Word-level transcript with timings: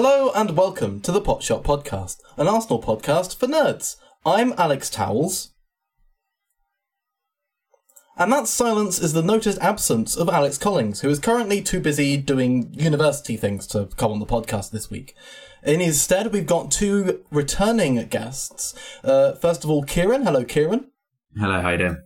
Hello 0.00 0.30
and 0.32 0.56
welcome 0.56 1.00
to 1.00 1.10
the 1.10 1.20
Potshot 1.20 1.64
Podcast, 1.64 2.18
an 2.36 2.46
Arsenal 2.46 2.80
podcast 2.80 3.34
for 3.34 3.48
nerds. 3.48 3.96
I'm 4.24 4.54
Alex 4.56 4.88
Towells. 4.88 5.48
And 8.16 8.32
that 8.32 8.46
silence 8.46 9.00
is 9.00 9.12
the 9.12 9.24
noted 9.24 9.58
absence 9.58 10.16
of 10.16 10.28
Alex 10.28 10.56
Collings, 10.56 11.00
who 11.00 11.08
is 11.08 11.18
currently 11.18 11.60
too 11.62 11.80
busy 11.80 12.16
doing 12.16 12.72
university 12.74 13.36
things 13.36 13.66
to 13.66 13.88
come 13.96 14.12
on 14.12 14.20
the 14.20 14.24
podcast 14.24 14.70
this 14.70 14.88
week. 14.88 15.16
In 15.64 15.80
his 15.80 16.00
stead, 16.00 16.32
we've 16.32 16.46
got 16.46 16.70
two 16.70 17.24
returning 17.32 17.96
guests. 18.06 18.74
Uh, 19.02 19.32
first 19.32 19.64
of 19.64 19.70
all, 19.70 19.82
Ciaran. 19.82 20.22
Hello, 20.22 20.44
Ciaran. 20.44 20.92
Hello, 21.36 21.60
how 21.60 21.70
you 21.70 21.78
doing? 21.78 22.02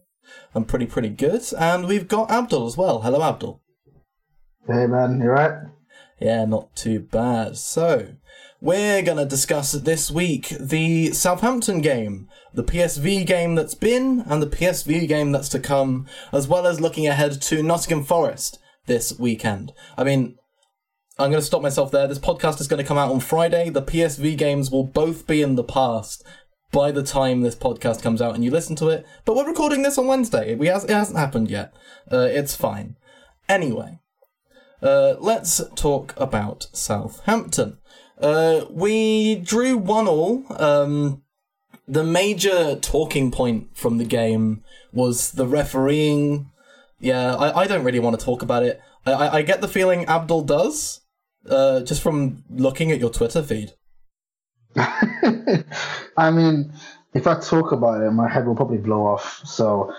I'm 0.55 0.65
pretty, 0.65 0.87
pretty 0.87 1.11
good. 1.11 1.43
And 1.59 1.87
we've 1.87 2.09
got 2.09 2.31
Abdul 2.31 2.67
as 2.67 2.75
well. 2.79 3.03
Hello, 3.03 3.23
Abdul. 3.23 3.61
Hey, 4.67 4.87
man. 4.87 5.21
You 5.21 5.29
right? 5.29 5.53
Yeah, 6.23 6.45
not 6.45 6.77
too 6.77 7.01
bad. 7.01 7.57
So, 7.57 8.15
we're 8.61 9.03
going 9.03 9.19
to 9.19 9.25
discuss 9.25 9.73
this 9.73 10.09
week 10.09 10.51
the 10.61 11.11
Southampton 11.11 11.81
game, 11.81 12.29
the 12.55 12.63
PSV 12.63 13.27
game 13.27 13.57
that's 13.57 13.75
been, 13.75 14.21
and 14.29 14.41
the 14.41 14.47
PSV 14.47 15.09
game 15.09 15.33
that's 15.33 15.49
to 15.49 15.59
come, 15.59 16.07
as 16.31 16.47
well 16.47 16.65
as 16.65 16.81
looking 16.81 17.09
ahead 17.09 17.43
to 17.43 17.63
Nottingham 17.65 18.05
Forest 18.05 18.61
this 18.87 19.19
weekend. 19.19 19.73
I 19.99 20.05
mean, 20.05 20.37
I'm 21.19 21.31
going 21.31 21.41
to 21.41 21.47
stop 21.47 21.61
myself 21.61 21.91
there. 21.91 22.07
This 22.07 22.21
podcast 22.21 22.61
is 22.61 22.69
going 22.69 22.81
to 22.81 22.87
come 22.87 22.99
out 22.99 23.11
on 23.11 23.19
Friday. 23.19 23.69
The 23.69 23.83
PSV 23.83 24.39
games 24.39 24.71
will 24.71 24.85
both 24.85 25.27
be 25.27 25.43
in 25.43 25.57
the 25.57 25.65
past 25.65 26.25
by 26.71 26.93
the 26.93 27.03
time 27.03 27.41
this 27.41 27.57
podcast 27.57 28.01
comes 28.01 28.23
out 28.23 28.37
and 28.37 28.45
you 28.45 28.53
listen 28.53 28.77
to 28.77 28.91
it. 28.91 29.05
But 29.25 29.35
we're 29.35 29.49
recording 29.49 29.83
this 29.83 29.99
on 29.99 30.07
Wednesday. 30.07 30.55
We 30.55 30.69
has, 30.69 30.85
it 30.85 30.91
hasn't 30.91 31.19
happened 31.19 31.51
yet. 31.51 31.75
Uh, 32.11 32.29
it's 32.31 32.55
fine. 32.55 32.95
Anyway, 33.49 33.99
uh, 34.83 35.15
let's 35.21 35.61
talk 35.75 36.15
about 36.17 36.67
Southampton. 36.73 37.79
Uh, 38.21 38.67
we 38.71 39.37
drew 39.37 39.77
one 39.77 40.09
all. 40.09 40.45
Um, 40.51 41.23
the 41.89 42.05
major 42.05 42.77
talking 42.77 43.31
point 43.31 43.77
from 43.77 43.99
the 43.99 44.05
game 44.05 44.63
was 44.93 45.33
the 45.33 45.47
refereeing. 45.47 46.51
Yeah, 47.01 47.35
I, 47.35 47.63
I 47.63 47.67
don't 47.67 47.85
really 47.85 47.99
want 47.99 48.19
to 48.19 48.25
talk 48.25 48.43
about 48.43 48.63
it. 48.63 48.81
I, 49.05 49.39
I, 49.39 49.43
get 49.43 49.61
the 49.61 49.67
feeling 49.67 50.07
Abdul 50.07 50.45
does, 50.45 51.01
uh, 51.51 51.81
just 51.81 52.01
from 52.01 52.45
looking 52.49 52.93
at 52.93 53.01
your 53.01 53.11
Twitter 53.11 53.43
feed. 53.43 53.73
I 54.77 56.31
mean, 56.31 56.73
if 57.13 57.27
I 57.27 57.41
talk 57.41 57.73
about 57.73 58.01
it, 58.03 58.11
my 58.13 58.29
head 58.29 58.47
will 58.47 58.55
probably 58.55 58.79
blow 58.79 59.07
off. 59.07 59.41
So 59.45 59.93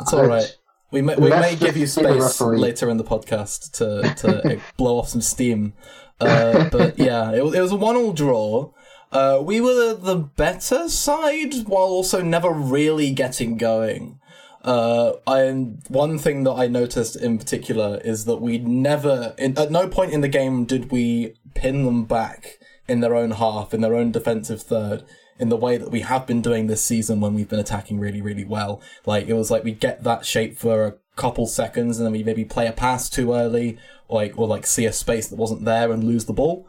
It's 0.00 0.12
all 0.12 0.26
right. 0.26 0.56
We 0.90 1.02
may, 1.02 1.16
we 1.16 1.28
Let's 1.28 1.60
may 1.60 1.66
give 1.66 1.76
you 1.76 1.86
space 1.86 2.40
later 2.40 2.88
in 2.88 2.96
the 2.96 3.04
podcast 3.04 3.72
to, 3.72 4.14
to 4.22 4.60
blow 4.76 4.98
off 4.98 5.08
some 5.08 5.20
steam. 5.20 5.74
Uh, 6.20 6.68
but 6.70 6.98
yeah, 6.98 7.32
it, 7.32 7.44
was- 7.44 7.54
it 7.54 7.60
was 7.60 7.72
a 7.72 7.76
one-all 7.76 8.12
draw. 8.12 8.72
Uh, 9.12 9.40
we 9.42 9.60
were 9.60 9.94
the 9.94 10.16
better 10.16 10.88
side 10.88 11.54
while 11.66 11.84
also 11.86 12.22
never 12.22 12.50
really 12.50 13.10
getting 13.10 13.56
going. 13.56 14.18
Uh, 14.62 15.12
and 15.26 15.82
one 15.88 16.18
thing 16.18 16.44
that 16.44 16.52
I 16.52 16.66
noticed 16.66 17.16
in 17.16 17.38
particular 17.38 18.00
is 18.04 18.24
that 18.26 18.36
we 18.38 18.58
never, 18.58 19.34
in, 19.38 19.56
at 19.58 19.70
no 19.70 19.88
point 19.88 20.12
in 20.12 20.20
the 20.20 20.28
game 20.28 20.64
did 20.64 20.90
we 20.90 21.34
pin 21.54 21.84
them 21.84 22.04
back 22.04 22.58
in 22.86 23.00
their 23.00 23.14
own 23.14 23.30
half, 23.32 23.72
in 23.72 23.80
their 23.80 23.94
own 23.94 24.10
defensive 24.12 24.62
third, 24.62 25.04
in 25.38 25.48
the 25.48 25.56
way 25.56 25.76
that 25.76 25.90
we 25.90 26.00
have 26.00 26.26
been 26.26 26.42
doing 26.42 26.66
this 26.66 26.82
season 26.82 27.20
when 27.20 27.34
we've 27.34 27.48
been 27.48 27.58
attacking 27.58 28.00
really, 28.00 28.20
really 28.20 28.44
well. 28.44 28.80
Like, 29.06 29.28
it 29.28 29.34
was 29.34 29.50
like 29.50 29.64
we 29.64 29.72
get 29.72 30.04
that 30.04 30.26
shape 30.26 30.56
for 30.56 30.86
a 30.86 30.94
couple 31.16 31.46
seconds 31.46 31.98
and 31.98 32.06
then 32.06 32.12
we 32.12 32.22
maybe 32.22 32.44
play 32.44 32.66
a 32.66 32.72
pass 32.72 33.08
too 33.08 33.32
early, 33.32 33.78
or 34.08 34.22
like, 34.22 34.38
or 34.38 34.46
like 34.46 34.66
see 34.66 34.86
a 34.86 34.92
space 34.92 35.28
that 35.28 35.36
wasn't 35.36 35.64
there 35.64 35.92
and 35.92 36.04
lose 36.04 36.24
the 36.24 36.32
ball, 36.32 36.66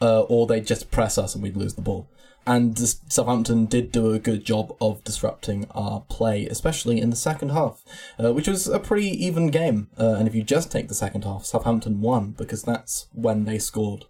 uh, 0.00 0.22
or 0.22 0.46
they 0.46 0.60
just 0.60 0.90
press 0.90 1.18
us 1.18 1.34
and 1.34 1.42
we'd 1.42 1.56
lose 1.56 1.74
the 1.74 1.82
ball. 1.82 2.08
And 2.44 2.76
Southampton 2.76 3.66
did 3.66 3.92
do 3.92 4.12
a 4.12 4.18
good 4.18 4.44
job 4.44 4.76
of 4.80 5.04
disrupting 5.04 5.66
our 5.76 6.00
play, 6.08 6.46
especially 6.46 7.00
in 7.00 7.10
the 7.10 7.16
second 7.16 7.50
half, 7.50 7.84
uh, 8.18 8.32
which 8.32 8.48
was 8.48 8.66
a 8.66 8.80
pretty 8.80 9.10
even 9.24 9.48
game. 9.48 9.90
Uh, 9.96 10.14
and 10.18 10.26
if 10.26 10.34
you 10.34 10.42
just 10.42 10.72
take 10.72 10.88
the 10.88 10.94
second 10.94 11.22
half, 11.22 11.44
Southampton 11.44 12.00
won 12.00 12.32
because 12.32 12.64
that's 12.64 13.06
when 13.12 13.44
they 13.44 13.60
scored. 13.60 14.06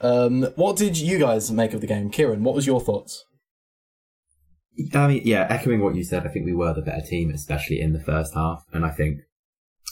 Um, 0.00 0.48
what 0.56 0.76
did 0.76 0.96
you 0.98 1.18
guys 1.18 1.52
make 1.52 1.72
of 1.72 1.80
the 1.80 1.86
game, 1.86 2.10
Ciaran? 2.10 2.42
What 2.42 2.56
was 2.56 2.66
your 2.66 2.80
thoughts? 2.80 3.24
I 4.94 5.08
mean, 5.08 5.22
yeah, 5.24 5.46
echoing 5.50 5.80
what 5.80 5.94
you 5.94 6.04
said, 6.04 6.26
I 6.26 6.30
think 6.30 6.46
we 6.46 6.54
were 6.54 6.72
the 6.72 6.82
better 6.82 7.04
team, 7.04 7.30
especially 7.30 7.80
in 7.80 7.92
the 7.92 8.00
first 8.00 8.34
half. 8.34 8.64
And 8.72 8.84
I 8.84 8.90
think 8.90 9.20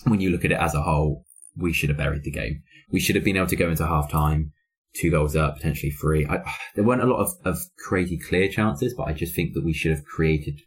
when 0.05 0.21
you 0.21 0.31
look 0.31 0.45
at 0.45 0.53
it 0.53 0.61
as 0.61 0.75
a 0.75 0.83
whole, 0.83 1.25
we 1.57 1.73
should 1.73 1.89
have 1.89 1.99
buried 1.99 2.23
the 2.23 2.31
game. 2.31 2.63
We 2.91 3.01
should 3.01 3.17
have 3.17 3.25
been 3.25 3.37
able 3.37 3.49
to 3.49 3.57
go 3.57 3.69
into 3.69 3.87
half 3.87 4.11
time, 4.11 4.53
two 4.95 5.11
goals 5.11 5.37
up, 5.37 5.57
potentially 5.57 5.91
three. 5.91 6.27
I, 6.27 6.39
there 6.75 6.85
weren't 6.85 7.03
a 7.03 7.07
lot 7.07 7.21
of, 7.21 7.31
of 7.45 7.59
crazy 7.79 8.19
clear 8.19 8.49
chances, 8.49 8.95
but 8.97 9.09
I 9.09 9.13
just 9.13 9.35
think 9.35 9.55
that 9.55 9.65
we 9.65 9.73
should 9.73 9.91
have 9.91 10.05
created, 10.05 10.61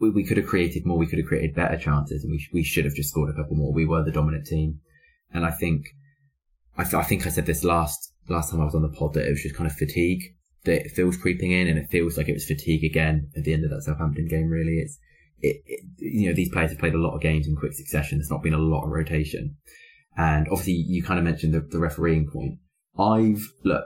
we, 0.00 0.10
we 0.10 0.24
could 0.24 0.36
have 0.36 0.46
created 0.46 0.86
more, 0.86 0.96
we 0.96 1.06
could 1.06 1.18
have 1.18 1.28
created 1.28 1.54
better 1.54 1.76
chances, 1.76 2.22
and 2.22 2.30
we, 2.30 2.46
we 2.52 2.62
should 2.62 2.84
have 2.84 2.94
just 2.94 3.10
scored 3.10 3.30
a 3.30 3.34
couple 3.34 3.56
more. 3.56 3.72
We 3.72 3.86
were 3.86 4.04
the 4.04 4.12
dominant 4.12 4.46
team. 4.46 4.80
And 5.32 5.44
I 5.44 5.50
think, 5.50 5.86
I, 6.78 6.84
th- 6.84 6.94
I 6.94 7.02
think 7.02 7.26
I 7.26 7.30
said 7.30 7.46
this 7.46 7.64
last, 7.64 8.12
last 8.28 8.50
time 8.50 8.60
I 8.60 8.64
was 8.64 8.74
on 8.74 8.82
the 8.82 8.88
pod 8.88 9.14
that 9.14 9.26
it 9.26 9.30
was 9.30 9.42
just 9.42 9.56
kind 9.56 9.68
of 9.68 9.76
fatigue 9.76 10.35
that 10.66 10.86
it 10.86 10.92
feels 10.92 11.16
creeping 11.16 11.52
in 11.52 11.66
and 11.66 11.78
it 11.78 11.90
feels 11.90 12.16
like 12.16 12.28
it 12.28 12.34
was 12.34 12.44
fatigue 12.44 12.84
again 12.84 13.30
at 13.36 13.44
the 13.44 13.52
end 13.52 13.64
of 13.64 13.70
that 13.70 13.82
Southampton 13.82 14.28
game 14.28 14.48
really. 14.48 14.78
It's 14.78 14.98
it, 15.40 15.62
it 15.66 15.80
you 15.98 16.28
know 16.28 16.34
these 16.34 16.50
players 16.50 16.70
have 16.70 16.78
played 16.78 16.94
a 16.94 16.98
lot 16.98 17.14
of 17.14 17.22
games 17.22 17.46
in 17.46 17.56
quick 17.56 17.72
succession. 17.72 18.18
There's 18.18 18.30
not 18.30 18.42
been 18.42 18.54
a 18.54 18.58
lot 18.58 18.84
of 18.84 18.90
rotation. 18.90 19.56
And 20.16 20.46
obviously 20.48 20.74
you 20.74 21.02
kind 21.02 21.18
of 21.18 21.24
mentioned 21.24 21.54
the, 21.54 21.60
the 21.60 21.78
refereeing 21.78 22.28
point. 22.30 22.58
I've 22.98 23.52
look 23.64 23.84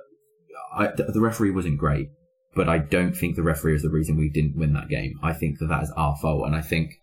I, 0.77 0.89
the, 0.89 1.05
the 1.05 1.21
referee 1.21 1.51
wasn't 1.51 1.79
great 1.79 2.09
but 2.55 2.69
I 2.69 2.79
don't 2.79 3.17
think 3.17 3.37
the 3.37 3.45
referee 3.45 3.77
is 3.77 3.83
the 3.83 3.91
reason 3.91 4.17
we 4.17 4.29
didn't 4.29 4.57
win 4.57 4.73
that 4.73 4.89
game. 4.89 5.21
I 5.23 5.33
think 5.33 5.61
that 5.61 5.69
that 5.69 5.85
is 5.85 5.93
our 5.97 6.17
fault. 6.17 6.47
And 6.47 6.57
I 6.57 6.63
think 6.63 7.01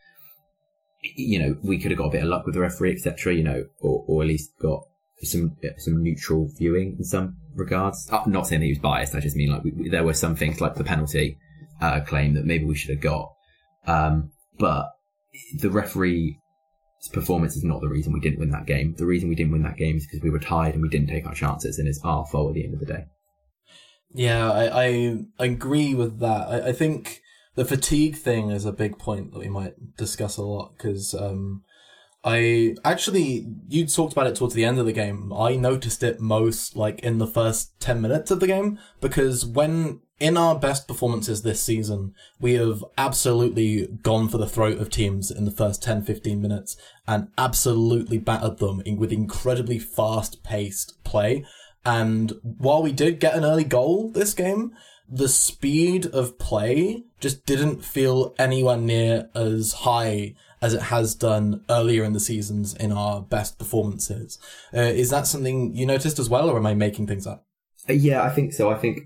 you 1.15 1.39
know 1.39 1.57
we 1.63 1.77
could 1.79 1.91
have 1.91 1.97
got 1.97 2.07
a 2.07 2.11
bit 2.11 2.23
of 2.23 2.29
luck 2.29 2.45
with 2.45 2.55
the 2.55 2.61
referee 2.61 2.91
etc 2.91 3.33
you 3.33 3.43
know 3.43 3.63
or, 3.79 4.03
or 4.07 4.23
at 4.23 4.27
least 4.27 4.51
got 4.59 4.81
some 5.21 5.55
some 5.77 6.03
neutral 6.03 6.49
viewing 6.57 6.95
in 6.97 7.03
some 7.03 7.37
regards. 7.57 8.07
I'm 8.11 8.31
not 8.31 8.47
saying 8.47 8.61
that 8.61 8.65
he 8.65 8.71
was 8.71 8.79
biased. 8.79 9.15
I 9.15 9.19
just 9.19 9.35
mean 9.35 9.51
like 9.51 9.63
we, 9.63 9.89
there 9.89 10.03
were 10.03 10.13
some 10.13 10.35
things 10.35 10.61
like 10.61 10.75
the 10.75 10.83
penalty 10.83 11.37
uh, 11.81 12.01
claim 12.01 12.33
that 12.35 12.45
maybe 12.45 12.65
we 12.65 12.75
should 12.75 12.91
have 12.91 13.01
got. 13.01 13.33
Um, 13.85 14.31
but 14.57 14.91
the 15.59 15.69
referee's 15.69 16.35
performance 17.13 17.55
is 17.55 17.63
not 17.63 17.81
the 17.81 17.87
reason 17.87 18.13
we 18.13 18.19
didn't 18.19 18.39
win 18.39 18.51
that 18.51 18.65
game. 18.65 18.95
The 18.97 19.05
reason 19.05 19.29
we 19.29 19.35
didn't 19.35 19.51
win 19.51 19.63
that 19.63 19.77
game 19.77 19.97
is 19.97 20.05
because 20.05 20.21
we 20.21 20.29
were 20.29 20.39
tired 20.39 20.73
and 20.73 20.81
we 20.81 20.89
didn't 20.89 21.07
take 21.07 21.25
our 21.25 21.35
chances, 21.35 21.79
and 21.79 21.87
it's 21.87 22.01
our 22.03 22.25
fault 22.25 22.49
at 22.49 22.55
the 22.55 22.65
end 22.65 22.73
of 22.73 22.79
the 22.79 22.85
day. 22.85 23.05
Yeah, 24.13 24.51
I, 24.51 25.17
I 25.39 25.45
agree 25.45 25.93
with 25.93 26.19
that. 26.19 26.47
I, 26.47 26.69
I 26.69 26.71
think 26.71 27.21
the 27.55 27.65
fatigue 27.65 28.15
thing 28.15 28.51
is 28.51 28.65
a 28.65 28.71
big 28.71 28.97
point 28.97 29.31
that 29.31 29.39
we 29.39 29.49
might 29.49 29.95
discuss 29.97 30.37
a 30.37 30.43
lot 30.43 30.73
because 30.77 31.13
um, 31.13 31.63
I 32.27 32.75
actually 32.83 33.47
you 33.69 33.85
talked 33.85 34.11
about 34.11 34.27
it 34.27 34.35
towards 34.35 34.53
the 34.53 34.65
end 34.65 34.79
of 34.79 34.85
the 34.85 34.91
game. 34.91 35.31
I 35.31 35.55
noticed 35.55 36.03
it 36.03 36.19
most 36.19 36.75
like 36.75 36.99
in 36.99 37.19
the 37.19 37.27
first 37.27 37.79
ten 37.79 38.01
minutes 38.01 38.31
of 38.31 38.41
the 38.41 38.47
game 38.47 38.79
because 38.99 39.45
when 39.45 40.01
in 40.19 40.35
our 40.35 40.59
best 40.59 40.89
performances 40.89 41.41
this 41.41 41.61
season, 41.61 42.13
we 42.37 42.55
have 42.55 42.83
absolutely 42.97 43.87
gone 44.03 44.27
for 44.27 44.37
the 44.37 44.49
throat 44.49 44.79
of 44.79 44.89
teams 44.89 45.31
in 45.31 45.45
the 45.45 45.51
first 45.51 45.83
10, 45.83 46.03
15 46.03 46.41
minutes 46.41 46.75
and 47.07 47.27
absolutely 47.37 48.17
battered 48.17 48.57
them 48.57 48.81
in, 48.83 48.97
with 48.97 49.11
incredibly 49.11 49.77
fast 49.77 50.43
paced 50.43 51.01
play. 51.03 51.45
And 51.85 52.33
while 52.41 52.81
we 52.81 52.91
did 52.91 53.19
get 53.19 53.35
an 53.35 53.45
early 53.45 53.63
goal 53.63 54.09
this 54.09 54.33
game, 54.33 54.75
the 55.07 55.29
speed 55.29 56.07
of 56.07 56.39
play 56.39 57.03
just 57.19 57.45
didn't 57.45 57.85
feel 57.85 58.33
anywhere 58.39 58.77
near 58.77 59.29
as 59.35 59.73
high 59.73 60.33
as 60.61 60.73
it 60.73 60.83
has 60.83 61.15
done 61.15 61.63
earlier 61.69 62.03
in 62.03 62.13
the 62.13 62.19
seasons 62.19 62.75
in 62.75 62.91
our 62.91 63.21
best 63.21 63.57
performances. 63.57 64.39
Uh, 64.73 64.81
is 64.81 65.09
that 65.09 65.27
something 65.27 65.75
you 65.75 65.85
noticed 65.85 66.19
as 66.19 66.29
well, 66.29 66.49
or 66.49 66.57
am 66.57 66.65
I 66.65 66.73
making 66.73 67.07
things 67.07 67.27
up? 67.27 67.45
Uh, 67.89 67.93
Yeah, 67.93 68.23
I 68.23 68.29
think 68.29 68.53
so. 68.53 68.69
I 68.69 68.75
think 68.75 69.01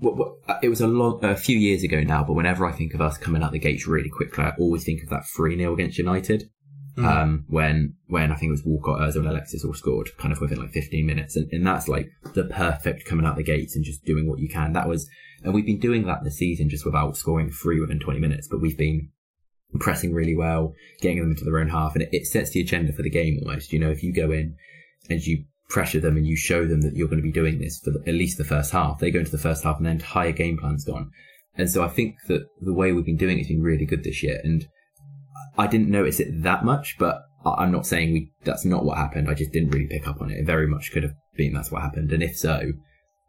what, 0.00 0.16
what, 0.16 0.32
uh, 0.48 0.58
it 0.62 0.68
was 0.68 0.80
a 0.80 0.86
long, 0.86 1.24
a 1.24 1.36
few 1.36 1.58
years 1.58 1.82
ago 1.82 2.02
now, 2.02 2.24
but 2.24 2.34
whenever 2.34 2.66
I 2.66 2.72
think 2.72 2.94
of 2.94 3.00
us 3.00 3.16
coming 3.18 3.42
out 3.42 3.52
the 3.52 3.58
gates 3.58 3.86
really 3.86 4.10
quickly, 4.10 4.44
I 4.44 4.52
always 4.58 4.84
think 4.84 5.02
of 5.02 5.08
that 5.10 5.26
3 5.34 5.56
0 5.56 5.72
against 5.72 5.98
United. 5.98 6.50
Um, 6.98 7.44
when, 7.48 7.94
when 8.06 8.32
I 8.32 8.36
think 8.36 8.48
it 8.48 8.52
was 8.52 8.64
Walcott, 8.64 9.00
Ozil 9.00 9.16
and 9.16 9.28
Alexis 9.28 9.66
all 9.66 9.74
scored 9.74 10.16
kind 10.16 10.32
of 10.32 10.40
within 10.40 10.58
like 10.58 10.70
15 10.70 11.04
minutes. 11.04 11.36
And, 11.36 11.46
and 11.52 11.66
that's 11.66 11.88
like 11.88 12.08
the 12.32 12.44
perfect 12.44 13.04
coming 13.04 13.26
out 13.26 13.36
the 13.36 13.42
gates 13.42 13.76
and 13.76 13.84
just 13.84 14.06
doing 14.06 14.26
what 14.26 14.38
you 14.38 14.48
can. 14.48 14.72
That 14.72 14.88
was, 14.88 15.06
and 15.44 15.52
we've 15.52 15.66
been 15.66 15.78
doing 15.78 16.06
that 16.06 16.24
this 16.24 16.38
season 16.38 16.70
just 16.70 16.86
without 16.86 17.18
scoring 17.18 17.50
three 17.50 17.80
within 17.80 18.00
20 18.00 18.18
minutes, 18.18 18.48
but 18.50 18.62
we've 18.62 18.78
been 18.78 19.10
pressing 19.78 20.14
really 20.14 20.36
well, 20.36 20.74
getting 21.00 21.18
them 21.20 21.30
into 21.30 21.44
their 21.44 21.58
own 21.58 21.68
half, 21.68 21.94
and 21.94 22.02
it, 22.02 22.08
it 22.12 22.26
sets 22.26 22.50
the 22.50 22.60
agenda 22.60 22.92
for 22.92 23.02
the 23.02 23.10
game 23.10 23.38
almost. 23.42 23.72
You 23.72 23.78
know, 23.78 23.90
if 23.90 24.02
you 24.02 24.12
go 24.12 24.30
in 24.30 24.56
and 25.10 25.20
you 25.20 25.44
pressure 25.68 26.00
them 26.00 26.16
and 26.16 26.26
you 26.26 26.36
show 26.36 26.66
them 26.66 26.82
that 26.82 26.94
you're 26.94 27.08
going 27.08 27.18
to 27.18 27.22
be 27.22 27.32
doing 27.32 27.58
this 27.58 27.80
for 27.80 27.90
the, 27.90 28.00
at 28.06 28.14
least 28.14 28.38
the 28.38 28.44
first 28.44 28.70
half, 28.72 28.98
they 29.00 29.10
go 29.10 29.18
into 29.18 29.30
the 29.32 29.38
first 29.38 29.64
half 29.64 29.76
and 29.78 29.86
their 29.86 29.92
entire 29.92 30.32
game 30.32 30.56
plan's 30.56 30.84
gone. 30.84 31.10
And 31.56 31.70
so 31.70 31.82
I 31.84 31.88
think 31.88 32.16
that 32.28 32.46
the 32.60 32.72
way 32.72 32.92
we've 32.92 33.04
been 33.04 33.16
doing 33.16 33.38
it 33.38 33.42
has 33.42 33.48
been 33.48 33.62
really 33.62 33.86
good 33.86 34.04
this 34.04 34.22
year. 34.22 34.40
And 34.44 34.66
I 35.58 35.66
didn't 35.66 35.88
notice 35.88 36.20
it 36.20 36.42
that 36.42 36.64
much, 36.64 36.96
but 36.98 37.22
I- 37.44 37.62
I'm 37.64 37.72
not 37.72 37.86
saying 37.86 38.12
we 38.12 38.30
that's 38.44 38.64
not 38.64 38.84
what 38.84 38.98
happened. 38.98 39.28
I 39.28 39.34
just 39.34 39.52
didn't 39.52 39.70
really 39.70 39.86
pick 39.88 40.06
up 40.06 40.20
on 40.20 40.30
it. 40.30 40.38
It 40.38 40.46
very 40.46 40.66
much 40.68 40.92
could 40.92 41.02
have 41.02 41.14
been 41.36 41.52
that's 41.54 41.70
what 41.72 41.82
happened. 41.82 42.12
And 42.12 42.22
if 42.22 42.36
so, 42.36 42.72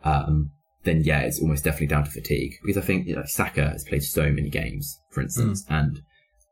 um, 0.04 0.52
then 0.84 1.04
yeah, 1.04 1.22
it's 1.22 1.42
almost 1.42 1.64
definitely 1.64 1.88
down 1.88 2.04
to 2.04 2.12
fatigue. 2.12 2.54
Because 2.64 2.82
I 2.82 2.86
think 2.86 3.08
you 3.08 3.16
know, 3.16 3.24
Saka 3.26 3.70
has 3.70 3.84
played 3.84 4.04
so 4.04 4.32
many 4.32 4.50
games, 4.50 5.00
for 5.12 5.22
instance, 5.22 5.66
and 5.70 6.02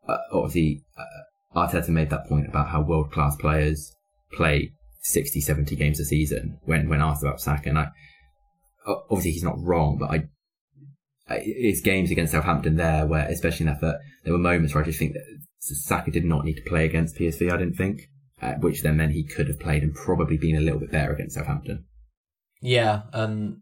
uh, 0.08 0.18
obviously 0.32 0.84
uh, 0.98 1.60
Arteta 1.60 1.90
made 1.90 2.10
that 2.10 2.28
point 2.28 2.48
about 2.48 2.70
how 2.70 2.82
world 2.82 3.12
class 3.12 3.36
players 3.36 3.96
play 4.34 4.72
60, 5.02 5.42
70 5.42 5.76
games 5.76 6.00
a 6.00 6.06
season 6.06 6.60
when, 6.64 6.90
when 6.90 7.02
asked 7.02 7.24
about 7.24 7.40
Saka. 7.40 7.70
And 7.70 7.80
I, 7.80 7.88
obviously 8.86 9.32
he's 9.32 9.44
not 9.44 9.60
wrong, 9.60 9.98
but 9.98 10.12
I, 10.12 10.24
it's 11.28 11.82
games 11.82 12.12
against 12.12 12.34
Southampton 12.34 12.76
there 12.76 13.06
where, 13.06 13.28
especially 13.28 13.68
in 13.68 13.74
that, 13.74 13.82
that 13.82 14.00
there 14.24 14.34
were 14.34 14.40
moments 14.40 14.74
where 14.74 14.84
I 14.84 14.86
just 14.86 15.00
think 15.00 15.14
that 15.14 15.24
Saka 15.60 16.12
did 16.12 16.26
not 16.26 16.46
need 16.46 16.56
to 16.56 16.70
play 16.70 16.86
against 16.86 17.18
PSV. 17.18 17.52
I 17.52 17.58
didn't 17.58 17.78
think, 17.78 18.10
uh, 18.42 18.54
which 18.54 18.84
then 18.84 18.98
meant 18.98 19.14
he 19.14 19.24
could 19.24 19.48
have 19.48 19.60
played 19.60 19.84
and 19.84 19.94
probably 19.94 20.38
been 20.38 20.56
a 20.56 20.62
little 20.62 20.80
bit 20.80 20.92
better 20.92 21.14
against 21.14 21.36
Southampton. 21.36 21.86
Yeah, 22.62 23.04
and 23.14 23.62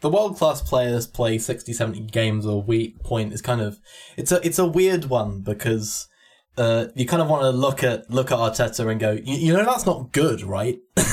the 0.00 0.08
world 0.08 0.36
class 0.36 0.60
players 0.60 1.06
play 1.06 1.38
60, 1.38 1.72
70 1.72 2.00
games 2.02 2.46
a 2.46 2.56
week 2.56 3.02
point 3.02 3.32
is 3.32 3.42
kind 3.42 3.60
of 3.60 3.78
it's 4.16 4.32
a 4.32 4.44
it's 4.46 4.58
a 4.58 4.66
weird 4.66 5.06
one 5.06 5.40
because 5.40 6.08
uh, 6.56 6.88
you 6.94 7.06
kind 7.06 7.22
of 7.22 7.28
want 7.28 7.42
to 7.42 7.50
look 7.50 7.82
at 7.84 8.10
look 8.10 8.32
at 8.32 8.38
Arteta 8.38 8.90
and 8.90 9.00
go, 9.00 9.12
you, 9.12 9.34
you 9.36 9.52
know, 9.52 9.64
that's 9.64 9.86
not 9.86 10.12
good, 10.12 10.42
right? 10.42 10.78
like, 10.96 11.06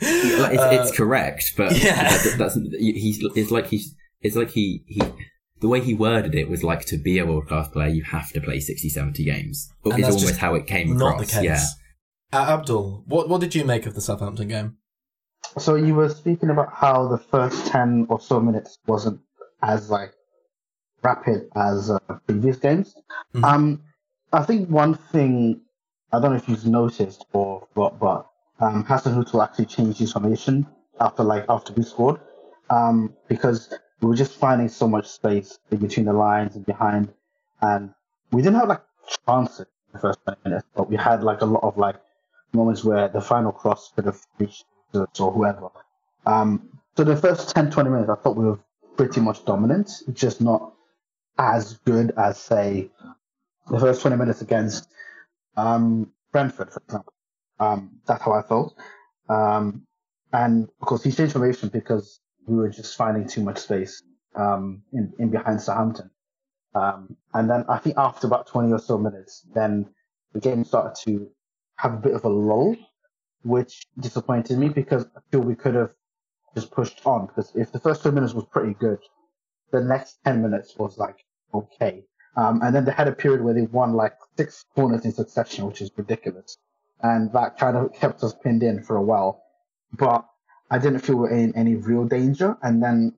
it's, 0.00 0.62
uh, 0.62 0.70
it's, 0.72 0.96
correct, 0.96 1.54
but 1.56 1.72
yeah, 1.82 2.16
that, 2.16 2.34
that's 2.38 2.58
he's 2.78 3.24
it's 3.34 3.50
like 3.50 3.66
he's 3.66 3.94
it's 4.20 4.36
like 4.36 4.50
he 4.50 4.84
he 4.86 5.02
the 5.60 5.68
way 5.68 5.80
he 5.80 5.94
worded 5.94 6.34
it 6.34 6.48
was 6.48 6.62
like 6.62 6.84
to 6.86 6.96
be 6.96 7.18
a 7.18 7.26
world 7.26 7.46
class 7.46 7.68
player, 7.68 7.88
you 7.88 8.02
have 8.02 8.30
to 8.30 8.40
play 8.40 8.58
60, 8.58 8.88
70 8.88 9.24
games. 9.24 9.68
It's 9.84 10.08
almost 10.08 10.38
how 10.38 10.54
it 10.54 10.66
came 10.66 10.96
not 10.96 11.14
across. 11.14 11.30
the 11.30 11.36
case. 11.36 11.44
Yeah. 11.44 11.64
Uh, 12.32 12.54
Abdul, 12.54 13.04
what 13.06 13.28
what 13.28 13.40
did 13.40 13.54
you 13.54 13.64
make 13.64 13.86
of 13.86 13.94
the 13.94 14.00
Southampton 14.00 14.48
game? 14.48 14.76
So 15.58 15.74
you 15.74 15.94
were 15.94 16.08
speaking 16.08 16.50
about 16.50 16.72
how 16.72 17.08
the 17.08 17.18
first 17.18 17.66
ten 17.66 18.06
or 18.08 18.20
so 18.20 18.40
minutes 18.40 18.78
wasn't 18.86 19.20
as 19.62 19.90
like 19.90 20.12
rapid 21.02 21.48
as 21.54 21.90
uh, 21.90 21.98
previous 22.26 22.56
games. 22.58 22.94
Mhm. 23.34 23.44
Um, 23.44 23.82
I 24.32 24.42
think 24.44 24.68
one 24.70 24.94
thing 24.94 25.60
I 26.12 26.20
don't 26.20 26.30
know 26.30 26.36
if 26.36 26.48
you've 26.48 26.66
noticed 26.66 27.26
or 27.32 27.66
but 27.74 27.98
but 27.98 28.26
um, 28.60 28.84
Hasenhüttl 28.84 29.42
actually 29.42 29.66
changed 29.66 29.98
his 29.98 30.12
formation 30.12 30.66
after 31.00 31.22
like 31.22 31.44
after 31.48 31.72
we 31.72 31.82
scored, 31.82 32.20
um, 32.70 33.14
because 33.28 33.72
we 34.00 34.08
were 34.08 34.14
just 34.16 34.34
finding 34.38 34.68
so 34.68 34.86
much 34.88 35.06
space 35.08 35.58
in 35.70 35.78
between 35.78 36.06
the 36.06 36.12
lines 36.12 36.56
and 36.56 36.64
behind, 36.66 37.12
and 37.60 37.92
we 38.30 38.42
didn't 38.42 38.56
have 38.58 38.68
like 38.68 38.82
chances 39.26 39.60
in 39.60 39.92
the 39.94 39.98
first 39.98 40.18
minutes, 40.44 40.66
but 40.74 40.88
we 40.88 40.96
had 40.96 41.22
like 41.22 41.40
a 41.42 41.46
lot 41.46 41.62
of 41.62 41.76
like 41.76 41.96
moments 42.52 42.84
where 42.84 43.08
the 43.08 43.20
final 43.20 43.52
cross 43.52 43.90
could 43.94 44.04
have 44.06 44.20
reached 44.38 44.64
or 44.94 45.32
whoever. 45.32 45.68
Um, 46.26 46.68
so 46.96 47.04
the 47.04 47.16
first 47.16 47.54
10, 47.54 47.70
20 47.70 47.90
minutes, 47.90 48.10
I 48.10 48.14
thought 48.16 48.36
we 48.36 48.44
were 48.44 48.58
pretty 48.96 49.20
much 49.20 49.44
dominant, 49.44 49.90
just 50.12 50.40
not 50.40 50.74
as 51.38 51.78
good 51.84 52.12
as 52.16 52.38
say 52.38 52.90
the 53.68 53.80
first 53.80 54.02
20 54.02 54.16
minutes 54.16 54.42
against 54.42 54.88
um, 55.56 56.12
Brentford, 56.32 56.70
for 56.70 56.82
example. 56.84 57.12
Um, 57.58 58.00
that's 58.06 58.22
how 58.22 58.32
I 58.32 58.42
felt. 58.42 58.76
Um, 59.28 59.86
and 60.32 60.68
of 60.80 60.86
course, 60.86 61.02
he 61.02 61.12
changed 61.12 61.32
formation 61.32 61.68
because 61.68 62.20
we 62.46 62.56
were 62.56 62.68
just 62.68 62.96
finding 62.96 63.26
too 63.28 63.42
much 63.42 63.58
space 63.58 64.02
um, 64.34 64.82
in, 64.92 65.12
in 65.18 65.30
behind 65.30 65.60
Southampton. 65.60 66.10
Um, 66.74 67.16
and 67.34 67.50
then 67.50 67.64
I 67.68 67.78
think 67.78 67.96
after 67.98 68.26
about 68.26 68.46
20 68.46 68.72
or 68.72 68.78
so 68.78 68.98
minutes, 68.98 69.46
then 69.54 69.88
the 70.32 70.40
game 70.40 70.64
started 70.64 70.94
to 71.04 71.28
have 71.76 71.94
a 71.94 71.98
bit 71.98 72.14
of 72.14 72.24
a 72.24 72.28
lull, 72.28 72.76
which 73.42 73.86
disappointed 73.98 74.58
me 74.58 74.68
because 74.68 75.04
I 75.16 75.20
feel 75.30 75.40
we 75.40 75.54
could 75.54 75.74
have 75.74 75.90
just 76.54 76.70
pushed 76.70 77.00
on. 77.04 77.26
Because 77.26 77.52
if 77.54 77.72
the 77.72 77.80
first 77.80 78.02
two 78.02 78.12
minutes 78.12 78.34
was 78.34 78.44
pretty 78.46 78.74
good, 78.74 78.98
the 79.70 79.80
next 79.80 80.18
10 80.24 80.42
minutes 80.42 80.76
was 80.76 80.98
like 80.98 81.24
okay. 81.54 82.04
Um, 82.36 82.62
and 82.62 82.74
then 82.74 82.84
they 82.84 82.92
had 82.92 83.08
a 83.08 83.12
period 83.12 83.42
where 83.42 83.54
they 83.54 83.62
won 83.62 83.92
like 83.92 84.14
six 84.36 84.64
corners 84.74 85.04
in 85.04 85.12
succession, 85.12 85.66
which 85.66 85.82
is 85.82 85.90
ridiculous. 85.96 86.58
And 87.02 87.32
that 87.32 87.58
kind 87.58 87.76
of 87.76 87.92
kept 87.92 88.22
us 88.22 88.34
pinned 88.42 88.62
in 88.62 88.82
for 88.82 88.96
a 88.96 89.02
while. 89.02 89.42
But 89.92 90.24
I 90.70 90.78
didn't 90.78 91.00
feel 91.00 91.16
we 91.16 91.22
were 91.22 91.30
in 91.30 91.54
any 91.56 91.74
real 91.74 92.04
danger. 92.04 92.56
And 92.62 92.82
then 92.82 93.14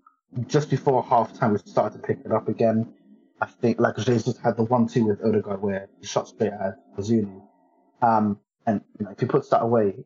just 0.49 0.71
before 0.71 1.05
halftime, 1.05 1.53
we 1.53 1.59
started 1.59 2.00
to 2.00 2.06
pick 2.06 2.19
it 2.25 2.32
up 2.32 2.49
again. 2.49 2.93
I 3.41 3.47
think 3.47 3.79
like 3.79 3.97
Jesus 3.99 4.37
had 4.38 4.56
the 4.56 4.65
one 4.65 4.88
two 4.88 5.05
with 5.05 5.23
Odegaard 5.25 5.61
where 5.61 5.88
he 6.00 6.06
shot 6.06 6.29
straight 6.29 6.53
at 6.53 6.75
Bazunu. 6.97 7.43
Um, 8.03 8.41
and 8.66 8.81
you 8.99 9.05
know, 9.05 9.12
if 9.12 9.20
he 9.20 9.26
puts 9.26 9.49
that 9.50 9.62
away, 9.62 10.05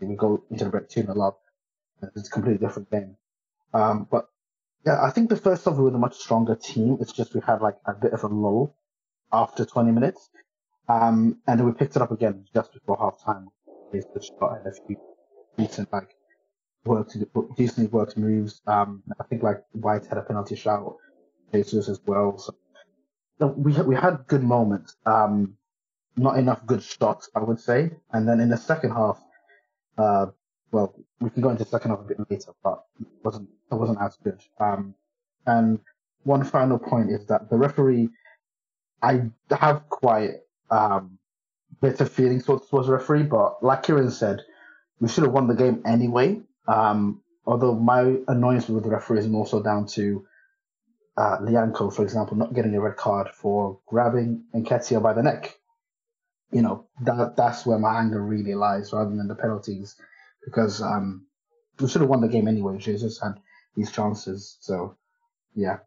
we 0.00 0.16
go 0.16 0.42
into 0.50 0.64
the 0.64 0.70
break 0.70 0.88
2 0.88 1.02
0 1.02 1.20
up. 1.20 1.40
It's 2.02 2.28
a 2.28 2.30
completely 2.30 2.64
different 2.66 2.90
game. 2.90 3.16
Um, 3.74 4.06
but 4.10 4.28
yeah, 4.86 5.02
I 5.02 5.10
think 5.10 5.28
the 5.28 5.36
first 5.36 5.64
half 5.64 5.74
we 5.76 5.84
were 5.84 5.90
a 5.90 5.98
much 5.98 6.16
stronger 6.16 6.56
team. 6.56 6.98
It's 7.00 7.12
just 7.12 7.34
we 7.34 7.40
had 7.40 7.60
like 7.60 7.76
a 7.86 7.94
bit 7.94 8.12
of 8.12 8.24
a 8.24 8.28
lull 8.28 8.76
after 9.32 9.64
20 9.64 9.92
minutes. 9.92 10.30
Um, 10.88 11.38
and 11.46 11.58
then 11.58 11.66
we 11.66 11.72
picked 11.72 11.96
it 11.96 12.02
up 12.02 12.12
again 12.12 12.46
just 12.54 12.72
before 12.72 12.96
half 12.98 13.22
time. 13.24 13.48
Basically, 13.92 14.22
shot 14.22 14.58
and 14.58 14.66
a 14.66 14.72
few 14.86 14.96
decent 15.56 15.92
like 15.92 16.08
worked, 16.84 17.16
decently 17.56 17.88
worked 17.88 18.16
moves. 18.16 18.62
Um, 18.66 19.02
I 19.20 19.24
think 19.24 19.42
like 19.42 19.58
White 19.72 20.06
had 20.06 20.18
a 20.18 20.22
penalty 20.22 20.56
shot, 20.56 20.96
Jesus 21.52 21.88
as 21.88 22.00
well. 22.06 22.38
So 22.38 23.46
we 23.48 23.72
we 23.82 23.94
had 23.94 24.26
good 24.26 24.42
moments. 24.42 24.96
Um, 25.06 25.56
not 26.18 26.38
enough 26.38 26.64
good 26.66 26.82
shots, 26.82 27.30
I 27.34 27.40
would 27.40 27.60
say. 27.60 27.90
And 28.12 28.28
then 28.28 28.40
in 28.40 28.48
the 28.48 28.56
second 28.56 28.90
half, 28.90 29.20
uh, 29.96 30.26
well, 30.70 30.94
we 31.20 31.30
can 31.30 31.42
go 31.42 31.50
into 31.50 31.64
the 31.64 31.70
second 31.70 31.90
half 31.90 32.00
a 32.00 32.04
bit 32.04 32.18
later, 32.30 32.52
but 32.62 32.84
it 33.00 33.06
wasn't 33.24 33.48
it 33.70 33.74
wasn't 33.74 34.00
as 34.00 34.16
good. 34.22 34.40
Um, 34.60 34.94
and 35.46 35.80
one 36.24 36.44
final 36.44 36.78
point 36.78 37.10
is 37.10 37.26
that 37.26 37.48
the 37.48 37.56
referee, 37.56 38.08
I 39.02 39.22
have 39.50 39.88
quite 39.88 40.32
um, 40.70 41.18
bitter 41.80 42.04
feelings 42.04 42.44
towards, 42.44 42.68
the 42.70 42.92
referee, 42.92 43.24
but 43.24 43.62
like 43.62 43.84
Ciaran 43.84 44.10
said, 44.10 44.42
we 45.00 45.08
should 45.08 45.24
have 45.24 45.32
won 45.32 45.46
the 45.46 45.54
game 45.54 45.82
anyway. 45.86 46.40
Um, 46.66 47.22
although 47.46 47.74
my 47.74 48.16
annoyance 48.28 48.68
with 48.68 48.84
the 48.84 48.90
referee 48.90 49.20
is 49.20 49.32
also 49.32 49.62
down 49.62 49.86
to 49.86 50.26
uh, 51.16 51.38
Lyanco, 51.38 51.92
for 51.92 52.02
example, 52.02 52.36
not 52.36 52.54
getting 52.54 52.74
a 52.74 52.80
red 52.80 52.96
card 52.96 53.28
for 53.30 53.80
grabbing 53.86 54.44
Nketiah 54.54 55.02
by 55.02 55.12
the 55.14 55.22
neck. 55.22 55.57
You 56.50 56.62
know, 56.62 56.86
that 57.02 57.36
that's 57.36 57.66
where 57.66 57.78
my 57.78 57.98
anger 57.98 58.22
really 58.22 58.54
lies 58.54 58.92
rather 58.92 59.14
than 59.14 59.28
the 59.28 59.34
penalties 59.34 59.96
because 60.44 60.80
um, 60.80 61.26
we 61.78 61.88
should 61.88 62.00
have 62.00 62.10
won 62.10 62.20
the 62.20 62.28
game 62.28 62.48
anyway. 62.48 62.78
Jesus 62.78 63.20
had 63.20 63.34
these 63.76 63.92
chances, 63.92 64.56
so 64.60 64.96
yeah. 65.54 65.78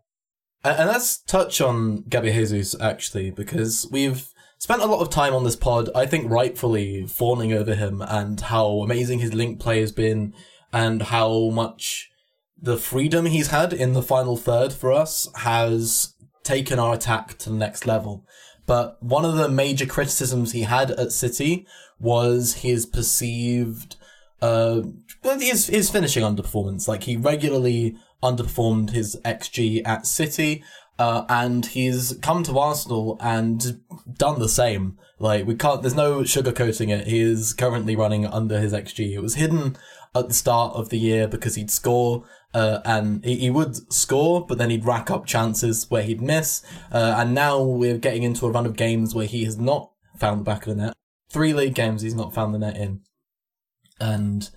And 0.63 0.87
let's 0.87 1.17
touch 1.17 1.59
on 1.61 2.03
Gabby 2.03 2.31
Jesus 2.31 2.75
actually, 2.79 3.31
because 3.31 3.87
we've 3.91 4.31
spent 4.59 4.83
a 4.83 4.85
lot 4.85 5.01
of 5.01 5.09
time 5.09 5.33
on 5.33 5.43
this 5.43 5.55
pod, 5.55 5.89
I 5.95 6.05
think 6.05 6.29
rightfully 6.29 7.07
fawning 7.07 7.51
over 7.51 7.73
him 7.73 8.03
and 8.03 8.39
how 8.39 8.67
amazing 8.81 9.19
his 9.19 9.33
link 9.33 9.59
play 9.59 9.81
has 9.81 9.91
been 9.91 10.35
and 10.71 11.01
how 11.01 11.49
much 11.49 12.11
the 12.61 12.77
freedom 12.77 13.25
he's 13.25 13.47
had 13.47 13.73
in 13.73 13.93
the 13.93 14.03
final 14.03 14.37
third 14.37 14.71
for 14.71 14.91
us 14.91 15.27
has 15.37 16.13
taken 16.43 16.77
our 16.77 16.93
attack 16.93 17.39
to 17.39 17.49
the 17.49 17.55
next 17.55 17.87
level. 17.87 18.23
But 18.65 19.01
one 19.01 19.25
of 19.25 19.35
the 19.35 19.49
major 19.49 19.85
criticisms 19.85 20.51
he 20.51 20.61
had 20.61 20.91
at 20.91 21.11
City 21.11 21.65
was 21.99 22.55
his 22.55 22.85
perceived 22.85 23.95
uh, 24.41 24.81
his, 25.23 25.67
his 25.67 25.89
finishing 25.89 26.23
underperformance. 26.23 26.87
Like 26.87 27.03
he 27.03 27.15
regularly 27.15 27.95
underperformed 28.23 28.91
his 28.91 29.15
XG 29.23 29.81
at 29.85 30.05
City, 30.05 30.63
uh, 30.97 31.25
and 31.29 31.65
he's 31.65 32.17
come 32.21 32.43
to 32.43 32.59
Arsenal 32.59 33.17
and 33.21 33.81
done 34.17 34.39
the 34.39 34.49
same. 34.49 34.97
Like 35.19 35.45
we 35.45 35.55
can't, 35.55 35.81
there's 35.81 35.95
no 35.95 36.21
sugarcoating 36.21 36.89
it. 36.89 37.07
He 37.07 37.19
is 37.19 37.53
currently 37.53 37.95
running 37.95 38.25
under 38.25 38.59
his 38.59 38.73
XG. 38.73 39.13
It 39.13 39.21
was 39.21 39.35
hidden 39.35 39.77
at 40.13 40.27
the 40.27 40.33
start 40.33 40.75
of 40.75 40.89
the 40.89 40.99
year 40.99 41.27
because 41.27 41.55
he'd 41.55 41.71
score, 41.71 42.23
uh, 42.53 42.79
and 42.83 43.23
he, 43.23 43.37
he 43.37 43.49
would 43.49 43.91
score, 43.93 44.45
but 44.45 44.57
then 44.57 44.69
he'd 44.69 44.85
rack 44.85 45.09
up 45.09 45.25
chances 45.25 45.89
where 45.89 46.03
he'd 46.03 46.21
miss. 46.21 46.61
Uh, 46.91 47.15
and 47.17 47.33
now 47.33 47.61
we're 47.61 47.97
getting 47.97 48.23
into 48.23 48.45
a 48.45 48.51
run 48.51 48.65
of 48.65 48.75
games 48.75 49.15
where 49.15 49.25
he 49.25 49.45
has 49.45 49.57
not 49.57 49.91
found 50.17 50.41
the 50.41 50.45
back 50.45 50.67
of 50.67 50.75
the 50.75 50.83
net. 50.83 50.93
Three 51.29 51.53
league 51.53 51.75
games 51.75 52.01
he's 52.01 52.15
not 52.15 52.33
found 52.33 52.53
the 52.53 52.59
net 52.59 52.75
in. 52.75 53.01
And 53.99 54.49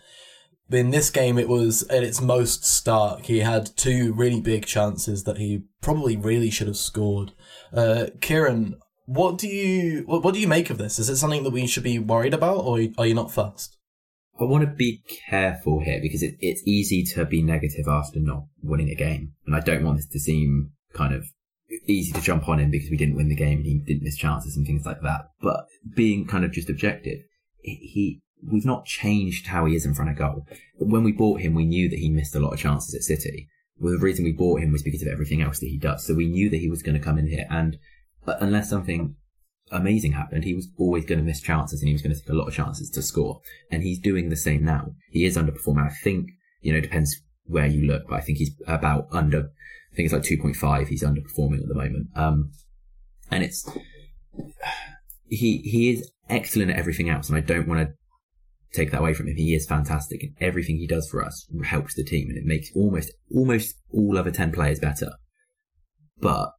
in 0.71 0.91
this 0.91 1.11
game, 1.11 1.39
it 1.39 1.49
was 1.49 1.83
at 1.85 2.03
its 2.03 2.21
most 2.21 2.65
stark. 2.65 3.27
He 3.27 3.41
had 3.41 3.77
two 3.77 4.13
really 4.13 4.41
big 4.41 4.67
chances 4.67 5.25
that 5.25 5.39
he 5.39 5.65
probably 5.81 6.17
really 6.17 6.51
should 6.51 6.67
have 6.67 6.77
scored. 6.77 7.33
Uh, 7.73 8.07
Ciaran, 8.21 8.77
what 9.07 9.39
do 9.39 9.47
you 9.47 10.03
what, 10.07 10.25
what 10.25 10.35
do 10.35 10.41
you 10.41 10.49
make 10.49 10.71
of 10.71 10.79
this? 10.79 10.99
Is 10.99 11.11
it 11.11 11.17
something 11.17 11.45
that 11.45 11.53
we 11.53 11.67
should 11.67 11.83
be 11.83 11.99
worried 11.99 12.35
about, 12.35 12.65
or 12.65 12.81
are 12.99 13.07
you 13.07 13.15
not 13.15 13.31
fussed? 13.31 13.77
I 14.41 14.45
want 14.45 14.65
to 14.65 14.71
be 14.71 15.03
careful 15.29 15.81
here 15.81 16.01
because 16.03 16.23
it, 16.23 16.37
it's 16.41 16.63
easy 16.67 17.05
to 17.15 17.25
be 17.25 17.43
negative 17.43 17.87
after 17.87 18.19
not 18.19 18.45
winning 18.63 18.91
a 18.91 18.95
game, 18.95 19.33
and 19.47 19.55
I 19.55 19.61
don't 19.61 19.85
want 19.85 19.99
this 19.99 20.09
to 20.09 20.21
seem 20.21 20.73
kind 20.93 21.15
of 21.15 21.27
easy 21.87 22.13
to 22.13 22.21
jump 22.21 22.49
on 22.49 22.59
him 22.59 22.71
because 22.71 22.91
we 22.91 22.97
didn't 22.97 23.17
win 23.17 23.29
the 23.29 23.37
game 23.37 23.59
and 23.59 23.67
he 23.67 23.79
didn't 23.79 24.03
miss 24.03 24.17
chances 24.17 24.57
and 24.57 24.67
things 24.67 24.85
like 24.85 25.01
that. 25.03 25.31
But 25.41 25.67
being 25.95 26.27
kind 26.27 26.45
of 26.45 26.53
just 26.53 26.71
objective, 26.71 27.21
he 27.61 28.21
we've 28.47 28.67
not 28.67 28.85
changed 28.85 29.47
how 29.47 29.65
he 29.67 29.75
is 29.75 29.87
in 29.87 29.95
front 29.95 30.11
of 30.11 30.17
goal. 30.17 30.47
But 30.79 30.89
when 30.89 31.05
we 31.05 31.13
bought 31.13 31.41
him, 31.41 31.55
we 31.55 31.65
knew 31.65 31.89
that 31.89 31.99
he 31.99 32.11
missed 32.11 32.35
a 32.35 32.41
lot 32.41 32.53
of 32.53 32.59
chances 32.59 32.95
at 32.95 33.03
City. 33.03 33.49
Well, 33.79 33.93
the 33.93 34.05
reason 34.05 34.25
we 34.25 34.33
bought 34.33 34.61
him 34.61 34.73
was 34.73 34.83
because 34.83 35.03
of 35.03 35.09
everything 35.09 35.43
else 35.43 35.61
that 35.61 35.69
he 35.69 35.79
does. 35.79 36.07
So 36.07 36.15
we 36.15 36.29
knew 36.29 36.51
that 36.51 36.61
he 36.61 36.69
was 36.69 36.83
going 36.83 36.97
to 36.97 37.05
come 37.05 37.19
in 37.19 37.29
here, 37.29 37.47
and 37.51 37.79
unless 38.27 38.71
something 38.71 39.17
amazing 39.71 40.13
happened, 40.13 40.45
he 40.45 40.55
was 40.55 40.69
always 40.79 41.05
going 41.05 41.19
to 41.19 41.25
miss 41.25 41.41
chances, 41.41 41.81
and 41.81 41.89
he 41.89 41.95
was 41.95 42.03
going 42.03 42.15
to 42.15 42.21
take 42.21 42.29
a 42.29 42.35
lot 42.35 42.49
of 42.49 42.55
chances 42.55 42.91
to 42.91 43.03
score. 43.03 43.41
And 43.71 43.83
he's 43.83 43.99
doing 43.99 44.29
the 44.29 44.37
same 44.37 44.65
now. 44.65 44.95
He 45.11 45.25
is 45.25 45.37
underperforming. 45.37 45.87
I 45.87 45.95
think 46.03 46.31
you 46.61 46.73
know 46.73 46.81
depends 46.81 47.21
where 47.45 47.67
you 47.67 47.87
look, 47.87 48.09
but 48.09 48.17
I 48.17 48.21
think 48.21 48.39
he's 48.39 48.55
about 48.67 49.07
under. 49.13 49.51
I 49.93 49.97
think 49.97 50.07
it's 50.07 50.15
like 50.15 50.23
two 50.23 50.39
point 50.39 50.57
five. 50.57 50.89
He's 50.89 51.05
underperforming 51.05 51.63
at 51.63 51.69
the 51.69 51.75
moment. 51.75 52.09
Um, 52.17 52.53
and 53.31 53.43
it's 53.43 53.69
he 55.29 55.59
he 55.59 55.91
is 55.91 56.11
excellent 56.29 56.71
at 56.71 56.79
everything 56.79 57.09
else, 57.09 57.29
and 57.29 57.37
I 57.37 57.41
don't 57.41 57.69
want 57.69 57.89
to 57.89 57.95
take 58.73 58.91
that 58.91 59.01
away 59.01 59.15
from 59.15 59.29
him. 59.29 59.37
He 59.37 59.55
is 59.55 59.67
fantastic, 59.67 60.23
and 60.23 60.35
everything 60.41 60.77
he 60.77 60.87
does 60.87 61.09
for 61.09 61.25
us 61.25 61.47
helps 61.65 61.95
the 61.95 62.05
team, 62.05 62.29
and 62.29 62.39
it 62.39 62.45
makes 62.45 62.71
almost 62.75 63.13
almost 63.33 63.75
all 63.93 64.19
other 64.19 64.31
ten 64.31 64.53
players 64.53 64.81
better. 64.81 65.13
But 66.21 66.51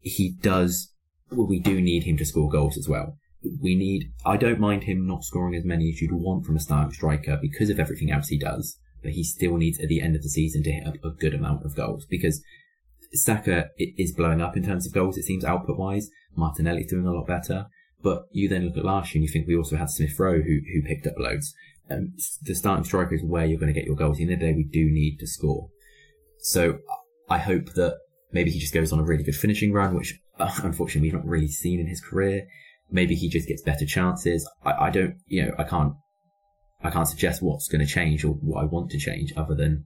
he 0.00 0.36
does. 0.40 0.89
Well, 1.30 1.46
we 1.46 1.60
do 1.60 1.80
need 1.80 2.04
him 2.04 2.16
to 2.18 2.24
score 2.24 2.50
goals 2.50 2.76
as 2.76 2.88
well. 2.88 3.16
We 3.60 3.74
need. 3.74 4.12
I 4.26 4.36
don't 4.36 4.60
mind 4.60 4.84
him 4.84 5.06
not 5.06 5.24
scoring 5.24 5.54
as 5.54 5.64
many 5.64 5.88
as 5.90 6.00
you'd 6.00 6.12
want 6.12 6.44
from 6.44 6.56
a 6.56 6.60
starting 6.60 6.92
striker 6.92 7.38
because 7.40 7.70
of 7.70 7.80
everything 7.80 8.10
else 8.10 8.28
he 8.28 8.38
does. 8.38 8.78
But 9.02 9.12
he 9.12 9.24
still 9.24 9.56
needs 9.56 9.80
at 9.80 9.88
the 9.88 10.02
end 10.02 10.14
of 10.14 10.22
the 10.22 10.28
season 10.28 10.62
to 10.64 10.72
hit 10.72 10.86
a, 10.86 11.08
a 11.08 11.12
good 11.12 11.34
amount 11.34 11.64
of 11.64 11.74
goals 11.74 12.04
because 12.04 12.42
Saka 13.12 13.70
is 13.78 14.12
blowing 14.12 14.42
up 14.42 14.56
in 14.56 14.64
terms 14.64 14.86
of 14.86 14.92
goals. 14.92 15.16
It 15.16 15.24
seems 15.24 15.44
output 15.44 15.78
wise. 15.78 16.10
Martinelli's 16.36 16.90
doing 16.90 17.06
a 17.06 17.12
lot 17.12 17.26
better. 17.26 17.66
But 18.02 18.24
you 18.32 18.48
then 18.48 18.66
look 18.66 18.76
at 18.76 18.84
last 18.84 19.14
year 19.14 19.20
and 19.20 19.28
you 19.28 19.32
think 19.32 19.46
we 19.46 19.56
also 19.56 19.76
had 19.76 19.90
Smith 19.90 20.18
Rowe 20.18 20.40
who, 20.40 20.60
who 20.72 20.82
picked 20.82 21.06
up 21.06 21.18
loads. 21.18 21.54
Um, 21.90 22.14
the 22.42 22.54
starting 22.54 22.84
striker 22.84 23.14
is 23.14 23.24
where 23.24 23.44
you're 23.44 23.58
going 23.58 23.72
to 23.72 23.78
get 23.78 23.86
your 23.86 23.96
goals. 23.96 24.18
In 24.18 24.28
the, 24.28 24.34
end 24.34 24.42
of 24.42 24.46
the 24.46 24.52
day, 24.52 24.56
we 24.56 24.64
do 24.64 24.90
need 24.90 25.18
to 25.18 25.26
score. 25.26 25.68
So 26.38 26.78
I 27.28 27.38
hope 27.38 27.74
that 27.74 27.98
maybe 28.32 28.50
he 28.50 28.60
just 28.60 28.72
goes 28.72 28.92
on 28.92 29.00
a 29.00 29.04
really 29.04 29.24
good 29.24 29.34
finishing 29.34 29.72
run, 29.72 29.94
which 29.94 30.18
unfortunately 30.40 31.08
we've 31.08 31.14
not 31.14 31.26
really 31.26 31.48
seen 31.48 31.80
in 31.80 31.86
his 31.86 32.00
career. 32.00 32.46
Maybe 32.90 33.14
he 33.14 33.28
just 33.28 33.48
gets 33.48 33.62
better 33.62 33.86
chances. 33.86 34.48
I, 34.64 34.72
I 34.72 34.90
don't, 34.90 35.16
you 35.26 35.46
know, 35.46 35.52
I 35.58 35.64
can't, 35.64 35.94
I 36.82 36.90
can't 36.90 37.08
suggest 37.08 37.42
what's 37.42 37.68
going 37.68 37.86
to 37.86 37.92
change 37.92 38.24
or 38.24 38.32
what 38.32 38.62
I 38.62 38.64
want 38.64 38.90
to 38.90 38.98
change 38.98 39.32
other 39.36 39.54
than 39.54 39.84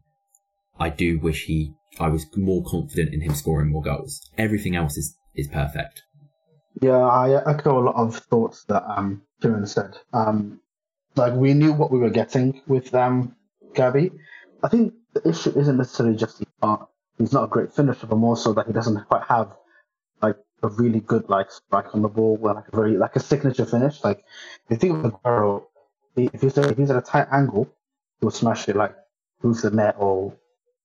I 0.79 0.89
do 0.89 1.19
wish 1.19 1.45
he, 1.45 1.73
I 2.01 2.09
was 2.09 2.27
more 2.37 2.65
confident 2.65 3.13
in 3.13 3.21
him 3.21 3.35
scoring 3.35 3.71
more 3.71 3.83
goals. 3.83 4.21
Everything 4.39 4.75
else 4.75 4.97
is, 4.97 5.17
is 5.35 5.49
perfect. 5.49 6.03
Yeah, 6.81 6.99
I 6.99 7.51
echo 7.51 7.79
a 7.79 7.85
lot 7.85 7.97
of 7.97 8.17
thoughts 8.17 8.65
that 8.65 8.83
um, 8.91 9.23
Ciaran 9.43 9.67
said. 9.67 9.97
Um, 10.13 10.61
like 11.17 11.35
we 11.35 11.55
knew 11.55 11.73
what 11.73 11.93
we 11.93 11.99
were 11.99 12.11
getting 12.11 12.63
with 12.67 12.95
um, 12.95 13.37
Gabby. 13.75 14.11
I 14.63 14.69
think 14.69 14.95
the 15.13 15.29
issue 15.29 15.57
isn't 15.57 15.77
necessarily 15.77 16.17
just 16.17 16.43
he's 17.19 17.33
not 17.33 17.45
a 17.45 17.49
great 17.49 17.73
finisher, 17.73 18.07
but 18.07 18.17
more 18.17 18.37
so 18.37 18.53
that 18.55 18.67
he 18.67 18.73
doesn't 18.73 19.07
quite 19.09 19.23
have 19.29 19.53
a 20.65 20.69
really 20.69 21.01
good 21.01 21.29
like 21.29 21.51
strike 21.51 21.95
on 21.95 22.03
the 22.03 22.09
ball, 22.09 22.39
like 22.41 22.65
a 22.73 22.77
very 22.77 22.97
like 22.97 23.17
a 23.17 23.21
signature 23.21 23.67
finish. 23.67 24.03
Like 24.03 24.25
if 24.69 24.71
you 24.71 24.77
think 24.77 25.05
of 25.05 25.13
Aguero, 25.13 25.65
if 26.17 26.41
he's 26.41 26.57
if 26.59 26.77
he's 26.77 26.91
at 26.91 26.97
a 26.97 27.03
tight 27.03 27.29
angle, 27.31 27.69
he'll 28.21 28.31
smash 28.31 28.69
it 28.69 28.77
like 28.77 28.95
through 29.41 29.55
the 29.55 29.71
net 29.71 29.97
or 29.99 30.35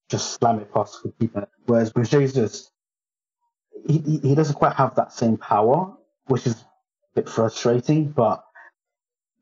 just 0.09 0.33
slam 0.33 0.59
it 0.59 0.73
past 0.73 1.01
the 1.03 1.11
keeper. 1.19 1.47
Whereas 1.65 1.93
with 1.95 2.09
Jesus, 2.09 2.71
he, 3.87 4.19
he 4.21 4.35
doesn't 4.35 4.55
quite 4.55 4.75
have 4.75 4.95
that 4.95 5.13
same 5.13 5.37
power, 5.37 5.95
which 6.27 6.45
is 6.45 6.53
a 6.53 6.65
bit 7.15 7.29
frustrating. 7.29 8.09
But 8.09 8.43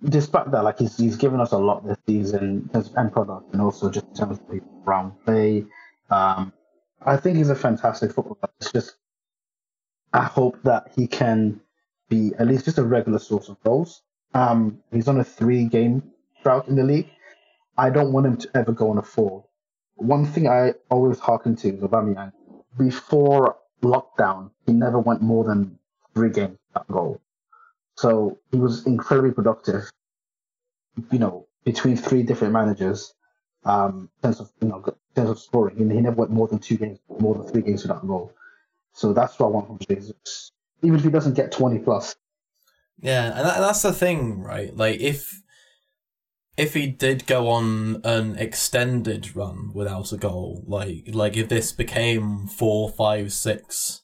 despite 0.03 0.51
that, 0.51 0.63
like 0.63 0.77
he's 0.79 0.97
he's 0.97 1.15
given 1.15 1.39
us 1.39 1.51
a 1.51 1.57
lot 1.57 1.85
this 1.85 1.97
season 2.05 2.69
as 2.73 2.93
end 2.95 3.11
product, 3.11 3.53
and 3.53 3.61
also 3.61 3.89
just 3.89 4.07
in 4.07 4.13
terms 4.13 4.39
of 4.39 4.61
round 4.85 5.13
play. 5.25 5.65
Um, 6.09 6.53
I 7.01 7.17
think 7.17 7.37
he's 7.37 7.49
a 7.49 7.55
fantastic 7.55 8.11
footballer. 8.11 8.51
It's 8.59 8.71
just 8.71 8.95
I 10.13 10.23
hope 10.23 10.61
that 10.63 10.91
he 10.95 11.07
can 11.07 11.61
be 12.09 12.33
at 12.39 12.47
least 12.47 12.65
just 12.65 12.77
a 12.77 12.83
regular 12.83 13.19
source 13.19 13.49
of 13.49 13.61
goals. 13.63 14.01
Um, 14.33 14.79
he's 14.91 15.07
on 15.07 15.19
a 15.19 15.23
three 15.23 15.65
game 15.65 16.03
drought 16.43 16.67
in 16.67 16.75
the 16.75 16.83
league. 16.83 17.09
I 17.77 17.89
don't 17.89 18.11
want 18.13 18.25
him 18.25 18.37
to 18.37 18.49
ever 18.55 18.71
go 18.71 18.89
on 18.89 18.97
a 18.97 19.01
four. 19.03 19.45
One 19.95 20.25
thing 20.25 20.47
I 20.47 20.73
always 20.89 21.19
hearken 21.19 21.55
to 21.57 21.69
is 21.69 21.81
Aubameyang. 21.81 22.31
Before 22.77 23.57
lockdown, 23.83 24.51
he 24.65 24.73
never 24.73 24.99
went 24.99 25.21
more 25.21 25.43
than 25.43 25.77
three 26.13 26.29
games 26.29 26.57
without 26.69 26.87
goal. 26.87 27.21
So 27.95 28.39
he 28.51 28.57
was 28.59 28.85
incredibly 28.85 29.31
productive, 29.31 29.89
you 31.11 31.19
know, 31.19 31.47
between 31.65 31.97
three 31.97 32.23
different 32.23 32.53
managers, 32.53 33.13
um, 33.65 34.09
in 34.17 34.21
terms 34.29 34.39
of, 34.39 34.51
you 34.61 34.67
know, 34.67 34.83
in 34.85 34.93
terms 35.15 35.29
of 35.31 35.39
scoring. 35.39 35.77
And 35.79 35.91
he 35.91 35.99
never 36.01 36.15
went 36.15 36.31
more 36.31 36.47
than 36.47 36.59
two 36.59 36.77
games, 36.77 36.99
more 37.19 37.35
than 37.35 37.47
three 37.47 37.63
games 37.63 37.83
without 37.83 38.07
goal. 38.07 38.33
So 38.97 39.13
that's 39.13 39.37
what 39.37 39.47
I 39.47 39.49
want 39.51 39.67
from 39.67 39.79
Jesus. 39.87 40.51
Even 40.81 40.97
if 40.97 41.03
he 41.03 41.11
doesn't 41.11 41.35
get 41.35 41.51
20 41.51 41.77
plus. 41.79 42.15
Yeah, 42.99 43.27
and 43.27 43.47
that, 43.47 43.59
that's 43.59 43.83
the 43.83 43.93
thing, 43.93 44.41
right? 44.41 44.75
Like, 44.75 44.99
if 44.99 45.43
if 46.57 46.73
he 46.73 46.87
did 46.87 47.27
go 47.27 47.47
on 47.47 48.01
an 48.03 48.35
extended 48.37 49.35
run 49.35 49.71
without 49.71 50.11
a 50.11 50.17
goal, 50.17 50.63
like 50.65 51.03
like 51.09 51.37
if 51.37 51.47
this 51.47 51.71
became 51.71 52.47
four, 52.47 52.89
five, 52.89 53.31
six 53.31 54.01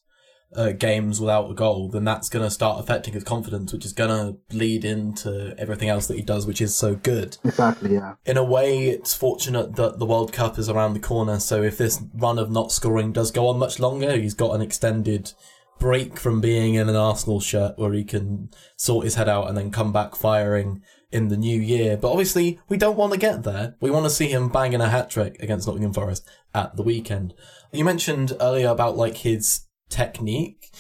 uh, 0.56 0.72
games 0.72 1.20
without 1.20 1.50
a 1.50 1.54
goal, 1.54 1.90
then 1.90 2.04
that's 2.04 2.30
going 2.30 2.46
to 2.46 2.52
start 2.52 2.80
affecting 2.80 3.14
his 3.14 3.24
confidence, 3.24 3.74
which 3.74 3.86
is 3.86 3.94
going 3.94 4.10
to 4.10 4.56
lead 4.56 4.86
into 4.86 5.56
everything 5.58 5.90
else 5.90 6.08
that 6.08 6.18
he 6.18 6.24
does, 6.24 6.46
which 6.46 6.62
is 6.62 6.76
so 6.76 6.96
good. 6.96 7.38
Exactly, 7.44 7.94
yeah. 7.94 8.16
In 8.26 8.38
a 8.38 8.44
way, 8.44 8.88
it's 8.88 9.14
fortunate 9.14 9.76
that 9.76 10.00
the 10.00 10.06
World 10.06 10.34
Cup 10.34 10.58
is 10.58 10.70
around 10.70 10.94
the 10.94 11.00
corner, 11.00 11.40
so 11.40 11.64
if 11.64 11.78
this 11.78 12.02
run 12.14 12.40
of 12.40 12.52
not 12.52 12.72
scoring 12.72 13.12
does 13.12 13.32
go 13.32 13.48
on 13.48 13.58
much 13.60 13.80
longer, 13.80 14.18
he's 14.18 14.34
got 14.34 14.56
an 14.56 14.62
extended 14.62 15.34
break 15.80 16.18
from 16.18 16.40
being 16.40 16.76
in 16.76 16.88
an 16.88 16.96
Arsenal 16.96 17.40
shirt 17.40 17.78
where 17.78 17.94
he 17.94 18.04
can 18.04 18.50
sort 18.78 19.06
his 19.06 19.16
head 19.16 19.28
out 19.28 19.50
and 19.50 19.58
then 19.58 19.72
come 19.72 19.92
back 19.92 20.16
firing 20.16 20.82
in 21.12 21.28
the 21.28 21.38
new 21.38 21.60
year. 21.60 21.98
But 21.98 22.12
obviously, 22.12 22.60
we 22.70 22.78
don't 22.78 22.98
want 22.98 23.14
to 23.14 23.20
get 23.20 23.44
there. 23.44 23.76
We 23.82 23.92
want 23.92 24.06
to 24.06 24.10
see 24.10 24.28
him 24.28 24.50
banging 24.50 24.82
a 24.82 24.90
hat 24.90 25.10
trick 25.10 25.38
against 25.42 25.68
Nottingham 25.68 25.94
Forest 25.94 26.28
at 26.54 26.76
the 26.76 26.84
weekend. 26.84 27.34
You 27.72 27.84
mentioned 27.84 28.34
earlier 28.40 28.70
about 28.70 28.98
like 28.98 29.18
his 29.18 29.66
technique, 29.94 30.72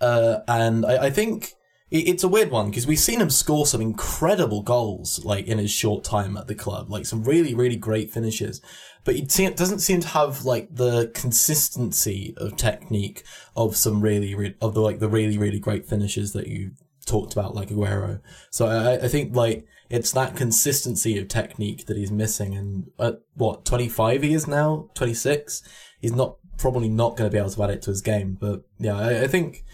uh, 0.00 0.38
and 0.48 0.84
I, 0.86 1.06
I 1.06 1.10
think 1.10 1.52
it's 1.90 2.24
a 2.24 2.28
weird 2.28 2.50
one 2.50 2.70
because 2.70 2.86
we've 2.86 2.98
seen 2.98 3.20
him 3.20 3.28
score 3.28 3.66
some 3.66 3.82
incredible 3.82 4.62
goals 4.62 5.22
like 5.26 5.46
in 5.46 5.58
his 5.58 5.70
short 5.70 6.04
time 6.04 6.36
at 6.36 6.46
the 6.46 6.54
club, 6.54 6.90
like 6.90 7.06
some 7.06 7.22
really 7.22 7.54
really 7.54 7.76
great 7.76 8.10
finishes. 8.10 8.60
But 9.04 9.16
it 9.16 9.56
doesn't 9.56 9.80
seem 9.80 10.00
to 10.00 10.08
have 10.08 10.44
like 10.44 10.74
the 10.74 11.10
consistency 11.14 12.34
of 12.36 12.56
technique 12.56 13.24
of 13.56 13.76
some 13.76 14.00
really, 14.00 14.34
really 14.34 14.54
of 14.60 14.74
the 14.74 14.80
like 14.80 15.00
the 15.00 15.08
really 15.08 15.38
really 15.38 15.58
great 15.58 15.86
finishes 15.86 16.32
that 16.32 16.46
you 16.46 16.72
talked 17.04 17.32
about, 17.32 17.54
like 17.54 17.68
Aguero. 17.68 18.20
So 18.50 18.66
I, 18.66 19.04
I 19.04 19.08
think 19.08 19.36
like 19.36 19.66
it's 19.92 20.12
that 20.12 20.36
consistency 20.36 21.18
of 21.18 21.28
technique 21.28 21.84
that 21.84 21.98
he's 21.98 22.10
missing. 22.10 22.56
And 22.56 22.90
at 22.98 23.20
what, 23.34 23.66
25 23.66 24.22
he 24.22 24.32
is 24.32 24.46
now? 24.46 24.88
26? 24.94 25.62
He's 26.00 26.14
not, 26.14 26.38
probably 26.62 26.88
not 26.88 27.16
going 27.16 27.28
to 27.28 27.32
be 27.32 27.38
able 27.38 27.50
to 27.50 27.62
add 27.62 27.70
it 27.70 27.82
to 27.82 27.90
his 27.90 28.00
game. 28.00 28.38
But 28.40 28.62
yeah, 28.78 28.96
I, 28.96 29.24
I 29.24 29.26
think, 29.26 29.64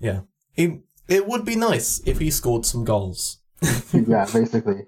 yeah, 0.00 0.22
he, 0.52 0.80
it 1.06 1.28
would 1.28 1.44
be 1.44 1.54
nice 1.54 2.00
if 2.06 2.18
he 2.18 2.30
scored 2.30 2.66
some 2.66 2.84
goals. 2.84 3.38
yeah, 3.92 4.26
basically. 4.32 4.86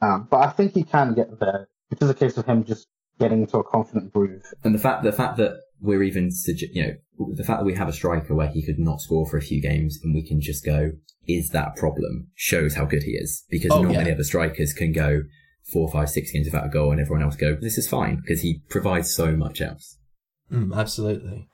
Um, 0.00 0.28
but 0.30 0.38
I 0.38 0.50
think 0.50 0.72
he 0.72 0.84
can 0.84 1.14
get 1.14 1.38
there. 1.38 1.68
It 1.90 2.00
is 2.00 2.08
a 2.08 2.14
case 2.14 2.38
of 2.38 2.46
him 2.46 2.64
just 2.64 2.86
getting 3.18 3.42
into 3.42 3.58
a 3.58 3.64
confident 3.64 4.12
groove. 4.12 4.42
And 4.64 4.74
the 4.74 4.78
fact, 4.78 5.02
the 5.02 5.12
fact 5.12 5.36
that 5.36 5.60
we're 5.80 6.02
even, 6.04 6.30
you 6.46 6.82
know, 6.82 6.94
the 7.34 7.44
fact 7.44 7.60
that 7.60 7.66
we 7.66 7.74
have 7.74 7.88
a 7.88 7.92
striker 7.92 8.34
where 8.34 8.48
he 8.48 8.64
could 8.64 8.78
not 8.78 9.00
score 9.00 9.26
for 9.26 9.36
a 9.36 9.42
few 9.42 9.60
games 9.60 9.98
and 10.02 10.14
we 10.14 10.26
can 10.26 10.40
just 10.40 10.64
go, 10.64 10.92
is 11.26 11.50
that 11.50 11.72
a 11.76 11.80
problem 11.80 12.28
shows 12.34 12.74
how 12.74 12.84
good 12.84 13.02
he 13.02 13.12
is 13.12 13.44
because 13.50 13.70
oh, 13.72 13.82
not 13.82 13.92
yeah. 13.92 13.98
many 13.98 14.12
other 14.12 14.24
strikers 14.24 14.72
can 14.72 14.92
go 14.92 15.22
four, 15.64 15.90
five, 15.90 16.10
six 16.10 16.32
games 16.32 16.46
without 16.46 16.66
a 16.66 16.68
goal 16.68 16.90
and 16.90 17.00
everyone 17.00 17.22
else 17.22 17.36
go, 17.36 17.56
this 17.60 17.78
is 17.78 17.88
fine 17.88 18.16
because 18.16 18.42
he 18.42 18.60
provides 18.68 19.12
so 19.14 19.36
much 19.36 19.60
else. 19.60 19.98
Mm, 20.52 20.76
absolutely. 20.76 21.48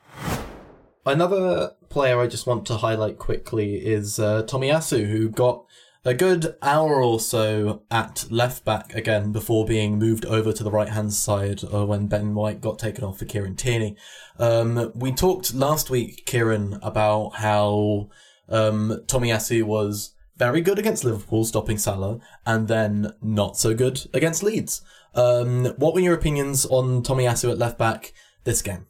Another 1.07 1.73
player 1.89 2.21
I 2.21 2.27
just 2.27 2.47
want 2.47 2.67
to 2.67 2.75
highlight 2.75 3.19
quickly 3.19 3.77
is 3.77 4.19
uh, 4.19 4.43
Tomiyasu, 4.43 5.09
who 5.09 5.31
got 5.31 5.65
a 6.05 6.15
good 6.15 6.57
hour 6.63 7.03
or 7.03 7.21
so 7.21 7.83
at 7.91 8.27
left 8.31 8.65
back 8.65 8.95
again 8.95 9.33
before 9.33 9.65
being 9.65 9.99
moved 9.99 10.25
over 10.27 10.53
to 10.53 10.65
the 10.65 10.71
right 10.71 10.89
hand 10.89 11.13
side 11.13 11.63
uh, 11.65 11.87
when 11.87 12.09
Ben 12.09 12.35
White 12.35 12.61
got 12.61 12.79
taken 12.79 13.05
off 13.05 13.19
for 13.19 13.25
Kieran 13.25 13.57
Tierney. 13.57 13.97
Um, 14.39 14.93
we 14.95 15.13
talked 15.13 15.55
last 15.55 15.91
week, 15.91 16.25
Ciaran, 16.27 16.79
about 16.83 17.37
how 17.37 18.11
um, 18.49 19.03
Tomiyasu 19.07 19.63
was 19.63 20.15
very 20.37 20.61
good 20.61 20.79
against 20.79 21.05
Liverpool, 21.05 21.45
stopping 21.45 21.79
Salah, 21.79 22.21
and 22.47 22.69
then 22.69 23.13
not 23.23 23.57
so 23.57 23.75
good 23.75 24.07
against 24.13 24.43
Leeds. 24.43 24.83
Um, 25.15 25.67
what 25.77 25.95
were 25.95 26.01
your 26.01 26.15
opinions 26.15 26.65
on 26.67 27.03
Tomiyasu 27.03 27.51
at 27.51 27.59
left 27.59 27.79
back 27.79 28.13
this 28.45 28.63
game? 28.63 28.88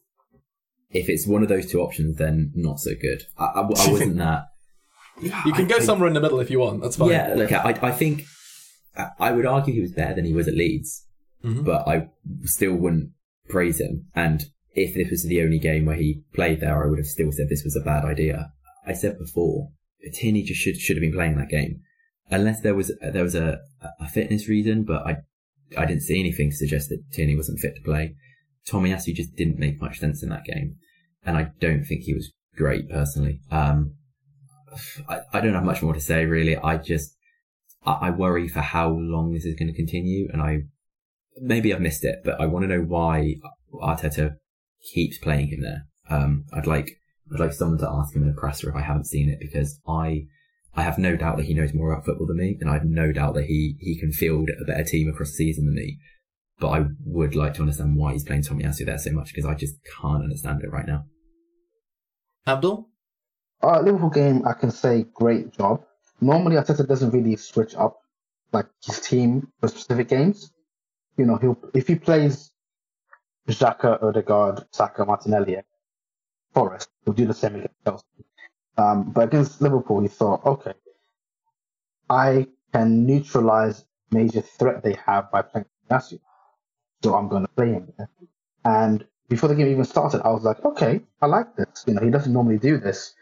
If 0.91 1.09
it's 1.09 1.27
one 1.27 1.43
of 1.43 1.49
those 1.49 1.71
two 1.71 1.81
options, 1.81 2.17
then 2.17 2.53
not 2.55 2.81
so 2.81 2.93
good. 3.01 3.23
I, 3.39 3.45
I, 3.45 3.61
I 3.61 3.91
wasn't 3.91 4.17
that. 4.27 4.45
You 5.21 5.53
can 5.53 5.67
go 5.67 5.77
I, 5.77 5.81
somewhere 5.81 6.09
in 6.09 6.15
the 6.15 6.21
middle 6.21 6.41
if 6.41 6.51
you 6.51 6.61
want. 6.61 6.81
That's 6.83 6.97
fine. 6.97 7.11
Yeah, 7.11 7.35
look, 7.37 7.53
I, 7.53 7.79
I 7.83 7.91
think 7.93 8.25
I- 9.19 9.33
would 9.33 9.47
argue 9.47 9.75
he 9.75 9.81
was 9.81 9.93
better 9.93 10.15
than 10.15 10.25
he 10.25 10.33
was 10.33 10.49
at 10.49 10.55
Leeds, 10.55 11.05
Mhm. 11.45 11.65
but 11.65 11.87
I 11.89 12.09
still 12.45 12.75
wouldn't 12.75 13.11
praise 13.49 13.81
him. 13.81 14.07
And 14.15 14.45
if 14.75 14.95
this 14.95 15.11
was 15.11 15.25
the 15.25 15.43
only 15.43 15.59
game 15.59 15.85
where 15.87 15.97
he 15.97 16.23
played 16.35 16.61
there, 16.61 16.83
I 16.83 16.89
would 16.89 16.99
have 16.99 17.07
still 17.07 17.33
said 17.33 17.49
this 17.49 17.65
was 17.65 17.77
a 17.77 17.81
bad 17.85 18.05
idea. 18.05 18.53
I 18.87 18.93
said 18.95 19.19
before, 19.19 19.71
Tierney 20.15 20.43
just 20.43 20.61
should 20.61 20.77
should 20.79 20.97
have 20.97 21.03
been 21.03 21.13
playing 21.13 21.37
that 21.37 21.49
game, 21.49 21.81
unless 22.31 22.61
there 22.63 22.75
was 22.75 22.93
there 23.03 23.25
was 23.25 23.35
a, 23.35 23.59
a 24.01 24.09
fitness 24.09 24.49
reason. 24.49 24.85
But 24.85 25.07
I 25.07 25.17
I 25.77 25.85
didn't 25.85 26.03
see 26.03 26.19
anything 26.21 26.51
to 26.51 26.57
suggest 26.57 26.89
that 26.91 27.03
Tierney 27.13 27.37
wasn't 27.37 27.59
fit 27.61 27.75
to 27.77 27.83
play. 27.83 28.15
Tomiyasu 28.71 29.15
just 29.15 29.37
didn't 29.37 29.59
make 29.59 29.81
much 29.81 29.99
sense 29.99 30.23
in 30.23 30.29
that 30.31 30.45
game, 30.45 30.77
and 31.25 31.37
I 31.37 31.53
don't 31.61 31.85
think 31.85 32.03
he 32.03 32.15
was 32.15 32.33
great 32.57 32.89
personally. 32.89 33.41
Um, 33.51 33.95
I, 35.09 35.21
I 35.33 35.41
don't 35.41 35.55
have 35.55 35.65
much 35.65 35.83
more 35.83 35.95
to 35.95 36.01
say 36.01 36.25
really. 36.27 36.57
I 36.57 36.77
just 36.77 37.17
I, 37.85 37.93
I 37.93 38.11
worry 38.11 38.49
for 38.49 38.61
how 38.61 38.91
long 38.91 39.33
this 39.33 39.45
is 39.45 39.55
going 39.55 39.69
to 39.69 39.77
continue, 39.77 40.29
and 40.33 40.43
I 40.43 40.63
maybe 41.41 41.73
I've 41.73 41.81
missed 41.81 42.05
it, 42.05 42.21
but 42.25 42.41
I 42.41 42.47
want 42.47 42.65
to 42.65 42.69
know 42.69 42.83
why 42.83 43.37
Arteta 43.73 44.37
keeps 44.93 45.19
playing 45.19 45.49
him 45.49 45.63
there. 45.63 45.87
Um, 46.11 46.45
I'd 46.53 46.67
like 46.67 47.01
I'd 47.33 47.41
like 47.41 47.53
someone 47.53 47.79
to 47.79 47.91
ask 47.91 48.15
him 48.15 48.23
in 48.23 48.31
a 48.31 48.41
presser 48.41 48.69
if 48.69 48.77
I 48.77 48.83
haven't 48.83 49.07
seen 49.07 49.29
it 49.29 49.39
because 49.41 49.81
I 49.87 50.27
I 50.75 50.83
have 50.83 50.99
no 50.99 51.17
doubt 51.17 51.37
that 51.39 51.47
he 51.47 51.55
knows 51.55 51.75
more 51.75 51.93
about 51.93 52.05
football 52.05 52.27
than 52.27 52.37
me, 52.37 52.57
and 52.61 52.71
I 52.71 52.75
have 52.75 52.85
no 52.85 53.13
doubt 53.13 53.35
that 53.35 53.47
he 53.47 53.77
he 53.81 53.99
can 53.99 54.13
field 54.13 54.51
a 54.61 54.65
better 54.65 54.85
team 54.85 55.09
across 55.09 55.31
the 55.31 55.37
season 55.37 55.67
than 55.67 55.75
me. 55.75 55.99
But 56.61 56.69
I 56.69 56.87
would 57.05 57.35
like 57.35 57.55
to 57.55 57.61
understand 57.61 57.97
why 57.97 58.13
he's 58.13 58.25
playing 58.25 58.43
Tomiyasu 58.43 58.87
there 58.87 58.99
so 58.99 59.13
much 59.13 59.29
because 59.29 59.45
I 59.45 59.55
just 59.55 59.77
can't 60.01 60.23
understand 60.23 60.63
it 60.63 60.71
right 60.71 60.87
now. 60.87 61.05
Abdul? 62.47 62.89
Uh, 63.63 63.81
Liverpool 63.81 64.11
game, 64.11 64.47
I 64.47 64.53
can 64.55 64.71
say 64.71 65.05
great 65.15 65.53
job. 65.53 65.85
Normally, 66.21 66.57
Arteta 66.57 66.87
doesn't 66.87 67.11
really 67.11 67.37
switch 67.37 67.75
up 67.75 68.01
like 68.53 68.67
his 68.85 69.01
team 69.01 69.49
for 69.61 69.69
specific 69.69 70.09
games. 70.09 70.53
You 71.17 71.27
know, 71.27 71.37
he'll 71.37 71.59
if 71.75 71.87
he 71.87 71.97
plays 71.97 72.51
Xhaka, 73.49 74.03
Odegaard, 74.03 74.65
Saka, 74.73 75.05
Martinelli, 75.05 75.59
Forest, 76.55 76.89
he'll 77.05 77.15
do 77.15 77.27
the 77.27 77.35
same 77.35 77.57
against 77.57 77.85
Chelsea. 77.85 78.05
Um, 78.77 79.11
but 79.11 79.25
against 79.25 79.61
Liverpool, 79.61 80.01
he 80.01 80.09
thought, 80.09 80.45
okay, 80.47 80.75
I 82.09 82.47
can 82.73 83.07
neutralize 83.07 83.85
major 84.11 84.41
threat 84.41 84.83
they 84.83 84.97
have 85.07 85.31
by 85.31 85.43
playing 85.43 85.67
Yasu. 85.91 86.21
So 87.03 87.15
I'm 87.15 87.29
going 87.29 87.43
to 87.43 87.53
play 87.53 87.73
him 87.73 87.93
there. 87.97 88.11
And 88.65 89.07
before 89.29 89.49
the 89.49 89.55
game 89.55 89.69
even 89.69 89.85
started, 89.85 90.23
I 90.23 90.31
was 90.31 90.43
like, 90.43 90.65
okay, 90.65 91.01
I 91.23 91.27
like 91.27 91.55
this. 91.57 91.85
You 91.87 91.95
know, 91.95 92.03
he 92.03 92.11
doesn't 92.11 92.33
normally 92.33 92.59
do 92.59 92.79
this. 92.79 93.15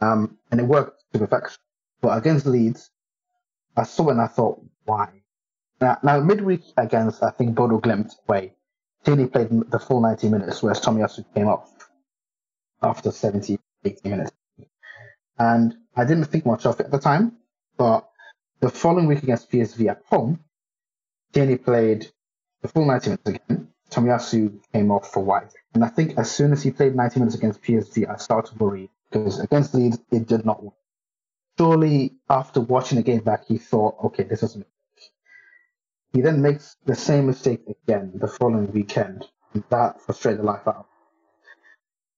Um, 0.00 0.38
and 0.50 0.60
it 0.60 0.64
worked 0.64 1.04
to 1.12 1.18
perfection. 1.18 1.60
But 2.00 2.18
against 2.18 2.46
Leeds, 2.46 2.90
I 3.76 3.84
saw 3.84 4.10
and 4.10 4.20
I 4.20 4.26
thought, 4.26 4.60
why? 4.84 5.08
Now, 5.80 5.98
now 6.02 6.20
midweek 6.20 6.62
against, 6.76 7.22
I 7.22 7.30
think, 7.30 7.54
Bodo 7.54 7.80
Glimt 7.80 8.12
away, 8.28 8.54
Tierney 9.04 9.26
played 9.26 9.48
the 9.70 9.78
full 9.78 10.00
90 10.00 10.28
minutes, 10.28 10.62
whereas 10.62 10.80
Tomiyasu 10.80 11.24
came 11.34 11.48
off 11.48 11.70
after 12.82 13.10
70, 13.10 13.58
80 13.84 14.08
minutes. 14.08 14.32
And 15.38 15.74
I 15.96 16.04
didn't 16.04 16.26
think 16.26 16.46
much 16.46 16.66
of 16.66 16.78
it 16.78 16.86
at 16.86 16.92
the 16.92 16.98
time, 16.98 17.36
but 17.76 18.08
the 18.60 18.68
following 18.68 19.06
week 19.06 19.22
against 19.22 19.50
PSV 19.50 19.88
at 19.88 20.02
home, 20.06 20.40
Tierney 21.32 21.56
played 21.56 22.10
full 22.68 22.86
90 22.86 23.10
minutes 23.10 23.28
again. 23.28 23.68
Tomiyasu 23.90 24.58
came 24.72 24.90
off 24.90 25.12
for 25.12 25.22
White. 25.22 25.52
And 25.74 25.84
I 25.84 25.88
think 25.88 26.18
as 26.18 26.30
soon 26.30 26.52
as 26.52 26.62
he 26.62 26.70
played 26.70 26.94
90 26.94 27.20
minutes 27.20 27.36
against 27.36 27.62
PSV, 27.62 28.08
I 28.08 28.16
started 28.16 28.52
to 28.52 28.58
worry 28.58 28.90
because 29.10 29.40
against 29.40 29.74
Leeds, 29.74 29.98
it 30.10 30.26
did 30.26 30.44
not 30.46 30.62
work. 30.62 30.74
Surely, 31.58 32.14
after 32.30 32.60
watching 32.60 32.96
the 32.96 33.02
game 33.02 33.20
back, 33.20 33.46
he 33.46 33.58
thought, 33.58 33.96
okay, 34.04 34.22
this 34.22 34.40
doesn't 34.40 34.60
work. 34.60 34.68
He 36.14 36.20
then 36.20 36.42
makes 36.42 36.76
the 36.84 36.94
same 36.94 37.26
mistake 37.26 37.62
again 37.68 38.12
the 38.14 38.28
following 38.28 38.70
weekend, 38.72 39.26
and 39.54 39.62
that 39.70 40.00
frustrated 40.00 40.40
the 40.40 40.44
life 40.44 40.66
out. 40.66 40.86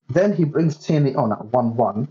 Then 0.09 0.33
he 0.33 0.43
brings 0.43 0.77
Tierney 0.77 1.15
on 1.15 1.31
at 1.31 1.45
1 1.45 1.75
1, 1.75 2.07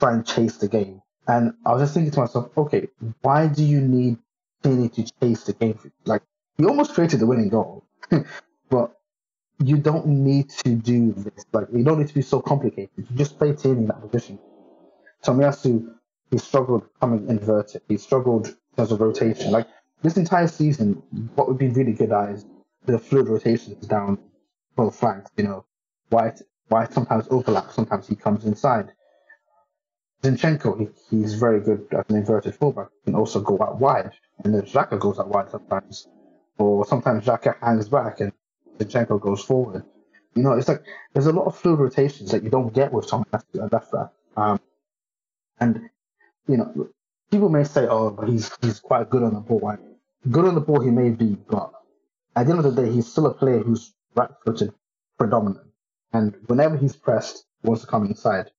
try 0.00 0.12
and 0.12 0.26
chase 0.26 0.56
the 0.56 0.68
game. 0.68 1.02
And 1.26 1.52
I 1.64 1.72
was 1.72 1.82
just 1.82 1.94
thinking 1.94 2.12
to 2.12 2.20
myself, 2.20 2.50
okay, 2.56 2.88
why 3.20 3.46
do 3.46 3.62
you 3.62 3.80
need 3.80 4.18
Tierney 4.62 4.88
to 4.90 5.04
chase 5.20 5.44
the 5.44 5.52
game? 5.52 5.78
Like, 6.04 6.22
he 6.58 6.66
almost 6.66 6.92
created 6.92 7.20
the 7.20 7.26
winning 7.26 7.48
goal, 7.48 7.84
but 8.68 8.92
you 9.64 9.76
don't 9.76 10.06
need 10.06 10.50
to 10.50 10.74
do 10.74 11.12
this. 11.12 11.46
Like, 11.52 11.68
you 11.72 11.84
don't 11.84 11.98
need 11.98 12.08
to 12.08 12.14
be 12.14 12.22
so 12.22 12.40
complicated. 12.40 12.90
You 12.96 13.16
just 13.16 13.38
play 13.38 13.54
Tierney 13.54 13.82
in 13.82 13.86
that 13.86 14.00
position. 14.00 14.38
Tomiyasu, 15.24 15.94
he 16.30 16.38
struggled 16.38 16.84
coming 17.00 17.28
inverted. 17.28 17.82
He 17.88 17.96
struggled 17.96 18.54
as 18.76 18.92
a 18.92 18.96
rotation. 18.96 19.52
Like, 19.52 19.68
this 20.02 20.16
entire 20.16 20.48
season, 20.48 21.02
what 21.34 21.48
would 21.48 21.58
be 21.58 21.68
really 21.68 21.92
good 21.92 22.12
at 22.12 22.30
is 22.30 22.46
the 22.86 22.98
fluid 22.98 23.28
rotations 23.28 23.86
down 23.86 24.18
both 24.76 24.96
flanks. 24.96 25.30
You 25.36 25.44
know, 25.44 25.64
White, 26.10 26.40
White 26.68 26.92
sometimes 26.92 27.26
overlaps, 27.30 27.74
sometimes 27.74 28.06
he 28.06 28.16
comes 28.16 28.44
inside. 28.44 28.92
Zinchenko, 30.22 30.78
he, 30.80 31.16
he's 31.16 31.34
very 31.34 31.60
good 31.60 31.86
as 31.92 32.04
an 32.08 32.16
inverted 32.16 32.54
fullback. 32.54 32.88
He 33.04 33.12
can 33.12 33.14
also 33.14 33.40
go 33.40 33.58
out 33.60 33.80
wide, 33.80 34.10
and 34.44 34.54
then 34.54 34.62
Xhaka 34.62 34.98
goes 34.98 35.18
out 35.18 35.28
wide 35.28 35.50
sometimes. 35.50 36.08
Or 36.58 36.86
sometimes 36.86 37.24
Xhaka 37.24 37.56
hangs 37.60 37.88
back 37.88 38.20
and 38.20 38.32
Zinchenko 38.78 39.20
goes 39.20 39.42
forward. 39.42 39.84
You 40.34 40.42
know, 40.42 40.52
it's 40.52 40.68
like 40.68 40.84
there's 41.12 41.26
a 41.26 41.32
lot 41.32 41.46
of 41.46 41.56
fluid 41.56 41.80
rotations 41.80 42.30
that 42.30 42.42
you 42.42 42.50
don't 42.50 42.72
get 42.72 42.92
with 42.92 43.08
Tom 43.08 43.24
at 43.32 43.44
left. 43.72 43.94
Um, 44.36 44.60
and 45.60 45.88
you 46.46 46.56
know, 46.56 46.88
people 47.30 47.48
may 47.48 47.64
say, 47.64 47.86
"Oh, 47.88 48.10
but 48.10 48.28
he's 48.28 48.50
he's 48.60 48.80
quite 48.80 49.10
good 49.10 49.22
on 49.22 49.34
the 49.34 49.40
ball." 49.40 49.60
Right? 49.60 49.78
Good 50.30 50.44
on 50.44 50.54
the 50.54 50.60
ball, 50.60 50.80
he 50.80 50.90
may 50.90 51.10
be, 51.10 51.36
but 51.48 51.72
at 52.36 52.46
the 52.46 52.52
end 52.52 52.64
of 52.64 52.74
the 52.74 52.82
day, 52.82 52.90
he's 52.90 53.06
still 53.10 53.26
a 53.26 53.34
player 53.34 53.60
who's 53.60 53.94
right-footed 54.14 54.72
predominant, 55.18 55.66
And 56.12 56.36
whenever 56.46 56.76
he's 56.76 56.96
pressed, 56.96 57.44
wants 57.62 57.82
to 57.82 57.88
come 57.88 58.06
inside, 58.06 58.50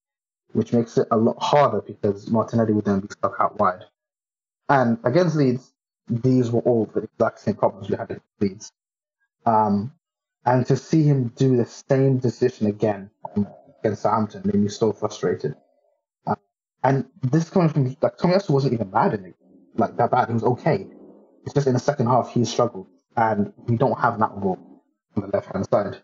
which 0.53 0.73
makes 0.73 0.97
it 0.97 1.07
a 1.11 1.17
lot 1.17 1.37
harder 1.41 1.81
because 1.81 2.29
Martinelli 2.29 2.73
would 2.73 2.85
then 2.85 2.99
be 2.99 3.07
stuck 3.09 3.35
out 3.39 3.57
wide. 3.57 3.83
And 4.67 4.99
against 5.03 5.35
Leeds, 5.35 5.73
these 6.09 6.51
were 6.51 6.61
all 6.61 6.85
the 6.93 7.01
exact 7.01 7.39
same 7.39 7.55
problems 7.55 7.89
we 7.89 7.95
had 7.95 8.05
against 8.11 8.25
Leeds. 8.39 8.71
Um, 9.45 9.93
and 10.45 10.65
to 10.67 10.75
see 10.75 11.03
him 11.03 11.31
do 11.35 11.57
the 11.57 11.65
same 11.65 12.17
decision 12.17 12.67
again 12.67 13.09
against 13.79 14.01
Southampton 14.01 14.41
made 14.45 14.55
me 14.55 14.69
so 14.69 14.91
frustrated. 14.91 15.55
Uh, 16.25 16.35
and 16.83 17.05
this 17.21 17.49
coming 17.49 17.69
from 17.69 17.85
like 18.01 18.17
Tomiyasu 18.17 18.49
wasn't 18.49 18.73
even 18.73 18.89
bad 18.89 19.13
in 19.13 19.25
it, 19.25 19.35
like 19.75 19.95
that 19.97 20.11
bad. 20.11 20.27
He 20.27 20.33
was 20.33 20.43
okay. 20.43 20.87
It's 21.45 21.53
just 21.53 21.67
in 21.67 21.73
the 21.73 21.79
second 21.79 22.07
half 22.07 22.31
he 22.31 22.45
struggled, 22.45 22.87
and 23.15 23.53
we 23.67 23.77
don't 23.77 23.99
have 23.99 24.19
that 24.19 24.39
ball 24.39 24.57
on 25.15 25.23
the 25.23 25.27
left 25.27 25.53
hand 25.53 25.67
side. 25.69 26.01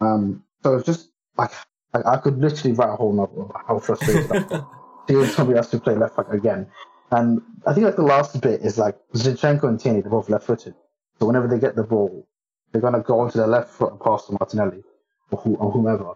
Um, 0.00 0.44
so 0.62 0.76
it's 0.76 0.86
just 0.86 1.10
like 1.36 1.52
I, 1.94 2.14
I 2.14 2.16
could 2.16 2.38
literally 2.38 2.74
write 2.74 2.92
a 2.92 2.96
whole 2.96 3.12
novel 3.12 3.46
about 3.50 3.66
how 3.66 3.78
frustrated 3.78 4.30
I 4.30 4.38
was 4.38 4.62
seeing 5.08 5.26
somebody 5.26 5.58
else 5.58 5.70
to 5.70 5.80
play 5.80 5.94
left 5.94 6.16
back 6.16 6.32
again. 6.32 6.66
And 7.12 7.42
I 7.66 7.74
think 7.74 7.86
like 7.86 7.96
the 7.96 8.02
last 8.02 8.40
bit 8.40 8.62
is 8.62 8.78
like 8.78 8.96
Zinchenko 9.14 9.64
and 9.64 9.80
Tierney, 9.80 10.02
they're 10.02 10.10
both 10.10 10.30
left 10.30 10.46
footed. 10.46 10.74
So 11.20 11.26
whenever 11.26 11.48
they 11.48 11.60
get 11.60 11.76
the 11.76 11.84
ball, 11.84 12.26
they're 12.72 12.82
gonna 12.82 13.02
go 13.02 13.20
onto 13.20 13.38
their 13.38 13.48
left 13.48 13.70
foot 13.70 13.92
and 13.92 14.00
pass 14.00 14.26
to 14.26 14.32
Martinelli 14.32 14.82
or, 15.30 15.38
who, 15.40 15.56
or 15.56 15.72
whomever. 15.72 16.14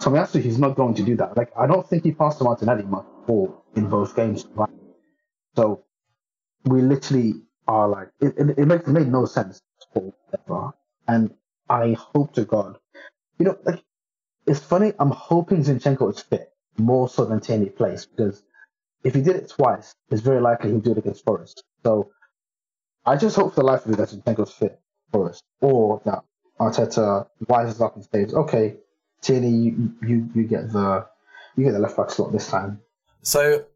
Tomiyasu, 0.00 0.42
he's 0.42 0.58
not 0.58 0.76
going 0.76 0.94
to 0.94 1.04
do 1.04 1.16
that. 1.16 1.36
Like 1.36 1.52
I 1.58 1.66
don't 1.66 1.88
think 1.88 2.04
he 2.04 2.12
passed 2.12 2.38
to 2.38 2.44
Martinelli 2.44 2.84
much 2.84 3.06
ball 3.26 3.64
in 3.76 3.88
both 3.88 4.16
games. 4.16 4.46
Right? 4.54 4.70
So 5.56 5.84
we 6.64 6.82
literally 6.82 7.34
are 7.68 7.88
like 7.88 8.10
it, 8.20 8.34
it, 8.38 8.58
it 8.58 8.66
makes 8.66 8.88
it 8.88 8.92
made 8.92 9.08
no 9.08 9.26
sense 9.26 9.62
whatsoever. 9.94 10.72
And 11.08 11.34
I 11.70 11.94
hope 11.94 12.34
to 12.34 12.44
God, 12.44 12.78
you 13.38 13.46
know, 13.46 13.58
like 13.64 13.82
it's 14.46 14.60
funny. 14.60 14.92
I'm 15.00 15.10
hoping 15.10 15.64
Zinchenko 15.64 16.14
is 16.14 16.20
fit 16.22 16.52
more 16.78 17.08
so 17.08 17.24
than 17.26 17.40
Tierney 17.40 17.70
plays 17.70 18.06
because 18.06 18.42
if 19.06 19.14
he 19.14 19.22
did 19.22 19.36
it 19.36 19.48
twice, 19.48 19.94
it's 20.10 20.20
very 20.20 20.40
likely 20.40 20.70
he'll 20.70 20.80
do 20.80 20.90
it 20.90 20.98
against 20.98 21.24
Forest. 21.24 21.62
So 21.84 22.10
I 23.04 23.16
just 23.16 23.36
hope 23.36 23.54
for 23.54 23.60
the 23.60 23.66
life 23.66 23.84
of 23.84 23.90
me 23.92 23.96
that 23.96 24.08
Zinchenko's 24.08 24.52
fit 24.52 24.80
for 25.12 25.30
us, 25.30 25.40
or 25.60 26.02
that 26.04 26.24
Arteta 26.58 27.28
wises 27.44 27.80
up 27.80 27.94
and 27.94 28.04
says, 28.04 28.34
"Okay, 28.34 28.74
Tierney, 29.20 29.50
you, 29.50 29.92
you 30.02 30.28
you 30.34 30.42
get 30.42 30.72
the 30.72 31.06
you 31.54 31.64
get 31.64 31.72
the 31.72 31.78
left 31.78 31.96
back 31.96 32.10
slot 32.10 32.32
this 32.32 32.48
time." 32.48 32.80
So, 33.22 33.66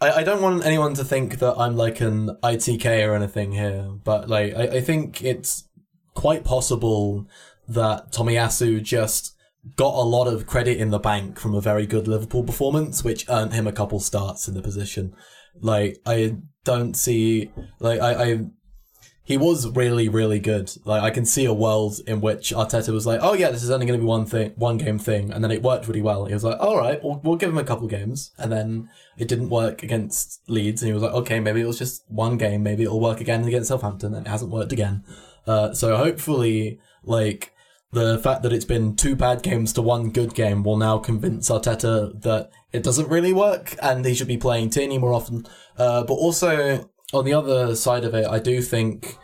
I, 0.00 0.10
I 0.10 0.22
don't 0.24 0.42
want 0.42 0.64
anyone 0.66 0.94
to 0.94 1.04
think 1.04 1.38
that 1.38 1.54
I'm 1.56 1.76
like 1.76 2.00
an 2.00 2.30
ITK 2.42 3.06
or 3.06 3.14
anything 3.14 3.52
here, 3.52 3.92
but 4.02 4.28
like 4.28 4.54
I, 4.56 4.78
I 4.78 4.80
think 4.80 5.22
it's 5.22 5.68
quite 6.14 6.42
possible 6.42 7.28
that 7.68 8.10
Tomiyasu 8.10 8.82
just 8.82 9.33
got 9.76 9.94
a 9.94 10.02
lot 10.02 10.26
of 10.26 10.46
credit 10.46 10.78
in 10.78 10.90
the 10.90 10.98
bank 10.98 11.38
from 11.38 11.54
a 11.54 11.60
very 11.60 11.86
good 11.86 12.06
Liverpool 12.06 12.44
performance, 12.44 13.02
which 13.02 13.28
earned 13.28 13.52
him 13.52 13.66
a 13.66 13.72
couple 13.72 14.00
starts 14.00 14.48
in 14.48 14.54
the 14.54 14.62
position. 14.62 15.14
Like 15.60 15.98
I 16.06 16.36
don't 16.64 16.94
see 16.94 17.50
like 17.80 18.00
I, 18.00 18.32
I 18.32 18.44
he 19.26 19.38
was 19.38 19.66
really, 19.70 20.06
really 20.10 20.38
good. 20.38 20.70
Like 20.84 21.02
I 21.02 21.08
can 21.08 21.24
see 21.24 21.46
a 21.46 21.52
world 21.52 21.98
in 22.06 22.20
which 22.20 22.50
Arteta 22.50 22.92
was 22.92 23.06
like, 23.06 23.20
"Oh 23.22 23.32
yeah, 23.32 23.50
this 23.50 23.62
is 23.62 23.70
only 23.70 23.86
going 23.86 23.98
to 23.98 24.02
be 24.02 24.06
one 24.06 24.26
thing, 24.26 24.52
one 24.56 24.76
game 24.76 24.98
thing," 24.98 25.32
and 25.32 25.42
then 25.42 25.50
it 25.50 25.62
worked 25.62 25.88
really 25.88 26.02
well. 26.02 26.26
He 26.26 26.34
was 26.34 26.44
like, 26.44 26.60
"All 26.60 26.76
right, 26.76 27.02
we'll, 27.02 27.20
we'll 27.24 27.36
give 27.36 27.48
him 27.48 27.56
a 27.56 27.64
couple 27.64 27.88
games," 27.88 28.32
and 28.36 28.52
then 28.52 28.90
it 29.16 29.26
didn't 29.26 29.48
work 29.48 29.82
against 29.82 30.42
Leeds, 30.46 30.82
and 30.82 30.88
he 30.88 30.92
was 30.92 31.02
like, 31.02 31.14
"Okay, 31.14 31.40
maybe 31.40 31.62
it 31.62 31.66
was 31.66 31.78
just 31.78 32.04
one 32.08 32.36
game. 32.36 32.62
Maybe 32.62 32.82
it'll 32.82 33.00
work 33.00 33.20
again 33.20 33.44
against 33.44 33.68
Southampton," 33.68 34.14
and 34.14 34.26
it 34.26 34.30
hasn't 34.30 34.50
worked 34.50 34.72
again. 34.72 35.04
Uh, 35.46 35.72
so 35.72 35.96
hopefully, 35.96 36.78
like 37.02 37.53
the 37.94 38.18
fact 38.18 38.42
that 38.42 38.52
it's 38.52 38.64
been 38.64 38.96
two 38.96 39.14
bad 39.14 39.42
games 39.42 39.72
to 39.72 39.82
one 39.82 40.10
good 40.10 40.34
game 40.34 40.64
will 40.64 40.76
now 40.76 40.98
convince 40.98 41.48
Arteta 41.48 42.20
that 42.22 42.50
it 42.72 42.82
doesn't 42.82 43.08
really 43.08 43.32
work, 43.32 43.76
and 43.80 44.04
he 44.04 44.14
should 44.14 44.26
be 44.26 44.36
playing 44.36 44.70
Tierney 44.70 44.98
more 44.98 45.12
often. 45.12 45.46
Uh, 45.78 46.02
but 46.02 46.14
also 46.14 46.90
on 47.12 47.24
the 47.24 47.32
other 47.32 47.76
side 47.76 48.04
of 48.04 48.12
it, 48.12 48.26
I 48.26 48.40
do 48.40 48.60
think 48.60 49.16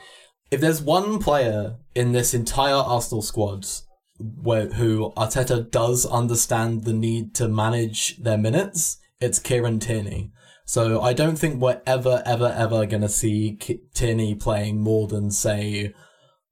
if 0.53 0.61
there's 0.61 0.81
one 0.81 1.19
player 1.19 1.79
in 1.95 2.13
this 2.13 2.33
entire 2.33 2.75
Arsenal 2.75 3.23
squad 3.23 3.67
where, 4.19 4.69
who 4.69 5.13
Arteta 5.17 5.69
does 5.69 6.07
understand 6.07 6.85
the 6.85 6.93
need 6.93 7.35
to 7.35 7.49
manage 7.49 8.19
their 8.19 8.39
minutes, 8.39 8.99
it's 9.21 9.41
Kieran 9.41 9.81
Tierney. 9.81 10.31
So 10.65 11.01
I 11.01 11.13
don't 11.13 11.37
think 11.37 11.61
we're 11.61 11.83
ever, 11.87 12.23
ever, 12.25 12.55
ever 12.57 12.87
going 12.87 13.03
to 13.03 13.09
see 13.09 13.59
Tierney 13.95 14.37
playing 14.37 14.81
more 14.81 15.09
than, 15.09 15.33
say, 15.33 15.93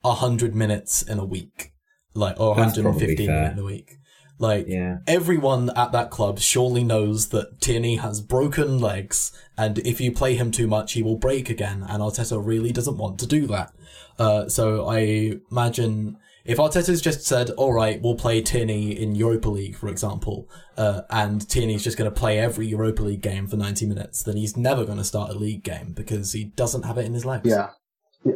100 0.00 0.56
minutes 0.56 1.02
in 1.02 1.20
a 1.20 1.24
week. 1.24 1.72
Like, 2.18 2.38
or 2.40 2.54
That's 2.54 2.76
115 2.76 3.26
minutes 3.26 3.52
in 3.52 3.58
a 3.58 3.64
week. 3.64 3.98
Like, 4.40 4.66
Yeah. 4.68 4.98
everyone 5.06 5.70
at 5.74 5.92
that 5.92 6.10
club 6.10 6.38
surely 6.38 6.84
knows 6.84 7.28
that 7.28 7.60
Tierney 7.60 7.96
has 7.96 8.20
broken 8.20 8.78
legs, 8.78 9.32
and 9.56 9.78
if 9.78 10.00
you 10.00 10.12
play 10.12 10.34
him 10.34 10.50
too 10.50 10.66
much, 10.68 10.92
he 10.92 11.02
will 11.02 11.16
break 11.16 11.50
again, 11.50 11.84
and 11.88 12.02
Arteta 12.02 12.40
really 12.44 12.72
doesn't 12.72 12.98
want 12.98 13.18
to 13.18 13.26
do 13.26 13.46
that. 13.48 13.72
Uh, 14.18 14.48
so 14.48 14.86
I 14.86 15.38
imagine 15.50 16.18
if 16.44 16.58
Arteta's 16.58 17.00
just 17.00 17.26
said, 17.26 17.50
all 17.50 17.72
right, 17.72 18.00
we'll 18.00 18.14
play 18.14 18.40
Tierney 18.40 18.92
in 18.92 19.14
Europa 19.14 19.50
League, 19.50 19.76
for 19.76 19.88
example, 19.88 20.48
uh, 20.76 21.02
and 21.10 21.46
Tierney's 21.48 21.82
just 21.84 21.98
going 21.98 22.10
to 22.10 22.16
play 22.16 22.38
every 22.38 22.66
Europa 22.66 23.02
League 23.02 23.20
game 23.20 23.46
for 23.48 23.56
90 23.56 23.86
minutes, 23.86 24.22
then 24.22 24.36
he's 24.36 24.56
never 24.56 24.84
going 24.84 24.98
to 24.98 25.04
start 25.04 25.30
a 25.30 25.34
league 25.34 25.62
game 25.62 25.92
because 25.94 26.32
he 26.32 26.44
doesn't 26.44 26.84
have 26.84 26.96
it 26.96 27.06
in 27.06 27.12
his 27.14 27.24
legs. 27.24 27.50
Yeah. 27.50 27.70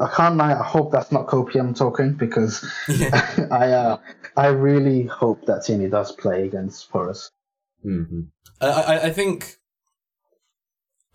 I 0.01 0.09
can't 0.15 0.37
lie. 0.37 0.53
I 0.55 0.63
hope 0.63 0.93
that's 0.93 1.13
not 1.13 1.27
Copium 1.27 1.77
talking 1.77 2.13
because 2.13 2.65
I 3.51 3.73
uh, 3.73 3.99
I 4.37 4.47
really 4.49 5.05
hope 5.05 5.45
that 5.47 5.65
Tierney 5.65 5.89
does 5.89 6.13
play 6.13 6.45
against 6.45 6.89
Forest. 6.91 7.31
hmm 7.83 8.23
I, 8.61 8.69
I, 8.69 9.03
I 9.07 9.11
think 9.11 9.57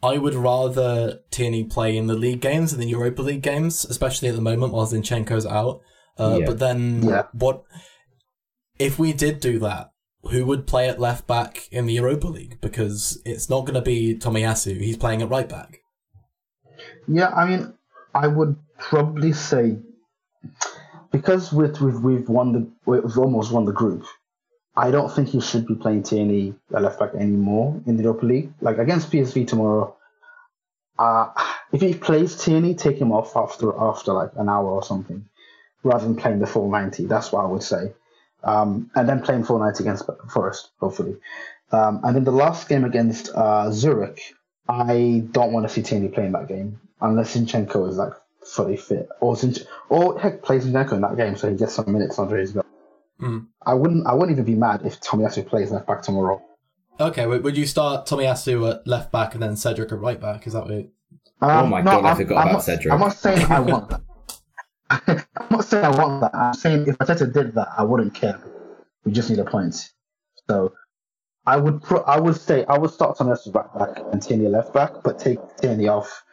I 0.04 0.18
would 0.18 0.36
rather 0.36 1.20
Tierney 1.32 1.64
play 1.64 1.98
in 1.98 2.08
the 2.08 2.14
league 2.14 2.42
games 2.42 2.72
than 2.72 2.82
the 2.82 2.88
Europa 2.88 3.22
League 3.22 3.42
games, 3.42 3.86
especially 3.86 4.28
at 4.30 4.36
the 4.36 4.42
moment 4.42 4.74
while 4.74 4.86
Zinchenko's 4.86 5.46
out. 5.46 5.82
Uh, 6.18 6.38
Yeah. 6.42 6.46
But 6.46 6.60
then, 6.60 7.04
Yeah. 7.04 7.24
what 7.32 7.64
if 8.78 9.00
we 9.00 9.14
did 9.14 9.40
do 9.40 9.60
that? 9.60 9.92
Who 10.32 10.46
would 10.46 10.68
play 10.68 10.90
at 10.90 11.00
left 11.00 11.26
back 11.26 11.68
in 11.72 11.86
the 11.86 11.94
Europa 11.94 12.28
League? 12.28 12.60
Because 12.60 13.22
it's 13.24 13.50
not 13.50 13.62
going 13.62 13.76
to 13.76 13.82
be 13.82 14.16
Tomiyasu. 14.16 14.82
He's 14.82 14.98
playing 14.98 15.22
at 15.22 15.30
right 15.30 15.48
back. 15.48 15.78
Yeah, 17.08 17.30
I 17.30 17.46
mean, 17.48 17.74
I 18.18 18.26
would 18.26 18.56
probably 18.80 19.32
say 19.32 19.78
because 21.12 21.54
we've 21.54 21.80
we've 22.02 22.28
won 22.28 22.52
the 22.52 22.68
we've 22.86 23.18
almost 23.18 23.52
won 23.52 23.66
the 23.66 23.72
group. 23.72 24.06
I 24.76 24.90
don't 24.90 25.12
think 25.12 25.30
he 25.30 25.40
should 25.40 25.68
be 25.68 25.76
playing 25.76 26.04
Tierney 26.04 26.56
left 26.72 27.00
back 27.00 27.14
anymore 27.14 27.80
in 27.86 27.98
the 27.98 28.04
Europa 28.04 28.26
League. 28.26 28.54
Like 28.60 28.80
against 28.80 29.12
PSV 29.12 29.48
tomorrow, 29.48 29.96
uh, 30.98 31.30
if 31.72 31.82
he 31.82 31.94
plays 31.94 32.44
Tierney, 32.44 32.74
take 32.74 32.98
him 32.98 33.12
off 33.12 33.36
after 33.36 33.72
after 33.80 34.14
like 34.14 34.32
an 34.36 34.50
hour 34.50 34.66
or 34.66 34.82
something, 34.82 35.24
rather 35.84 36.06
than 36.06 36.16
playing 36.16 36.40
the 36.40 36.48
full 36.48 36.72
ninety. 36.72 37.06
That's 37.06 37.32
what 37.32 37.46
I 37.46 37.48
would 37.48 37.64
say. 37.64 37.94
Um, 38.44 38.90
and 38.96 39.08
then 39.08 39.22
playing 39.22 39.44
full 39.44 39.60
ninety 39.60 39.84
against 39.84 40.10
Forest, 40.34 40.72
hopefully. 40.80 41.18
Um, 41.72 42.02
and 42.04 42.16
then 42.16 42.24
the 42.24 42.32
last 42.32 42.68
game 42.68 42.84
against 42.84 43.30
uh, 43.36 43.70
Zurich, 43.72 44.22
I 44.68 45.24
don't 45.32 45.52
want 45.52 45.68
to 45.68 45.74
see 45.74 45.84
Tierney 45.84 46.08
playing 46.08 46.32
that 46.32 46.48
game 46.48 46.80
unless 47.02 47.36
Zinchenko 47.36 47.88
is 47.90 47.98
like 47.98 48.14
fully 48.46 48.78
fit, 48.78 49.10
or 49.20 49.36
Zinch- 49.36 49.66
or 49.90 50.20
heck 50.20 50.42
play 50.44 50.60
Zinchenko 50.60 50.94
in 50.94 51.02
that 51.02 51.18
game 51.18 51.36
so 51.36 51.50
he 51.50 51.56
gets 51.56 51.74
some 51.74 51.92
minutes 51.92 52.18
under 52.20 52.38
his 52.38 52.54
belt. 52.54 52.66
Mm. 53.22 53.48
I 53.66 53.74
wouldn't. 53.74 54.06
I 54.08 54.14
wouldn't 54.14 54.32
even 54.32 54.46
be 54.46 54.56
mad 54.56 54.82
if 54.86 55.02
Tomiyasu 55.02 55.46
plays 55.48 55.72
left 55.72 55.88
back 55.88 56.02
tomorrow. 56.04 56.42
Okay, 57.00 57.26
would 57.28 57.58
you 57.58 57.66
start 57.66 58.06
Tomiyasu 58.08 58.70
at 58.72 58.88
left 58.88 59.12
back 59.12 59.34
and 59.34 59.42
then 59.44 59.56
Cedric 59.56 59.92
at 59.92 60.00
right 60.00 60.20
back? 60.20 60.48
Is 60.48 60.54
that 60.54 60.64
what? 60.64 60.72
It... 60.72 60.90
Um, 61.42 61.50
Oh 61.50 61.68
my 61.68 61.82
God, 61.82 62.04
I 62.06 62.10
I'm- 62.10 62.18
forgot 62.18 62.38
I'm 62.38 62.44
about 62.48 62.54
not, 62.54 62.64
Cedric. 62.64 62.94
I'm 62.94 63.00
not 63.00 63.14
saying 63.14 63.52
I 63.52 63.60
want 63.60 63.90
that. 63.90 64.02
I'm 64.90 65.48
not 65.52 65.66
saying 65.66 65.86
I 65.86 65.90
want 65.90 66.22
that. 66.22 66.36
I'm 66.36 66.54
saying 66.54 66.88
if 66.88 66.98
Arteta 67.00 67.32
did 67.34 67.54
that, 67.56 67.68
I 67.78 67.84
wouldn't 67.84 68.14
care. 68.14 68.40
We 69.04 69.12
just 69.12 69.30
need 69.30 69.40
a 69.40 69.46
point. 69.46 69.92
So 70.50 70.74
I 71.46 71.58
would. 71.58 71.82
Pro- 71.84 72.04
I 72.04 72.20
would 72.20 72.36
say 72.36 72.66
I 72.66 72.78
would 72.78 72.92
start 72.92 73.18
Tomiyasu 73.18 73.54
right 73.54 73.74
back 73.78 74.04
and 74.12 74.22
Tierney 74.22 74.48
left 74.48 74.74
back, 74.74 74.92
but 75.04 75.18
take 75.20 75.40
Tierney 75.58 75.88
off. 75.88 76.24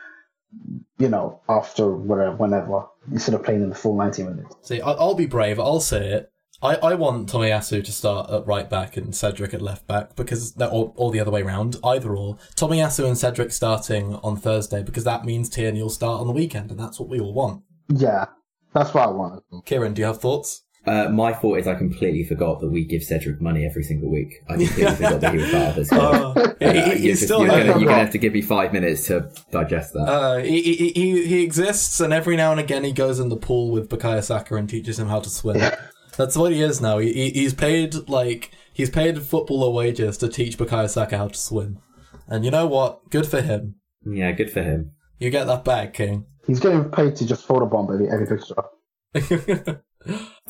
You 0.99 1.09
know, 1.09 1.41
after 1.49 1.91
whatever, 1.91 2.37
whenever, 2.37 2.87
instead 3.11 3.35
of 3.35 3.43
playing 3.43 3.63
in 3.63 3.69
the 3.69 3.75
full 3.75 3.97
ninety 3.97 4.23
minutes. 4.23 4.55
See, 4.63 4.81
I- 4.81 4.93
I'll 4.93 5.15
be 5.15 5.27
brave. 5.27 5.59
I'll 5.59 5.81
say 5.81 6.09
it. 6.13 6.31
I, 6.63 6.77
I 6.77 6.95
want 6.95 7.29
Tomiyasu 7.29 7.85
to 7.85 7.93
start 7.93 8.31
at 8.31 8.47
right 8.47 8.71
back 8.71 8.97
and 8.97 9.15
Cedric 9.15 9.53
at 9.53 9.61
left 9.61 9.87
back 9.87 10.15
because 10.17 10.55
that 10.55 10.69
or, 10.71 10.95
or 10.97 11.11
the 11.11 11.21
other 11.21 11.31
way 11.33 11.43
round, 11.43 11.77
either 11.85 12.17
or. 12.17 12.37
Tomiyasu 12.57 13.05
and 13.07 13.19
Cedric 13.19 13.53
starting 13.53 14.15
on 14.17 14.37
Thursday 14.37 14.83
because 14.83 15.05
that 15.05 15.25
means 15.25 15.51
Tierney 15.51 15.83
will 15.83 15.91
start 15.91 16.21
on 16.21 16.27
the 16.27 16.33
weekend, 16.33 16.71
and 16.71 16.79
that's 16.81 16.99
what 16.99 17.09
we 17.09 17.21
all 17.21 17.35
want. 17.35 17.65
Yeah, 17.89 18.27
that's 18.73 18.95
what 18.95 19.09
I 19.09 19.11
want. 19.11 19.43
Ciaran, 19.67 19.93
do 19.95 20.01
you 20.01 20.07
have 20.07 20.21
thoughts? 20.21 20.64
Uh, 20.87 21.09
my 21.09 21.33
fault 21.33 21.59
is 21.59 21.67
I 21.67 21.75
completely 21.75 22.25
forgot 22.25 22.61
that 22.61 22.69
we 22.69 22.85
give 22.85 23.03
Cedric 23.03 23.41
money 23.41 23.65
every 23.65 23.83
single 23.83 24.11
week. 24.11 24.35
I 24.49 24.57
completely 24.57 24.95
forgot 24.97 25.21
that 25.23 25.33
he 25.33 25.39
was 25.41 25.51
part 25.51 25.69
of 25.71 25.75
this. 25.77 25.93
Uh, 25.93 26.33
Uh, 26.35 26.55
he- 26.61 27.07
you're, 27.07 27.15
just- 27.15 27.25
still 27.25 27.41
you're 27.41 27.49
gonna, 27.49 27.65
you're 27.65 27.89
gonna 27.89 27.95
have 27.95 28.11
to 28.13 28.19
give 28.19 28.33
me 28.35 28.43
five 28.43 28.73
minutes 28.73 29.07
to 29.07 29.31
digest 29.51 29.93
that. 29.95 30.01
Uh, 30.09 30.37
he, 30.39 30.61
he, 30.63 30.89
he, 30.91 31.27
he 31.27 31.43
exists, 31.43 32.01
and 32.01 32.13
every 32.13 32.37
now 32.37 32.51
and 32.51 32.61
again 32.61 32.85
he 32.85 32.93
goes 32.93 33.19
in 33.19 33.29
the 33.31 33.37
pool 33.37 33.71
with 33.71 33.89
Bukayo 33.89 34.23
Saka 34.23 34.55
and 34.57 34.69
teaches 34.69 34.99
him 34.99 35.09
how 35.09 35.21
to 35.21 35.31
swim. 35.31 35.61
That's 36.17 36.37
what 36.37 36.53
he 36.53 36.61
is 36.63 36.81
now. 36.81 36.99
He, 36.99 37.13
he 37.13 37.31
he's 37.31 37.55
paid 37.55 38.09
like 38.09 38.51
he's 38.73 38.91
paid 38.91 39.21
footballer 39.23 39.71
wages 39.73 40.17
to 40.19 40.29
teach 40.29 40.57
Bukayo 40.59 40.89
Saka 40.89 41.17
how 41.19 41.29
to 41.29 41.39
swim. 41.39 41.79
And 42.29 42.45
you 42.45 42.51
know 42.51 42.67
what? 42.67 43.11
Good 43.11 43.27
for 43.27 43.41
him. 43.41 43.77
yeah, 44.07 44.33
good 44.33 44.51
for 44.51 44.63
him. 44.63 44.93
You 45.19 45.31
get 45.31 45.47
that 45.47 45.65
back, 45.65 45.95
King. 45.95 46.27
He's 46.47 46.61
getting 46.61 46.85
paid 46.91 47.17
to 47.17 47.27
just 47.27 47.49
photobomb 47.49 47.93
every 47.93 48.09
every 48.11 48.27
picture. 48.27 49.83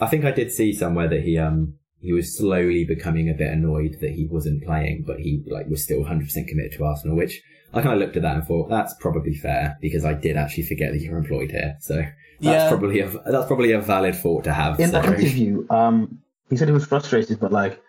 I 0.01 0.07
think 0.07 0.25
I 0.25 0.31
did 0.33 0.51
see 0.53 0.73
somewhere 0.73 1.09
that 1.09 1.23
he 1.23 1.39
um 1.39 1.75
he 2.01 2.13
was 2.13 2.37
slowly 2.37 2.85
becoming 2.85 3.31
a 3.31 3.35
bit 3.35 3.51
annoyed 3.51 3.97
that 4.01 4.11
he 4.11 4.27
wasn't 4.31 4.63
playing, 4.65 5.05
but 5.07 5.19
he 5.21 5.43
like 5.51 5.67
was 5.69 5.83
still 5.83 6.01
100% 6.05 6.47
committed 6.49 6.73
to 6.73 6.85
Arsenal, 6.85 7.17
which 7.17 7.41
I 7.73 7.81
kind 7.81 7.95
of 7.95 7.99
looked 7.99 8.17
at 8.17 8.23
that 8.23 8.37
and 8.37 8.45
thought 8.47 8.69
that's 8.69 8.95
probably 9.01 9.35
fair 9.35 9.79
because 9.81 10.05
I 10.05 10.13
did 10.15 10.37
actually 10.37 10.65
forget 10.65 10.93
that 10.93 11.01
you're 11.01 11.17
employed 11.17 11.51
here. 11.51 11.77
So 11.81 11.97
that's 11.97 12.13
Yeah. 12.41 12.69
probably 12.69 13.01
a 13.01 13.09
that's 13.09 13.47
probably 13.47 13.73
a 13.73 13.81
valid 13.81 14.15
thought 14.17 14.45
to 14.45 14.53
have. 14.53 14.79
In 14.79 14.91
the 14.91 15.03
Cedric. 15.03 15.21
interview, 15.21 15.67
um, 15.71 16.21
he 16.51 16.57
said 16.57 16.69
he 16.69 16.75
was 16.75 16.85
frustrated, 16.87 17.41
but 17.41 17.53
like, 17.53 17.81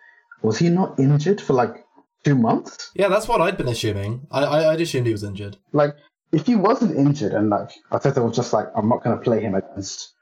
was 0.41 0.57
he 0.57 0.69
not 0.69 0.97
injured 0.99 1.41
for 1.41 1.53
like 1.53 1.75
two 2.23 2.35
months? 2.35 2.91
yeah, 2.95 3.09
that's 3.09 3.27
what 3.27 3.41
I'd 3.41 3.57
been 3.57 3.67
assuming. 3.67 4.25
I, 4.31 4.43
I 4.43 4.71
I'd 4.73 4.81
assumed 4.81 5.07
he 5.07 5.11
was 5.11 5.23
injured. 5.23 5.57
Like, 5.73 5.93
if 6.31 6.45
he 6.47 6.55
wasn't 6.55 6.95
injured 6.97 7.33
and 7.33 7.49
like 7.49 7.69
Arteta 7.91 8.23
was 8.25 8.35
just 8.35 8.53
like, 8.53 8.67
I'm 8.75 8.87
not 8.89 9.03
going 9.03 9.17
to 9.17 9.23
play 9.23 9.41
him 9.41 9.55
against 9.55 10.13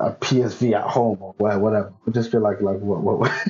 a 0.00 0.12
PSV 0.12 0.72
at 0.72 0.88
home 0.88 1.18
or 1.20 1.34
where, 1.38 1.58
whatever, 1.58 1.92
would 2.04 2.14
just 2.14 2.30
be 2.32 2.38
like, 2.38 2.60
like 2.60 2.78
what, 2.80 3.00
what, 3.00 3.18
what? 3.20 3.48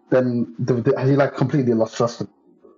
then 0.10 0.54
the, 0.58 0.74
the, 0.74 0.98
has 0.98 1.08
he 1.08 1.16
like 1.16 1.36
completely 1.36 1.74
lost 1.74 1.96
trust? 1.96 2.20
in- 2.22 2.28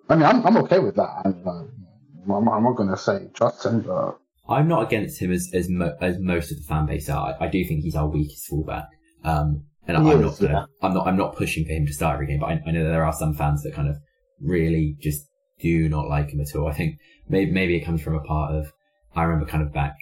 I 0.09 0.15
mean, 0.15 0.25
I'm 0.25 0.47
I'm 0.47 0.57
okay 0.59 0.79
with 0.79 0.95
that. 0.97 1.23
I 1.25 1.29
mean, 1.29 1.45
like, 1.45 2.37
I'm, 2.37 2.49
I'm 2.49 2.63
not 2.63 2.77
going 2.77 2.91
to 2.91 2.97
say 2.97 3.29
trust 3.35 3.67
him, 3.67 3.81
but 3.81 4.19
I'm 4.49 4.69
not 4.69 4.85
against 4.85 5.21
him 5.21 5.33
as 5.33 5.51
as, 5.53 5.69
mo- 5.69 5.97
as 6.01 6.19
most 6.21 6.53
of 6.53 6.59
the 6.59 6.63
fan 6.65 6.87
base 6.87 7.09
are. 7.09 7.35
I, 7.41 7.47
I 7.47 7.49
do 7.49 7.65
think 7.65 7.83
he's 7.83 7.97
our 7.97 8.09
weakest 8.09 8.47
fullback. 8.47 8.87
Um, 9.25 9.65
and 9.89 9.97
I'm 9.97 10.07
is, 10.07 10.21
not 10.21 10.39
gonna, 10.39 10.69
I'm 10.83 10.95
not 10.95 11.07
I'm 11.07 11.17
not 11.17 11.37
pushing 11.37 11.65
for 11.65 11.73
him 11.73 11.87
to 11.87 11.93
start 11.93 12.15
every 12.15 12.27
game, 12.27 12.41
but 12.41 12.47
I, 12.47 12.63
I 12.67 12.71
know 12.71 12.85
that 12.85 12.91
there 12.91 13.05
are 13.05 13.13
some 13.13 13.35
fans 13.35 13.63
that 13.63 13.75
kind 13.75 13.89
of 13.89 13.97
really 14.41 14.97
just 15.01 15.27
do 15.61 15.89
not 15.89 16.09
like 16.09 16.31
him 16.31 16.41
at 16.41 16.55
all. 16.55 16.69
I 16.69 16.73
think 16.73 16.99
maybe 17.29 17.51
maybe 17.51 17.77
it 17.77 17.85
comes 17.85 18.03
from 18.03 18.15
a 18.15 18.21
part 18.21 18.55
of 18.55 18.73
I 19.15 19.23
remember 19.23 19.51
kind 19.51 19.63
of 19.63 19.73
back 19.73 19.97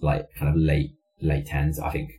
like 0.00 0.26
kind 0.38 0.54
of 0.54 0.60
late 0.60 0.90
late 1.20 1.46
tens. 1.46 1.78
I 1.78 1.90
think 1.90 2.10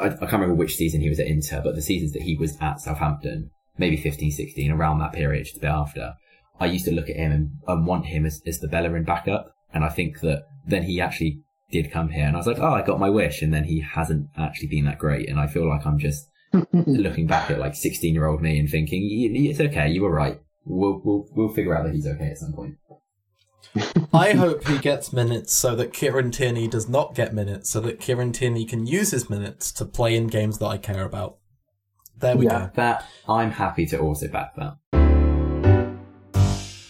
I, 0.00 0.06
I 0.06 0.10
can't 0.10 0.32
remember 0.32 0.54
which 0.54 0.76
season 0.76 1.00
he 1.00 1.08
was 1.08 1.20
at 1.20 1.26
Inter, 1.26 1.60
but 1.62 1.74
the 1.74 1.82
seasons 1.82 2.12
that 2.12 2.22
he 2.22 2.36
was 2.36 2.56
at 2.60 2.80
Southampton, 2.80 3.50
maybe 3.78 3.96
15, 3.96 4.30
16, 4.30 4.70
around 4.72 4.98
that 4.98 5.12
period, 5.12 5.44
just 5.44 5.58
a 5.58 5.60
bit 5.60 5.70
after. 5.70 6.14
I 6.58 6.66
used 6.66 6.86
to 6.86 6.92
look 6.94 7.08
at 7.10 7.16
him 7.16 7.32
and, 7.32 7.50
and 7.68 7.86
want 7.86 8.06
him 8.06 8.24
as, 8.24 8.40
as 8.46 8.58
the 8.60 8.68
Bellerin 8.68 9.04
backup. 9.04 9.52
And 9.72 9.84
I 9.84 9.88
think 9.90 10.20
that 10.20 10.44
then 10.66 10.84
he 10.84 11.00
actually 11.00 11.42
did 11.70 11.90
come 11.92 12.08
here 12.08 12.26
and 12.26 12.34
I 12.34 12.38
was 12.38 12.46
like, 12.46 12.58
oh, 12.58 12.72
I 12.72 12.82
got 12.82 12.98
my 13.00 13.10
wish. 13.10 13.42
And 13.42 13.52
then 13.52 13.64
he 13.64 13.80
hasn't 13.80 14.28
actually 14.38 14.68
been 14.68 14.86
that 14.86 14.98
great. 14.98 15.28
And 15.28 15.38
I 15.38 15.48
feel 15.48 15.68
like 15.68 15.84
I'm 15.86 15.98
just 15.98 16.26
looking 16.72 17.26
back 17.26 17.50
at 17.50 17.58
like 17.58 17.74
16 17.74 18.14
year 18.14 18.26
old 18.26 18.40
me 18.40 18.58
and 18.58 18.70
thinking, 18.70 19.02
"Y- 19.02 19.28
y- 19.38 19.50
it's 19.50 19.60
okay. 19.60 19.88
You 19.90 20.02
were 20.02 20.10
right. 20.14 20.40
We'll, 20.64 21.00
we'll, 21.04 21.26
we'll 21.32 21.54
figure 21.54 21.76
out 21.76 21.84
that 21.84 21.94
he's 21.94 22.06
okay 22.06 22.30
at 22.30 22.38
some 22.38 22.52
point. 22.52 22.76
I 24.12 24.32
hope 24.32 24.66
he 24.66 24.78
gets 24.78 25.12
minutes 25.12 25.52
so 25.52 25.74
that 25.76 25.92
Kieran 25.92 26.30
Tierney 26.30 26.68
does 26.68 26.88
not 26.88 27.14
get 27.14 27.34
minutes, 27.34 27.70
so 27.70 27.80
that 27.80 28.00
Kieran 28.00 28.32
Tierney 28.32 28.64
can 28.64 28.86
use 28.86 29.10
his 29.10 29.28
minutes 29.28 29.72
to 29.72 29.84
play 29.84 30.16
in 30.16 30.26
games 30.28 30.58
that 30.58 30.66
I 30.66 30.78
care 30.78 31.04
about. 31.04 31.36
There 32.18 32.36
we 32.36 32.46
Yeah. 32.46 32.58
go. 32.58 32.70
That 32.74 33.04
I'm 33.28 33.50
happy 33.50 33.86
to 33.86 33.98
also 33.98 34.28
back 34.28 34.54
that. 34.56 34.76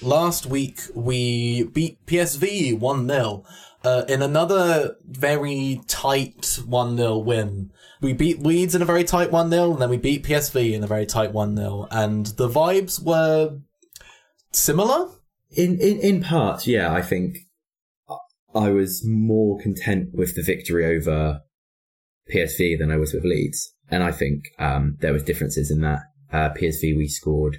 Last 0.02 0.46
week 0.46 0.80
we 0.94 1.64
beat 1.64 2.04
PSV 2.06 2.78
1 2.78 3.08
0 3.08 3.42
uh, 3.82 4.04
in 4.08 4.22
another 4.22 4.96
very 5.04 5.80
tight 5.88 6.60
1 6.66 6.96
0 6.96 7.18
win. 7.18 7.72
We 8.00 8.12
beat 8.12 8.42
Leeds 8.42 8.74
in 8.74 8.82
a 8.82 8.84
very 8.84 9.02
tight 9.04 9.32
1 9.32 9.50
0, 9.50 9.72
and 9.72 9.82
then 9.82 9.90
we 9.90 9.96
beat 9.96 10.22
PSV 10.24 10.74
in 10.74 10.84
a 10.84 10.86
very 10.86 11.06
tight 11.06 11.32
1 11.32 11.56
0, 11.56 11.88
and 11.90 12.26
the 12.26 12.48
vibes 12.48 13.02
were 13.02 13.58
similar. 14.52 15.08
In 15.50 15.78
in 15.80 15.98
in 16.00 16.22
part, 16.22 16.66
yeah, 16.66 16.92
I 16.92 17.02
think 17.02 17.38
I 18.54 18.70
was 18.70 19.04
more 19.04 19.58
content 19.58 20.10
with 20.12 20.34
the 20.34 20.42
victory 20.42 20.84
over 20.84 21.40
PSV 22.32 22.78
than 22.78 22.90
I 22.90 22.96
was 22.96 23.12
with 23.12 23.24
Leeds, 23.24 23.74
and 23.90 24.02
I 24.02 24.12
think 24.12 24.44
um, 24.58 24.96
there 25.00 25.12
was 25.12 25.22
differences 25.22 25.70
in 25.70 25.80
that. 25.82 26.00
Uh, 26.32 26.50
PSV 26.50 26.96
we 26.96 27.06
scored 27.06 27.58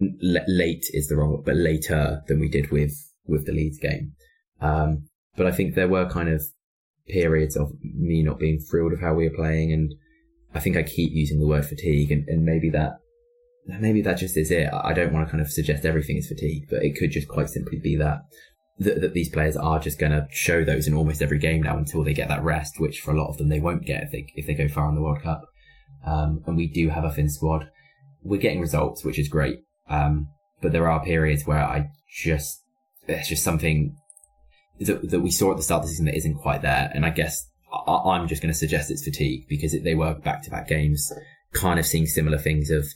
l- 0.00 0.44
late 0.46 0.84
is 0.92 1.08
the 1.08 1.16
wrong, 1.16 1.42
but 1.44 1.56
later 1.56 2.22
than 2.28 2.38
we 2.38 2.48
did 2.48 2.70
with 2.70 2.94
with 3.26 3.46
the 3.46 3.52
Leeds 3.52 3.78
game. 3.78 4.12
Um, 4.60 5.08
but 5.36 5.46
I 5.46 5.52
think 5.52 5.74
there 5.74 5.88
were 5.88 6.08
kind 6.08 6.28
of 6.28 6.42
periods 7.08 7.56
of 7.56 7.72
me 7.82 8.22
not 8.22 8.38
being 8.38 8.60
thrilled 8.60 8.92
of 8.92 9.00
how 9.00 9.14
we 9.14 9.28
were 9.28 9.34
playing, 9.34 9.72
and 9.72 9.94
I 10.54 10.60
think 10.60 10.76
I 10.76 10.82
keep 10.82 11.12
using 11.12 11.40
the 11.40 11.48
word 11.48 11.66
fatigue, 11.66 12.12
and, 12.12 12.28
and 12.28 12.44
maybe 12.44 12.70
that 12.70 12.98
maybe 13.66 14.02
that 14.02 14.18
just 14.18 14.36
is 14.36 14.50
it. 14.50 14.70
I 14.72 14.92
don't 14.92 15.12
want 15.12 15.26
to 15.26 15.30
kind 15.30 15.40
of 15.40 15.50
suggest 15.50 15.84
everything 15.84 16.16
is 16.16 16.28
fatigue, 16.28 16.66
but 16.70 16.82
it 16.82 16.96
could 16.96 17.10
just 17.10 17.28
quite 17.28 17.48
simply 17.48 17.78
be 17.78 17.96
that 17.96 18.22
that, 18.78 19.00
that 19.00 19.14
these 19.14 19.28
players 19.28 19.56
are 19.56 19.78
just 19.78 19.98
going 19.98 20.12
to 20.12 20.26
show 20.30 20.64
those 20.64 20.88
in 20.88 20.94
almost 20.94 21.22
every 21.22 21.38
game 21.38 21.62
now 21.62 21.76
until 21.76 22.02
they 22.02 22.14
get 22.14 22.28
that 22.28 22.42
rest, 22.42 22.80
which 22.80 23.00
for 23.00 23.12
a 23.12 23.16
lot 23.16 23.28
of 23.28 23.38
them 23.38 23.48
they 23.48 23.60
won't 23.60 23.86
get 23.86 24.02
if 24.02 24.12
they 24.12 24.26
if 24.34 24.46
they 24.46 24.54
go 24.54 24.68
far 24.68 24.88
in 24.88 24.94
the 24.94 25.02
World 25.02 25.22
Cup. 25.22 25.42
Um, 26.04 26.42
and 26.46 26.56
we 26.56 26.66
do 26.66 26.88
have 26.90 27.04
a 27.04 27.12
thin 27.12 27.30
squad. 27.30 27.68
We're 28.22 28.40
getting 28.40 28.60
results, 28.60 29.04
which 29.04 29.18
is 29.18 29.28
great. 29.28 29.60
Um, 29.88 30.28
but 30.60 30.72
there 30.72 30.90
are 30.90 31.04
periods 31.04 31.46
where 31.46 31.62
I 31.62 31.88
just 32.10 32.62
there's 33.06 33.28
just 33.28 33.44
something 33.44 33.96
that, 34.80 35.10
that 35.10 35.20
we 35.20 35.30
saw 35.30 35.50
at 35.50 35.56
the 35.56 35.62
start 35.62 35.80
of 35.80 35.86
the 35.86 35.90
season 35.90 36.06
that 36.06 36.16
isn't 36.16 36.36
quite 36.36 36.62
there. 36.62 36.90
And 36.94 37.04
I 37.04 37.10
guess 37.10 37.46
I, 37.86 37.92
I'm 37.92 38.28
just 38.28 38.42
going 38.42 38.52
to 38.52 38.58
suggest 38.58 38.90
it's 38.90 39.04
fatigue 39.04 39.46
because 39.48 39.74
it, 39.74 39.84
they 39.84 39.94
were 39.94 40.14
back 40.14 40.42
to 40.42 40.50
back 40.50 40.68
games, 40.68 41.12
kind 41.54 41.78
of 41.78 41.86
seeing 41.86 42.06
similar 42.06 42.38
things 42.38 42.70
of 42.70 42.86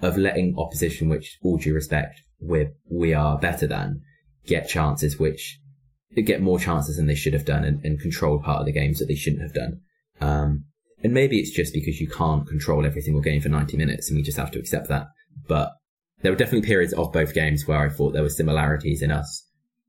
of 0.00 0.16
letting 0.16 0.54
opposition, 0.58 1.08
which 1.08 1.38
all 1.42 1.56
due 1.56 1.74
respect, 1.74 2.22
we 2.40 2.68
we 2.90 3.12
are 3.14 3.38
better 3.38 3.66
than, 3.66 4.02
get 4.46 4.68
chances 4.68 5.18
which 5.18 5.58
get 6.22 6.40
more 6.40 6.58
chances 6.58 6.96
than 6.96 7.06
they 7.06 7.14
should 7.14 7.32
have 7.32 7.44
done 7.44 7.64
and, 7.64 7.84
and 7.84 8.00
control 8.00 8.40
part 8.40 8.60
of 8.60 8.66
the 8.66 8.72
games 8.72 8.98
that 8.98 9.06
they 9.06 9.14
shouldn't 9.14 9.42
have 9.42 9.54
done. 9.54 9.80
Um, 10.20 10.64
and 11.02 11.12
maybe 11.12 11.38
it's 11.38 11.50
just 11.50 11.74
because 11.74 12.00
you 12.00 12.08
can't 12.08 12.46
control 12.46 12.86
every 12.86 13.02
single 13.02 13.20
game 13.20 13.40
for 13.40 13.48
90 13.48 13.76
minutes 13.76 14.08
and 14.08 14.16
we 14.16 14.22
just 14.22 14.38
have 14.38 14.50
to 14.52 14.58
accept 14.58 14.88
that. 14.88 15.08
But 15.48 15.72
there 16.22 16.32
were 16.32 16.38
definitely 16.38 16.66
periods 16.66 16.92
of 16.92 17.12
both 17.12 17.34
games 17.34 17.66
where 17.66 17.78
I 17.78 17.88
thought 17.88 18.12
there 18.12 18.22
were 18.22 18.30
similarities 18.30 19.02
in 19.02 19.10
us 19.10 19.46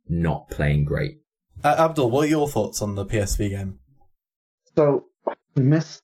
not 0.09 0.49
playing 0.49 0.85
great. 0.85 1.19
Uh, 1.63 1.75
Abdul, 1.77 2.09
what 2.09 2.25
are 2.25 2.29
your 2.29 2.49
thoughts 2.49 2.81
on 2.81 2.95
the 2.95 3.05
PSV 3.05 3.49
game? 3.49 3.79
So 4.75 5.05
we 5.55 5.63
missed 5.63 6.01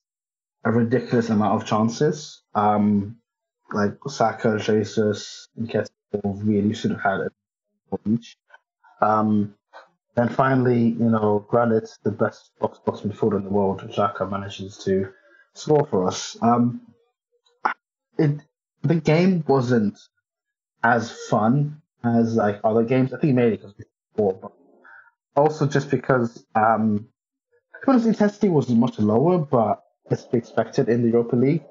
a 0.64 0.72
ridiculous 0.72 1.28
amount 1.30 1.60
of 1.60 1.68
chances. 1.68 2.42
Um, 2.54 3.16
like 3.72 3.94
Saka, 4.06 4.58
Jesus, 4.58 5.48
and 5.56 5.68
Keto 5.68 5.88
really 6.44 6.74
should 6.74 6.92
have 6.92 7.00
had 7.00 7.20
it 7.20 7.32
each. 8.06 8.36
Um, 9.00 9.54
and 10.16 10.34
finally, 10.34 10.88
you 10.88 11.10
know, 11.10 11.44
granted, 11.48 11.88
the 12.02 12.10
best 12.10 12.50
box 12.60 12.78
box 12.84 13.00
midfielder 13.00 13.38
in 13.38 13.44
the 13.44 13.50
world, 13.50 13.80
Xhaka 13.80 14.30
manages 14.30 14.78
to 14.84 15.10
score 15.54 15.86
for 15.86 16.06
us. 16.06 16.36
Um, 16.42 16.82
it 18.18 18.40
the 18.82 18.96
game 18.96 19.44
wasn't 19.46 19.98
as 20.82 21.10
fun 21.28 21.80
as 22.04 22.36
like 22.36 22.60
other 22.64 22.84
games. 22.84 23.14
I 23.14 23.18
think 23.18 23.34
mainly 23.34 23.56
because 23.56 23.74
we 23.78 23.84
but 24.14 24.52
also 25.34 25.66
just 25.66 25.90
because 25.90 26.44
um, 26.54 27.08
be 27.86 27.88
honest, 27.88 28.06
intensity 28.06 28.48
was 28.50 28.68
much 28.68 28.98
lower, 28.98 29.38
but 29.38 29.82
it's 30.10 30.24
to 30.24 30.30
be 30.30 30.38
expected 30.38 30.88
in 30.88 31.02
the 31.02 31.08
Europa 31.08 31.36
League. 31.36 31.62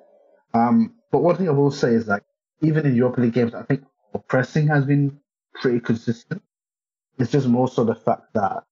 Um, 0.53 0.95
but 1.11 1.19
one 1.19 1.35
thing 1.35 1.47
I 1.47 1.51
will 1.51 1.71
say 1.71 1.93
is 1.93 2.05
that 2.07 2.23
even 2.61 2.85
in 2.85 2.95
Europa 2.95 3.21
League 3.21 3.33
games, 3.33 3.53
I 3.53 3.63
think 3.63 3.83
pressing 4.27 4.67
has 4.67 4.85
been 4.85 5.19
pretty 5.55 5.79
consistent. 5.79 6.41
It's 7.17 7.31
just 7.31 7.47
more 7.47 7.67
so 7.67 7.83
the 7.83 7.95
fact 7.95 8.33
that, 8.33 8.63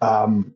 um, 0.00 0.54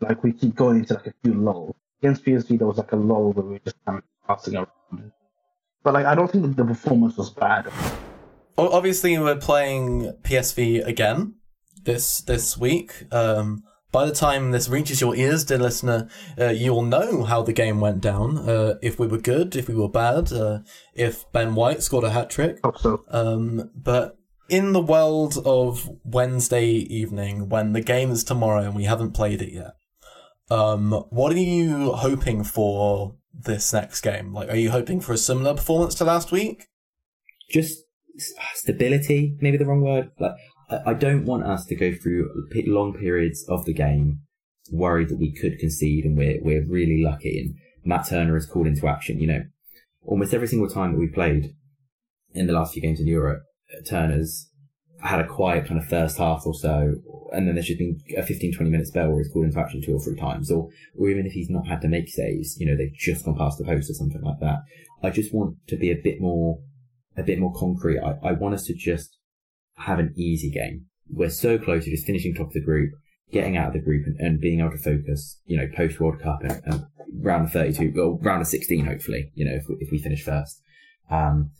like 0.00 0.22
we 0.22 0.32
keep 0.32 0.54
going 0.54 0.78
into 0.78 0.94
like 0.94 1.06
a 1.06 1.14
few 1.22 1.34
lulls. 1.34 1.74
Against 2.00 2.24
PSV, 2.24 2.58
there 2.58 2.66
was 2.66 2.78
like 2.78 2.92
a 2.92 2.96
lull 2.96 3.32
where 3.32 3.44
we 3.44 3.52
were 3.52 3.58
just 3.60 3.76
kind 3.86 3.98
of 3.98 4.04
passing 4.26 4.56
around. 4.56 5.12
But 5.82 5.94
like, 5.94 6.06
I 6.06 6.14
don't 6.14 6.30
think 6.30 6.56
the 6.56 6.64
performance 6.64 7.16
was 7.16 7.30
bad. 7.30 7.70
Obviously, 8.56 9.18
we're 9.18 9.36
playing 9.36 10.12
PSV 10.22 10.86
again 10.86 11.34
this 11.84 12.20
this 12.22 12.56
week. 12.56 13.04
Um, 13.12 13.64
by 13.94 14.04
the 14.04 14.12
time 14.12 14.50
this 14.50 14.68
reaches 14.68 15.00
your 15.00 15.14
ears, 15.14 15.44
dear 15.44 15.58
listener, 15.58 16.08
uh, 16.36 16.48
you'll 16.48 16.82
know 16.82 17.22
how 17.22 17.42
the 17.42 17.52
game 17.52 17.80
went 17.80 18.00
down. 18.00 18.38
Uh, 18.38 18.74
if 18.82 18.98
we 18.98 19.06
were 19.06 19.18
good, 19.18 19.54
if 19.54 19.68
we 19.68 19.74
were 19.74 19.88
bad, 19.88 20.32
uh, 20.32 20.58
if 20.94 21.30
Ben 21.30 21.54
White 21.54 21.80
scored 21.80 22.02
a 22.02 22.10
hat 22.10 22.28
trick. 22.28 22.58
Hope 22.64 22.76
so. 22.78 23.04
Um, 23.08 23.70
but 23.72 24.18
in 24.48 24.72
the 24.72 24.82
world 24.82 25.38
of 25.46 25.88
Wednesday 26.02 26.66
evening, 26.66 27.48
when 27.48 27.72
the 27.72 27.80
game 27.80 28.10
is 28.10 28.24
tomorrow 28.24 28.62
and 28.62 28.74
we 28.74 28.82
haven't 28.82 29.12
played 29.12 29.40
it 29.40 29.52
yet, 29.52 29.76
um, 30.50 30.90
what 31.10 31.32
are 31.32 31.38
you 31.38 31.92
hoping 31.92 32.42
for 32.42 33.14
this 33.32 33.72
next 33.72 34.00
game? 34.00 34.34
Like, 34.34 34.50
are 34.50 34.56
you 34.56 34.72
hoping 34.72 35.00
for 35.00 35.12
a 35.12 35.18
similar 35.18 35.54
performance 35.54 35.94
to 35.94 36.04
last 36.04 36.32
week? 36.32 36.66
just 37.50 37.84
stability, 38.54 39.36
maybe 39.40 39.56
the 39.56 39.66
wrong 39.66 39.82
word. 39.82 40.10
Like, 40.18 40.32
I, 40.86 40.94
don't 40.94 41.24
want 41.24 41.44
us 41.44 41.64
to 41.66 41.74
go 41.74 41.92
through 41.94 42.48
long 42.66 42.94
periods 42.94 43.44
of 43.48 43.64
the 43.64 43.74
game 43.74 44.20
worried 44.70 45.08
that 45.10 45.18
we 45.18 45.32
could 45.32 45.58
concede 45.58 46.04
and 46.04 46.16
we're, 46.16 46.40
we're 46.42 46.66
really 46.66 47.02
lucky 47.02 47.38
and 47.38 47.54
Matt 47.84 48.08
Turner 48.08 48.36
is 48.36 48.46
called 48.46 48.66
into 48.66 48.88
action. 48.88 49.20
You 49.20 49.26
know, 49.26 49.42
almost 50.04 50.34
every 50.34 50.48
single 50.48 50.68
time 50.68 50.92
that 50.92 50.98
we 50.98 51.08
played 51.08 51.54
in 52.34 52.46
the 52.46 52.52
last 52.52 52.72
few 52.72 52.82
games 52.82 53.00
in 53.00 53.06
Europe, 53.06 53.42
uh, 53.72 53.82
Turner's 53.88 54.50
had 55.02 55.20
a 55.20 55.26
quiet 55.26 55.66
kind 55.66 55.78
of 55.78 55.86
first 55.86 56.16
half 56.16 56.46
or 56.46 56.54
so, 56.54 56.94
and 57.32 57.46
then 57.46 57.54
there's 57.54 57.66
just 57.66 57.78
been 57.78 58.00
a 58.16 58.22
15, 58.22 58.54
20 58.54 58.70
minute 58.70 58.86
spell 58.86 59.10
where 59.10 59.18
he's 59.18 59.30
called 59.30 59.44
into 59.44 59.60
action 59.60 59.82
two 59.82 59.94
or 59.94 60.00
three 60.00 60.16
times, 60.16 60.50
or, 60.50 60.68
or 60.98 61.10
even 61.10 61.26
if 61.26 61.32
he's 61.32 61.50
not 61.50 61.66
had 61.66 61.82
to 61.82 61.88
make 61.88 62.08
saves, 62.08 62.58
you 62.58 62.66
know, 62.66 62.76
they've 62.76 62.94
just 62.94 63.24
gone 63.24 63.36
past 63.36 63.58
the 63.58 63.64
post 63.64 63.90
or 63.90 63.94
something 63.94 64.22
like 64.22 64.40
that. 64.40 64.60
I 65.02 65.10
just 65.10 65.34
want 65.34 65.56
to 65.68 65.76
be 65.76 65.90
a 65.90 66.00
bit 66.02 66.20
more, 66.20 66.58
a 67.16 67.22
bit 67.22 67.38
more 67.38 67.52
concrete. 67.52 68.00
I, 68.00 68.16
I 68.28 68.32
want 68.32 68.54
us 68.54 68.64
to 68.66 68.74
just 68.74 69.18
have 69.76 69.98
an 69.98 70.12
easy 70.16 70.50
game. 70.50 70.86
We're 71.08 71.30
so 71.30 71.58
close 71.58 71.84
to 71.84 71.90
just 71.90 72.06
finishing 72.06 72.34
top 72.34 72.48
of 72.48 72.52
the 72.52 72.60
group, 72.60 72.92
getting 73.30 73.56
out 73.56 73.68
of 73.68 73.72
the 73.74 73.80
group 73.80 74.06
and, 74.06 74.18
and 74.18 74.40
being 74.40 74.60
able 74.60 74.70
to 74.70 74.78
focus, 74.78 75.38
you 75.44 75.56
know, 75.56 75.68
post 75.76 76.00
World 76.00 76.20
Cup 76.20 76.40
and, 76.42 76.60
and 76.64 76.86
round 77.20 77.46
of 77.46 77.52
32, 77.52 77.92
or 78.00 78.18
round 78.18 78.42
of 78.42 78.48
16, 78.48 78.86
hopefully, 78.86 79.30
you 79.34 79.44
know, 79.44 79.54
if 79.54 79.64
if 79.80 79.90
we 79.90 79.98
finish 79.98 80.22
first. 80.22 80.60
Um, 81.10 81.50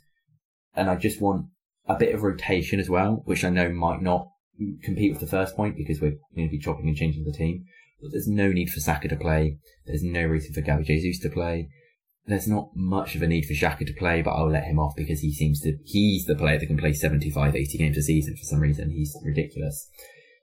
and 0.74 0.88
I 0.88 0.96
just 0.96 1.20
want 1.20 1.46
a 1.86 1.96
bit 1.96 2.14
of 2.14 2.22
rotation 2.22 2.80
as 2.80 2.88
well, 2.88 3.22
which 3.26 3.44
I 3.44 3.50
know 3.50 3.68
might 3.68 4.02
not 4.02 4.28
compete 4.82 5.12
with 5.12 5.20
the 5.20 5.26
first 5.26 5.56
point 5.56 5.76
because 5.76 6.00
we're 6.00 6.18
going 6.34 6.48
to 6.48 6.56
be 6.56 6.58
chopping 6.58 6.88
and 6.88 6.96
changing 6.96 7.24
the 7.24 7.32
team. 7.32 7.64
But 8.00 8.12
there's 8.12 8.28
no 8.28 8.48
need 8.48 8.70
for 8.70 8.80
Saka 8.80 9.08
to 9.08 9.16
play. 9.16 9.58
There's 9.86 10.02
no 10.02 10.24
reason 10.24 10.52
for 10.52 10.60
Gabby 10.60 10.84
Jesus 10.84 11.20
to 11.20 11.30
play. 11.30 11.68
There's 12.26 12.48
not 12.48 12.70
much 12.74 13.14
of 13.14 13.22
a 13.22 13.26
need 13.26 13.44
for 13.44 13.52
Xhaka 13.52 13.86
to 13.86 13.92
play, 13.92 14.22
but 14.22 14.30
I'll 14.30 14.50
let 14.50 14.64
him 14.64 14.78
off 14.78 14.96
because 14.96 15.20
he 15.20 15.32
seems 15.32 15.60
to, 15.60 15.76
he's 15.84 16.24
the 16.24 16.34
player 16.34 16.58
that 16.58 16.66
can 16.66 16.78
play 16.78 16.94
75, 16.94 17.54
80 17.54 17.78
games 17.78 17.98
a 17.98 18.02
season 18.02 18.34
for 18.34 18.44
some 18.44 18.60
reason. 18.60 18.90
He's 18.90 19.16
ridiculous. 19.22 19.88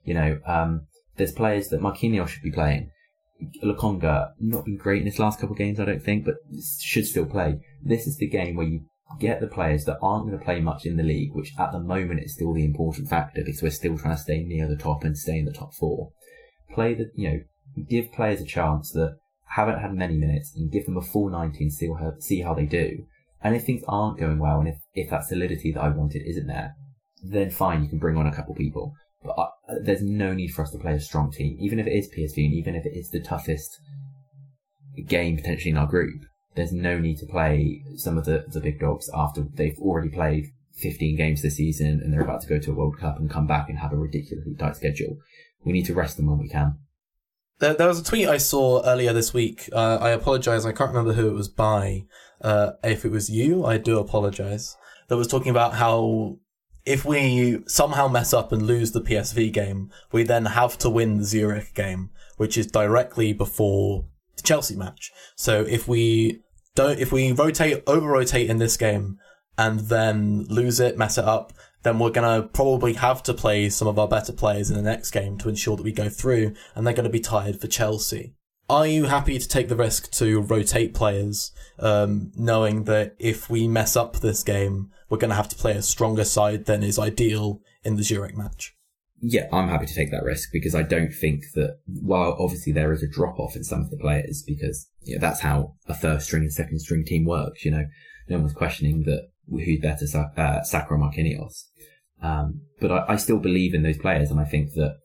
You 0.04 0.14
know, 0.14 0.40
um, 0.46 0.88
there's 1.18 1.32
players 1.32 1.70
that 1.70 1.82
Marquinhos 1.82 2.28
should 2.28 2.44
be 2.44 2.52
playing. 2.52 2.92
Lokonga, 3.64 4.34
not 4.40 4.66
been 4.66 4.78
great 4.78 5.02
in 5.02 5.08
his 5.08 5.18
last 5.18 5.40
couple 5.40 5.54
of 5.54 5.58
games, 5.58 5.80
I 5.80 5.86
don't 5.86 6.04
think, 6.04 6.26
but 6.26 6.36
should 6.80 7.08
still 7.08 7.26
play. 7.26 7.60
This 7.82 8.06
is 8.06 8.18
the 8.18 8.30
game 8.30 8.56
where 8.56 8.68
you 8.68 8.82
get 9.20 9.42
the 9.42 9.48
players 9.48 9.86
that 9.86 9.98
aren't 10.02 10.28
going 10.28 10.38
to 10.38 10.46
play 10.46 10.60
much 10.60 10.86
in 10.86 10.98
the 10.98 11.04
league, 11.04 11.34
which 11.34 11.54
at 11.58 11.72
the 11.72 11.80
moment 11.80 12.22
is 12.24 12.36
still 12.36 12.54
the 12.54 12.64
important 12.64 13.10
factor 13.10 13.42
because 13.44 13.62
we're 13.62 13.72
still 13.72 13.98
trying 13.98 14.16
to 14.16 14.22
stay 14.22 14.44
near 14.44 14.68
the 14.68 14.76
top 14.76 15.04
and 15.04 15.18
stay 15.18 15.40
in 15.40 15.46
the 15.46 15.52
top 15.52 15.74
four. 15.74 16.12
Play 16.74 16.94
the, 16.94 17.12
you 17.16 17.30
know, 17.30 17.40
give 17.90 18.12
players 18.12 18.42
a 18.42 18.46
chance 18.46 18.92
that 18.92 19.18
haven't 19.56 19.80
had 19.80 19.94
many 19.94 20.18
minutes 20.18 20.54
and 20.56 20.72
give 20.72 20.86
them 20.86 20.98
a 20.98 21.02
full 21.02 21.30
90 21.30 21.64
and 21.64 21.74
see 21.74 21.88
how, 21.88 22.14
see 22.20 22.42
how 22.42 22.54
they 22.54 22.66
do. 22.66 23.06
And 23.44 23.56
if 23.56 23.64
things 23.64 23.84
aren't 23.88 24.20
going 24.20 24.40
well 24.40 24.60
and 24.60 24.68
if, 24.68 24.78
if 24.94 25.10
that 25.10 25.26
solidity 25.26 25.72
that 25.74 25.82
I 25.82 25.90
wanted 25.90 26.24
isn't 26.26 26.48
there, 26.48 26.76
then 27.24 27.52
fine, 27.52 27.84
you 27.84 27.90
can 27.90 28.00
bring 28.00 28.18
on 28.18 28.28
a 28.28 28.34
couple 28.34 28.56
people. 28.56 28.94
But 29.24 29.36
I, 29.38 29.48
there's 29.84 30.02
no 30.02 30.34
need 30.34 30.50
for 30.50 30.64
us 30.64 30.72
to 30.72 30.78
play 30.78 30.94
a 30.94 31.00
strong 31.00 31.32
team, 31.32 31.58
even 31.60 31.80
if 31.80 31.88
it 31.88 31.92
is 31.92 32.10
PSV 32.10 32.46
and 32.46 32.54
even 32.54 32.76
if 32.76 32.86
it 32.86 32.96
is 32.96 33.10
the 33.10 33.20
toughest 33.20 33.80
game 35.08 35.38
potentially 35.38 35.72
in 35.72 35.78
our 35.78 35.88
group. 35.88 36.22
There's 36.56 36.74
no 36.74 37.00
need 37.00 37.18
to 37.20 37.26
play 37.26 37.84
some 37.96 38.18
of 38.18 38.26
the, 38.26 38.46
the 38.48 38.60
big 38.60 38.80
dogs 38.80 39.10
after 39.14 39.46
they've 39.54 39.78
already 39.80 40.10
played 40.10 40.48
15 40.78 41.18
games 41.18 41.42
this 41.42 41.58
season 41.58 42.02
and 42.04 42.14
they're 42.14 42.22
about 42.22 42.42
to 42.42 42.48
go 42.48 42.60
to 42.60 42.72
a 42.72 42.76
World 42.76 42.98
Cup 43.00 43.18
and 43.18 43.30
come 43.30 43.48
back 43.48 43.70
and 43.70 43.80
have 43.80 43.94
a 43.94 43.98
ridiculously 43.98 44.56
tight 44.56 44.76
schedule. 44.76 45.18
We 45.64 45.74
need 45.74 45.86
to 45.86 45.94
rest 45.94 46.18
them 46.18 46.28
when 46.28 46.40
we 46.40 46.50
can. 46.50 46.80
There, 47.62 47.76
there 47.76 47.88
was 47.88 48.00
a 48.00 48.04
tweet 48.04 48.28
I 48.28 48.38
saw 48.38 48.82
earlier 48.84 49.14
this 49.14 49.36
week. 49.36 49.70
Uh, 49.72 50.00
I 50.02 50.10
apologize. 50.10 50.66
I 50.66 50.72
can't 50.72 50.90
remember 50.90 51.14
who 51.14 51.30
it 51.30 51.36
was 51.36 51.48
by. 51.48 52.06
Uh, 52.42 52.72
if 52.84 53.06
it 53.06 53.12
was 53.12 53.30
you, 53.30 53.64
I 53.64 53.78
do 53.78 54.00
apologize. 54.00 54.76
That 55.10 55.18
was 55.18 55.28
talking 55.28 55.52
about 55.52 55.76
how 55.76 56.40
if 56.88 57.06
we 57.06 57.60
somehow 57.68 58.08
mess 58.08 58.34
up 58.34 58.52
and 58.52 58.64
lose 58.64 58.94
the 58.94 59.02
PSV 59.02 59.54
game, 59.54 59.92
we 60.12 60.24
then 60.24 60.46
have 60.46 60.76
to 60.80 60.90
win 60.90 61.20
the 61.20 61.24
Zurich 61.24 61.76
game, 61.76 62.10
which 62.38 62.58
is 62.58 62.66
directly 62.66 63.32
before 63.32 64.06
the 64.38 64.42
Chelsea 64.42 64.76
match. 64.76 65.12
So 65.36 65.62
if 65.62 65.88
we 65.88 66.42
don't, 66.74 66.98
if 66.98 67.12
we 67.12 67.32
rotate, 67.32 67.84
over 67.86 68.08
rotate 68.08 68.50
in 68.50 68.58
this 68.58 68.76
game 68.76 69.20
and 69.56 69.82
then 69.82 70.46
lose 70.50 70.80
it, 70.80 70.98
mess 70.98 71.20
it 71.20 71.26
up, 71.26 71.54
then 71.84 72.00
we're 72.00 72.12
going 72.12 72.42
to 72.42 72.48
probably 72.48 72.94
have 72.94 73.24
to 73.24 73.34
play 73.34 73.70
some 73.70 73.88
of 73.88 73.98
our 73.98 74.08
better 74.08 74.34
players 74.34 74.70
in 74.70 74.76
the 74.76 74.82
next 74.82 75.12
game 75.12 75.38
to 75.40 75.50
ensure 75.50 75.76
that 75.78 75.84
we 75.84 75.92
go 75.92 76.10
through, 76.10 76.54
and 76.76 76.86
they're 76.86 76.94
going 76.94 77.04
to 77.04 77.10
be 77.10 77.20
tired 77.20 77.60
for 77.60 77.68
Chelsea. 77.68 78.34
Are 78.70 78.88
you 78.88 79.06
happy 79.06 79.38
to 79.38 79.48
take 79.48 79.68
the 79.68 79.76
risk 79.76 80.12
to 80.12 80.40
rotate 80.40 80.94
players, 80.94 81.52
um, 81.80 82.32
knowing 82.36 82.86
that 82.86 83.16
if 83.20 83.50
we 83.50 83.68
mess 83.68 83.98
up 83.98 84.18
this 84.18 84.44
game, 84.44 84.92
we're 85.10 85.18
going 85.18 85.30
to 85.30 85.36
have 85.36 85.50
to 85.50 85.58
play 85.58 85.74
a 85.74 85.82
stronger 85.82 86.24
side 86.24 86.66
than 86.66 86.82
is 86.82 86.98
ideal 86.98 87.62
in 87.84 87.98
the 87.98 88.04
Zurich 88.04 88.38
match? 88.38 88.74
Yeah, 89.20 89.48
I'm 89.52 89.68
happy 89.68 89.86
to 89.86 89.94
take 89.94 90.10
that 90.12 90.24
risk 90.24 90.50
because 90.52 90.74
I 90.74 90.84
don't 90.84 91.12
think 91.12 91.44
that, 91.54 91.80
while 91.86 92.36
obviously 92.40 92.72
there 92.72 92.92
is 92.92 93.04
a 93.04 93.08
drop 93.08 93.40
off 93.40 93.56
in 93.56 93.64
some 93.64 93.82
of 93.82 93.90
the 93.90 93.98
players 93.98 94.42
because 94.42 94.88
you 95.04 95.16
know, 95.16 95.22
that's 95.22 95.42
how 95.42 95.76
a 95.88 95.94
first 95.94 96.28
string 96.28 96.44
and 96.44 96.54
second 96.54 96.80
string 96.80 97.04
team 97.06 97.26
works, 97.26 97.66
you 97.66 97.72
know, 97.72 97.86
no 98.30 98.40
one's 98.40 98.54
questioning 98.54 99.04
that 99.04 99.30
who's 99.60 99.80
better, 99.80 100.06
uh, 100.38 100.64
Saka 100.64 100.94
Marquinhos. 100.94 101.64
Um, 102.22 102.62
but 102.80 102.92
I, 102.92 103.14
I 103.14 103.16
still 103.16 103.40
believe 103.40 103.74
in 103.74 103.84
those 103.84 103.98
players 103.98 104.30
and 104.30 104.40
I 104.40 104.46
think 104.46 104.74
that 104.74 104.98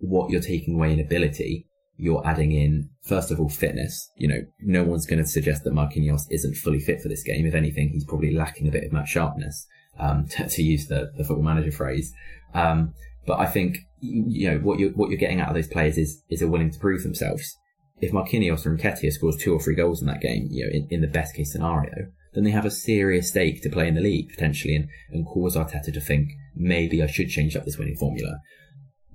what 0.00 0.30
you're 0.30 0.40
taking 0.40 0.74
away 0.74 0.92
in 0.92 1.00
ability, 1.00 1.66
you're 1.96 2.26
adding 2.26 2.52
in, 2.52 2.90
first 3.02 3.30
of 3.30 3.38
all, 3.38 3.48
fitness. 3.48 4.10
You 4.16 4.28
know, 4.28 4.40
no 4.60 4.82
one's 4.84 5.06
going 5.06 5.22
to 5.22 5.28
suggest 5.28 5.64
that 5.64 5.74
Marquinhos 5.74 6.22
isn't 6.30 6.56
fully 6.56 6.80
fit 6.80 7.00
for 7.00 7.08
this 7.08 7.22
game. 7.22 7.46
If 7.46 7.54
anything, 7.54 7.90
he's 7.90 8.04
probably 8.04 8.34
lacking 8.34 8.68
a 8.68 8.72
bit 8.72 8.84
of 8.84 8.92
that 8.92 9.08
sharpness, 9.08 9.66
um, 9.98 10.26
to, 10.30 10.48
to, 10.48 10.62
use 10.62 10.86
the, 10.86 11.12
the 11.16 11.24
football 11.24 11.44
manager 11.44 11.72
phrase. 11.72 12.12
Um, 12.54 12.94
but 13.26 13.38
I 13.38 13.46
think 13.46 13.78
you 14.00 14.50
know 14.50 14.58
what 14.58 14.78
you're 14.78 14.90
what 14.90 15.08
you're 15.08 15.18
getting 15.18 15.40
out 15.40 15.48
of 15.48 15.54
those 15.54 15.68
players 15.68 15.96
is 15.96 16.22
is 16.28 16.42
a 16.42 16.48
willing 16.48 16.70
to 16.70 16.78
prove 16.78 17.02
themselves. 17.02 17.56
If 18.00 18.12
Marquinhos 18.12 18.66
or 18.66 18.76
Nketiah 18.76 19.12
scores 19.12 19.36
two 19.36 19.54
or 19.54 19.60
three 19.60 19.74
goals 19.74 20.02
in 20.02 20.08
that 20.08 20.20
game, 20.20 20.48
you 20.50 20.66
know, 20.66 20.70
in, 20.72 20.88
in 20.90 21.00
the 21.00 21.06
best 21.06 21.34
case 21.34 21.52
scenario, 21.52 22.08
then 22.34 22.44
they 22.44 22.50
have 22.50 22.64
a 22.64 22.70
serious 22.70 23.28
stake 23.28 23.62
to 23.62 23.70
play 23.70 23.88
in 23.88 23.94
the 23.94 24.00
league 24.00 24.28
potentially, 24.28 24.74
and 24.74 24.88
and 25.10 25.26
cause 25.26 25.56
Arteta 25.56 25.92
to 25.92 26.00
think 26.00 26.30
maybe 26.54 27.02
I 27.02 27.06
should 27.06 27.28
change 27.28 27.56
up 27.56 27.64
this 27.64 27.78
winning 27.78 27.96
formula. 27.96 28.38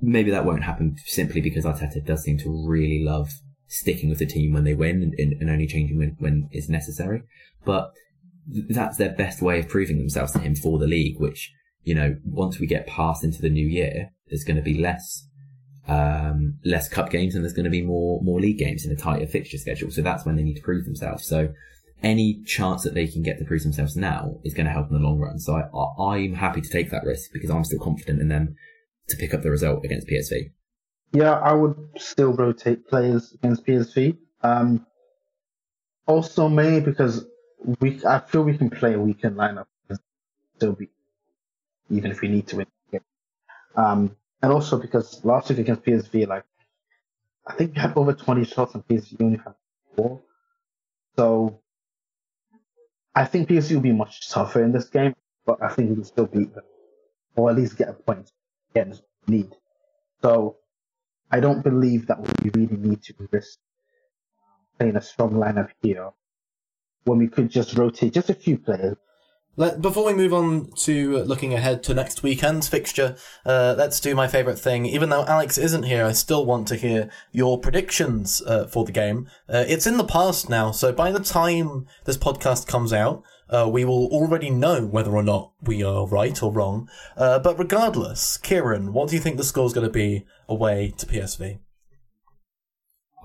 Maybe 0.02 0.32
that 0.32 0.46
won't 0.46 0.64
happen 0.64 0.96
simply 1.06 1.42
because 1.42 1.66
Arteta 1.66 2.06
does 2.06 2.24
seem 2.24 2.38
to 2.40 2.68
really 2.68 3.04
love 3.04 3.32
sticking 3.68 4.10
with 4.10 4.20
the 4.20 4.26
team 4.26 4.54
when 4.54 4.64
they 4.64 4.74
win 4.74 5.14
and, 5.18 5.34
and 5.42 5.50
only 5.50 5.68
changing 5.68 5.98
when, 5.98 6.16
when 6.20 6.50
is 6.52 6.70
necessary. 6.70 7.22
But 7.66 7.92
that's 8.48 8.98
their 8.98 9.12
best 9.12 9.42
way 9.42 9.60
of 9.60 9.68
proving 9.68 10.00
themselves 10.00 10.32
to 10.32 10.40
him 10.40 10.56
for 10.56 10.80
the 10.80 10.88
league, 10.88 11.20
which 11.20 11.52
you 11.84 11.96
know, 11.96 12.16
once 12.24 12.60
we 12.60 12.68
get 12.68 12.88
past 12.88 13.24
into 13.24 13.42
the 13.42 13.50
new 13.50 13.68
year, 13.68 14.12
there's 14.28 14.44
going 14.44 14.58
to 14.58 14.62
be 14.62 14.80
less, 14.80 15.26
um, 15.88 16.60
less 16.66 16.88
cup 16.88 17.10
games 17.10 17.36
and 17.36 17.44
there's 17.44 17.54
going 17.54 17.66
to 17.66 17.70
be 17.70 17.82
more, 17.82 18.22
more 18.22 18.40
league 18.40 18.60
games 18.60 18.86
in 18.86 18.92
a 18.92 18.96
tighter 18.96 19.28
fixture 19.28 19.58
schedule. 19.58 19.92
So 19.92 20.02
that's 20.02 20.26
when 20.26 20.36
they 20.36 20.44
need 20.44 20.56
to 20.56 20.62
prove 20.62 20.86
themselves. 20.86 21.26
So 21.26 21.50
any 22.02 22.42
chance 22.46 22.84
that 22.84 22.94
they 22.94 23.08
can 23.08 23.24
get 23.24 23.40
to 23.40 23.46
prove 23.46 23.64
themselves 23.64 23.96
now 23.96 24.40
is 24.44 24.54
going 24.54 24.66
to 24.66 24.72
help 24.72 24.88
in 24.90 24.94
the 24.94 25.08
long 25.08 25.20
run. 25.20 25.40
So 25.40 25.56
I, 25.56 26.04
I'm 26.04 26.34
happy 26.34 26.62
to 26.62 26.70
take 26.70 26.92
that 26.92 27.04
risk 27.04 27.32
because 27.34 27.50
I'm 27.50 27.64
still 27.64 27.80
confident 27.80 28.22
in 28.22 28.30
them 28.30 28.56
to 29.10 29.18
pick 29.18 29.34
up 29.34 29.42
the 29.42 29.52
result 29.52 29.84
against 29.84 30.08
PSV. 30.08 30.52
Yeah, 31.12 31.34
I 31.34 31.54
would 31.54 31.76
still 31.98 32.34
rotate 32.34 32.88
players 32.88 33.34
against 33.34 33.66
PSV. 33.66 34.18
Um, 34.44 34.86
also, 36.06 36.48
mainly 36.48 36.82
because 36.82 37.26
we, 37.80 38.00
I 38.06 38.20
feel 38.20 38.44
we 38.44 38.58
can 38.58 38.70
play 38.70 38.94
a 38.94 39.00
weekend 39.00 39.36
lineup 39.36 39.66
and 39.90 40.00
still 40.56 40.74
be 40.74 40.90
even 41.90 42.12
if 42.12 42.22
we 42.22 42.28
need 42.28 42.48
to 42.48 42.58
win. 42.58 42.66
Um, 43.76 44.16
and 44.42 44.52
also 44.52 44.78
because 44.78 45.24
last 45.24 45.50
week 45.50 45.60
against 45.60 45.84
PSV, 45.84 46.28
like 46.28 46.44
I 47.48 47.54
think 47.56 47.76
we 47.76 47.82
had 47.82 47.94
over 47.96 48.14
20 48.14 48.46
shots 48.46 48.76
and 48.76 48.88
PSV 48.88 49.22
only 49.22 49.38
had 49.38 49.56
four. 49.96 50.22
So 51.16 51.62
I 53.16 53.26
think 53.26 53.50
PSV 53.50 53.76
will 53.76 53.82
be 53.82 53.92
much 53.92 54.30
tougher 54.30 54.64
in 54.64 54.72
this 54.72 54.90
game, 54.90 55.16
but 55.46 55.62
I 55.62 55.70
think 55.70 55.90
we 55.90 55.96
will 55.96 56.04
still 56.06 56.28
beat 56.28 56.54
them, 56.54 56.64
or 57.36 57.50
at 57.50 57.56
least 57.56 57.78
get 57.78 57.90
a 57.90 57.94
point, 57.94 58.32
get 58.74 58.88
a 58.88 59.00
lead. 59.30 59.56
So 60.22 60.58
I 61.32 61.40
don't 61.40 61.64
believe 61.64 62.08
that 62.08 62.20
we 62.22 62.52
really 62.54 62.78
need 62.78 63.02
to 63.04 63.14
risk 63.32 63.60
playing 64.78 64.96
a 64.96 65.02
strong 65.02 65.32
lineup 65.32 65.70
here 65.82 66.10
when 67.04 67.18
we 67.20 67.28
could 67.28 67.50
just 67.50 67.78
rotate 67.78 68.14
just 68.14 68.30
a 68.30 68.34
few 68.34 68.58
players 68.58 68.98
let, 69.60 69.82
before 69.82 70.06
we 70.06 70.14
move 70.14 70.34
on 70.34 70.72
to 70.78 71.18
looking 71.18 71.54
ahead 71.54 71.84
to 71.84 71.94
next 71.94 72.24
weekend's 72.24 72.70
fixture, 72.70 73.18
uh, 73.46 73.76
let's 73.78 74.00
do 74.00 74.16
my 74.16 74.26
favourite 74.26 74.58
thing. 74.58 74.86
Even 74.86 75.10
though 75.10 75.26
Alex 75.26 75.58
isn't 75.58 75.84
here, 75.84 76.06
I 76.06 76.14
still 76.14 76.46
want 76.46 76.66
to 76.70 76.78
hear 76.78 77.10
your 77.34 77.60
predictions 77.60 78.42
uh, 78.44 78.68
for 78.68 78.86
the 78.86 78.94
game. 78.94 79.28
Uh, 79.50 79.66
it's 79.68 79.86
in 79.86 79.98
the 79.98 80.06
past 80.06 80.50
now, 80.50 80.72
so 80.72 80.94
by 80.94 81.12
the 81.12 81.20
time 81.20 81.88
this 82.06 82.18
podcast 82.18 82.68
comes 82.68 82.94
out, 82.94 83.22
uh, 83.50 83.68
we 83.70 83.84
will 83.84 84.08
already 84.14 84.50
know 84.50 84.86
whether 84.86 85.12
or 85.12 85.24
not 85.24 85.52
we 85.62 85.84
are 85.84 86.08
right 86.08 86.42
or 86.42 86.54
wrong. 86.54 86.88
Uh, 87.18 87.38
but 87.38 87.60
regardless, 87.60 88.40
Ciaran, 88.42 88.94
what 88.94 89.10
do 89.10 89.16
you 89.18 89.22
think 89.22 89.36
the 89.36 89.44
score's 89.44 89.74
going 89.74 89.88
to 89.88 89.92
be 89.92 90.26
away 90.48 90.94
to 90.98 91.06
PSV? 91.06 91.60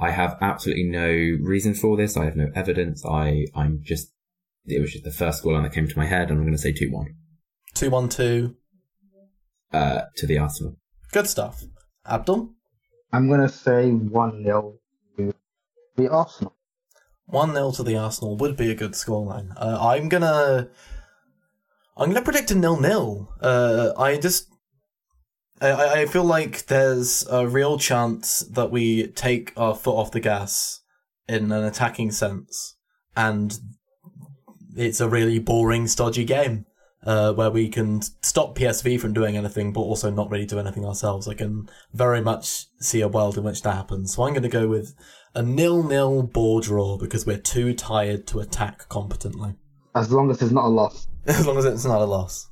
I 0.01 0.11
have 0.11 0.37
absolutely 0.41 0.85
no 0.85 1.07
reason 1.45 1.75
for 1.75 1.97
this. 1.97 2.17
I 2.17 2.25
have 2.25 2.35
no 2.35 2.51
evidence. 2.57 3.07
I, 3.07 3.47
I'm 3.55 3.83
just 3.85 4.14
it 4.67 4.81
was 4.81 4.93
just 4.93 5.05
the 5.05 5.11
first 5.11 5.43
scoreline 5.43 5.63
that 5.65 5.73
came 5.73 5.89
to 5.89 5.99
my 5.99 6.07
head, 6.07 6.31
and 6.31 6.39
I'm 6.39 6.45
going 6.45 6.53
to 6.53 6.59
say 6.59 6.73
2 6.73 6.91
1. 6.91 7.15
2 7.75 7.91
1 7.91 8.09
2. 8.09 8.57
Uh, 9.73 10.03
to 10.17 10.27
the 10.27 10.39
Arsenal. 10.39 10.77
Good 11.13 11.27
stuff. 11.27 11.63
Abdul? 12.07 12.51
I'm 13.13 13.29
going 13.29 13.41
to 13.41 13.49
say 13.49 13.91
1 13.91 14.45
0 14.45 14.79
to 15.17 15.35
the 15.97 16.11
Arsenal. 16.11 16.55
1 17.27 17.53
0 17.53 17.73
to 17.73 17.83
the 17.83 17.97
Arsenal 17.97 18.37
would 18.37 18.57
be 18.57 18.71
a 18.71 18.75
good 18.75 18.93
scoreline. 18.93 19.53
Uh, 19.57 19.79
I'm 19.81 20.09
going 20.09 20.23
to. 20.23 20.69
I'm 21.97 22.11
going 22.11 22.17
to 22.17 22.23
predict 22.23 22.51
a 22.51 22.55
nil 22.55 22.79
nil. 22.81 23.33
Uh, 23.41 23.93
I 23.97 24.17
just. 24.17 24.49
I, 25.61 26.01
I 26.01 26.07
feel 26.07 26.25
like 26.25 26.67
there's 26.67 27.27
a 27.31 27.47
real 27.47 27.79
chance 27.79 28.41
that 28.41 28.71
we 28.71 29.07
take 29.09 29.53
our 29.57 29.75
foot 29.75 29.95
off 29.95 30.11
the 30.11 30.21
gas 30.21 30.81
in 31.29 31.53
an 31.53 31.65
attacking 31.65 32.11
sense, 32.11 32.77
and 33.17 33.59
it's 34.77 35.01
a 35.01 35.09
really 35.09 35.39
boring, 35.39 35.87
stodgy 35.87 36.25
game. 36.25 36.67
Uh, 37.07 37.35
where 37.35 37.51
we 37.51 37.69
can 37.69 38.01
stop 38.23 38.57
PSV 38.57 38.99
from 38.99 39.13
doing 39.13 39.37
anything, 39.37 39.75
but 39.75 39.83
also 39.83 40.11
not 40.11 40.31
really 40.31 40.47
do 40.47 40.59
anything 40.59 40.87
ourselves. 40.87 41.29
I 41.29 41.35
can 41.35 41.69
very 41.93 42.23
much 42.23 42.65
see 42.81 43.03
a 43.03 43.09
world 43.09 43.37
in 43.37 43.45
which 43.45 43.61
that 43.61 43.75
happens. 43.75 44.15
So 44.15 44.23
I'm 44.23 44.33
going 44.33 44.43
to 44.43 44.49
go 44.49 44.69
with 44.69 44.95
a 45.35 45.43
nil-nil 45.43 46.23
ball 46.23 46.61
draw 46.61 46.97
because 46.97 47.27
we're 47.27 47.37
too 47.37 47.75
tired 47.75 48.27
to 48.29 48.41
attack 48.41 48.89
competently. 48.89 49.57
As 49.95 50.11
long 50.11 50.31
as 50.31 50.41
it's 50.41 50.51
not 50.51 50.65
a 50.65 50.69
loss. 50.69 51.07
as 51.27 51.47
long 51.47 51.59
as 51.59 51.67
it's 51.67 51.85
not 51.85 52.01
a 52.01 52.07
loss. 52.07 52.49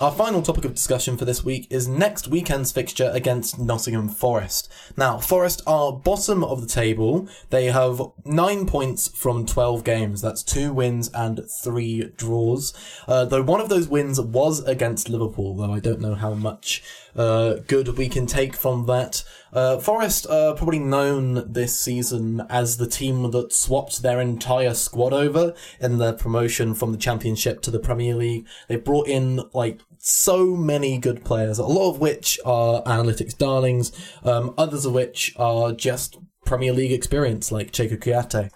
Our 0.00 0.12
final 0.12 0.42
topic 0.42 0.64
of 0.64 0.76
discussion 0.76 1.16
for 1.16 1.24
this 1.24 1.44
week 1.44 1.66
is 1.70 1.88
next 1.88 2.28
weekend's 2.28 2.70
fixture 2.70 3.10
against 3.12 3.58
Nottingham 3.58 4.08
Forest. 4.08 4.70
Now, 4.96 5.18
Forest 5.18 5.60
are 5.66 5.92
bottom 5.92 6.44
of 6.44 6.60
the 6.60 6.68
table. 6.68 7.28
They 7.50 7.66
have 7.66 8.00
nine 8.24 8.64
points 8.64 9.08
from 9.08 9.44
12 9.44 9.82
games. 9.82 10.20
That's 10.20 10.44
two 10.44 10.72
wins 10.72 11.10
and 11.12 11.40
three 11.64 12.12
draws. 12.16 12.72
Uh, 13.08 13.24
though 13.24 13.42
one 13.42 13.60
of 13.60 13.70
those 13.70 13.88
wins 13.88 14.20
was 14.20 14.62
against 14.66 15.08
Liverpool, 15.08 15.56
though 15.56 15.72
I 15.72 15.80
don't 15.80 16.00
know 16.00 16.14
how 16.14 16.32
much 16.32 16.80
uh, 17.18 17.54
good 17.66 17.98
we 17.98 18.08
can 18.08 18.26
take 18.26 18.54
from 18.54 18.86
that. 18.86 19.24
Uh, 19.52 19.78
Forest 19.78 20.26
are 20.28 20.54
probably 20.54 20.78
known 20.78 21.52
this 21.52 21.78
season 21.78 22.46
as 22.48 22.76
the 22.76 22.86
team 22.86 23.30
that 23.32 23.52
swapped 23.52 24.02
their 24.02 24.20
entire 24.20 24.72
squad 24.72 25.12
over 25.12 25.52
in 25.80 25.98
the 25.98 26.12
promotion 26.12 26.74
from 26.74 26.92
the 26.92 26.98
Championship 26.98 27.60
to 27.62 27.70
the 27.70 27.80
Premier 27.80 28.14
League. 28.14 28.46
They 28.68 28.76
brought 28.76 29.08
in 29.08 29.42
like 29.52 29.80
so 29.98 30.54
many 30.54 30.96
good 30.98 31.24
players, 31.24 31.58
a 31.58 31.66
lot 31.66 31.90
of 31.90 31.98
which 31.98 32.38
are 32.44 32.82
analytics 32.84 33.36
darlings, 33.36 33.90
um, 34.22 34.54
others 34.56 34.84
of 34.84 34.92
which 34.92 35.34
are 35.36 35.72
just 35.72 36.18
Premier 36.44 36.72
League 36.72 36.92
experience, 36.92 37.50
like 37.50 37.72
Cheikhou 37.72 37.98
Kouyaté. 37.98 38.50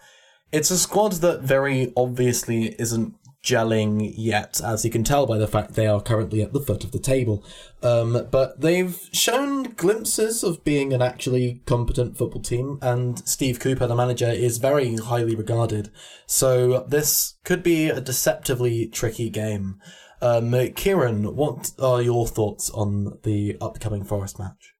It's 0.53 0.70
a 0.70 0.78
squad 0.78 1.12
that 1.14 1.41
very 1.41 1.93
obviously 1.97 2.76
isn't 2.78 3.14
gelling 3.43 4.12
yet, 4.16 4.61
as 4.64 4.84
you 4.84 4.90
can 4.90 5.05
tell 5.05 5.26
by 5.26 5.36
the 5.36 5.49
fact 5.49 5.74
they 5.74 5.86
are 5.86 6.01
currently 6.01 6.43
at 6.43 6.53
the 6.53 6.61
foot 6.61 6.84
of 6.84 6.93
the 6.93 6.99
table. 6.99 7.45
Um, 7.82 8.28
but 8.30 8.61
they've 8.61 8.99
shown 9.12 9.64
glimpses 9.74 10.45
of 10.45 10.64
being 10.64 10.93
an 10.93 11.03
actually 11.03 11.62
competent 11.66 12.16
football 12.16 12.43
team, 12.43 12.78
and 12.80 13.26
Steve 13.28 13.59
Cooper, 13.59 13.86
the 13.86 13.97
manager, 13.97 14.30
is 14.30 14.59
very 14.59 14.97
highly 14.97 15.34
regarded. 15.34 15.90
So 16.26 16.84
this 16.88 17.34
could 17.45 17.62
be 17.62 17.88
a 17.88 18.01
deceptively 18.01 18.86
tricky 18.86 19.28
game. 19.28 19.80
Um, 20.20 20.53
Ciaran, 20.76 21.34
what 21.34 21.72
are 21.80 22.01
your 22.01 22.28
thoughts 22.28 22.70
on 22.70 23.18
the 23.24 23.57
upcoming 23.61 24.05
Forest 24.05 24.38
match? 24.38 24.74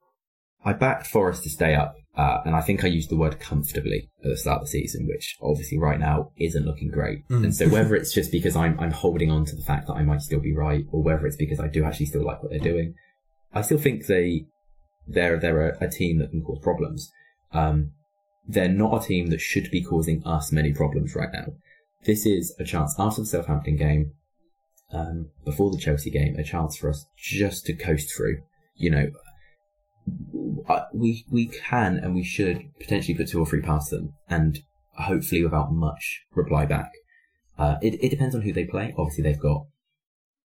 I 0.65 0.73
backed 0.73 1.09
Forest 1.09 1.43
to 1.43 1.51
stay 1.51 1.75
up, 1.75 1.97
uh, 2.15 2.39
and 2.45 2.55
I 2.55 2.61
think 2.61 2.85
I 2.85 2.89
used 2.89 3.11
the 3.11 3.17
word 3.17 3.41
comfortably 3.41 4.11
at 4.23 4.29
the 4.31 4.37
start 4.37 4.61
of 4.61 4.67
the 4.67 4.71
season, 4.71 5.07
which 5.07 5.39
obviously 5.41 5.79
right 5.79 5.99
now 5.99 6.31
isn't 6.37 6.67
looking 6.67 6.91
great. 6.91 7.27
Mm. 7.29 7.45
And 7.45 7.57
so 7.57 7.69
whether 7.71 7.95
it's 7.95 8.13
just 8.13 8.31
because 8.31 8.55
I'm 8.55 8.79
I'm 8.79 8.91
holding 8.91 9.31
on 9.31 9.47
to 9.47 9.57
the 9.57 9.63
fact 9.63 9.87
that 9.87 9.95
I 9.95 10.03
might 10.03 10.21
still 10.21 10.41
be 10.41 10.55
right, 10.55 10.85
or 10.93 11.03
whether 11.03 11.27
it's 11.27 11.37
because 11.37 11.59
I 11.59 11.69
do 11.69 11.85
actually 11.85 12.07
still 12.07 12.25
like 12.25 12.43
what 12.43 12.51
they're 12.51 12.61
doing, 12.61 12.95
I 13.55 13.63
still 13.63 13.79
think 13.79 14.07
they 14.07 14.47
they're 15.07 15.39
they're 15.39 15.71
a, 15.71 15.85
a 15.87 15.89
team 15.89 16.19
that 16.19 16.31
can 16.31 16.43
cause 16.43 16.59
problems. 16.63 17.11
Um, 17.53 17.93
they're 18.47 18.69
not 18.69 19.03
a 19.03 19.07
team 19.07 19.29
that 19.29 19.41
should 19.41 19.71
be 19.71 19.83
causing 19.83 20.23
us 20.27 20.53
many 20.53 20.73
problems 20.73 21.15
right 21.15 21.33
now. 21.33 21.47
This 22.05 22.27
is 22.27 22.55
a 22.59 22.65
chance 22.65 22.95
after 22.99 23.23
the 23.23 23.27
Southampton 23.27 23.77
game, 23.77 24.13
um, 24.93 25.31
before 25.45 25.71
the 25.71 25.79
Chelsea 25.79 26.11
game, 26.11 26.37
a 26.37 26.43
chance 26.43 26.77
for 26.77 26.91
us 26.91 27.07
just 27.17 27.65
to 27.67 27.75
coast 27.75 28.13
through. 28.15 28.43
You 28.75 28.91
know, 28.91 29.11
we 30.93 31.25
we 31.31 31.47
can 31.47 31.99
and 31.99 32.15
we 32.15 32.25
should 32.25 32.71
potentially 32.81 33.17
put 33.17 33.29
two 33.29 33.41
or 33.41 33.47
three 33.47 33.63
past 33.63 33.91
them, 33.91 34.15
and 34.29 34.59
hopefully 34.95 35.43
without 35.43 35.73
much 35.73 36.23
reply 36.35 36.67
back. 36.67 36.91
Uh, 37.59 37.77
it 37.83 37.95
it 38.03 38.11
depends 38.11 38.35
on 38.35 38.43
who 38.43 38.53
they 38.53 38.65
play. 38.65 38.95
Obviously, 38.97 39.23
they've 39.23 39.39
got 39.39 39.67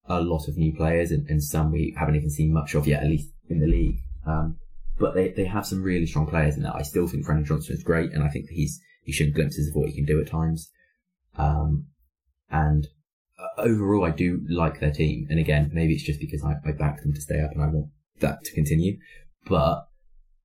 a 0.07 0.21
lot 0.21 0.47
of 0.47 0.57
new 0.57 0.73
players, 0.73 1.11
and, 1.11 1.27
and 1.29 1.43
some 1.43 1.71
we 1.71 1.95
haven't 1.97 2.15
even 2.15 2.29
seen 2.29 2.53
much 2.53 2.75
of 2.75 2.87
yet, 2.87 3.03
at 3.03 3.09
least 3.09 3.31
in 3.49 3.59
the 3.59 3.67
league. 3.67 3.99
Um, 4.25 4.57
but 4.99 5.13
they, 5.13 5.29
they 5.29 5.45
have 5.45 5.65
some 5.65 5.83
really 5.83 6.07
strong 6.07 6.27
players 6.27 6.55
in 6.55 6.63
there. 6.63 6.75
I 6.75 6.81
still 6.81 7.07
think 7.07 7.25
Brennan 7.25 7.45
Johnson 7.45 7.75
is 7.75 7.83
great, 7.83 8.13
and 8.13 8.23
I 8.23 8.29
think 8.29 8.49
he's 8.49 8.79
he's 9.03 9.15
shown 9.15 9.31
glimpses 9.31 9.69
of 9.69 9.75
what 9.75 9.89
he 9.89 9.95
can 9.95 10.05
do 10.05 10.19
at 10.19 10.27
times. 10.27 10.71
Um, 11.37 11.87
and 12.49 12.87
uh, 13.39 13.61
overall, 13.61 14.05
I 14.05 14.11
do 14.11 14.41
like 14.49 14.79
their 14.79 14.91
team. 14.91 15.27
And 15.29 15.39
again, 15.39 15.69
maybe 15.73 15.93
it's 15.93 16.03
just 16.03 16.19
because 16.19 16.43
I, 16.43 16.55
I 16.67 16.71
backed 16.71 17.03
them 17.03 17.13
to 17.13 17.21
stay 17.21 17.41
up, 17.41 17.51
and 17.51 17.61
I 17.61 17.67
want 17.67 17.91
that 18.19 18.43
to 18.43 18.53
continue. 18.53 18.97
But 19.49 19.87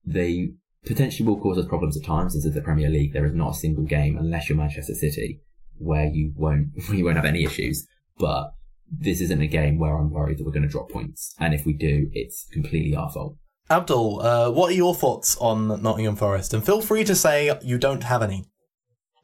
they 0.05 0.53
potentially 0.85 1.27
will 1.27 1.39
cause 1.39 1.57
us 1.57 1.65
problems 1.65 1.97
at 1.97 2.05
times. 2.05 2.33
This 2.33 2.45
is 2.45 2.53
the 2.53 2.61
Premier 2.61 2.89
League. 2.89 3.13
There 3.13 3.25
is 3.25 3.33
not 3.33 3.51
a 3.51 3.59
single 3.59 3.83
game, 3.83 4.17
unless 4.17 4.49
you're 4.49 4.57
Manchester 4.57 4.93
City, 4.93 5.41
where 5.77 6.05
you 6.05 6.33
won't 6.35 6.69
you 6.91 7.05
won't 7.05 7.17
have 7.17 7.25
any 7.25 7.43
issues. 7.43 7.87
But 8.17 8.53
this 8.91 9.21
isn't 9.21 9.41
a 9.41 9.47
game 9.47 9.79
where 9.79 9.97
I'm 9.97 10.11
worried 10.11 10.37
that 10.37 10.45
we're 10.45 10.51
going 10.51 10.63
to 10.63 10.69
drop 10.69 10.89
points, 10.89 11.35
and 11.39 11.53
if 11.53 11.65
we 11.65 11.73
do, 11.73 12.09
it's 12.13 12.47
completely 12.51 12.95
our 12.95 13.11
fault. 13.11 13.37
Abdul, 13.69 14.21
uh, 14.21 14.51
what 14.51 14.71
are 14.71 14.75
your 14.75 14.93
thoughts 14.93 15.37
on 15.37 15.81
Nottingham 15.81 16.17
Forest? 16.17 16.53
And 16.53 16.63
feel 16.65 16.81
free 16.81 17.03
to 17.05 17.15
say 17.15 17.57
you 17.63 17.77
don't 17.77 18.03
have 18.03 18.21
any. 18.21 18.45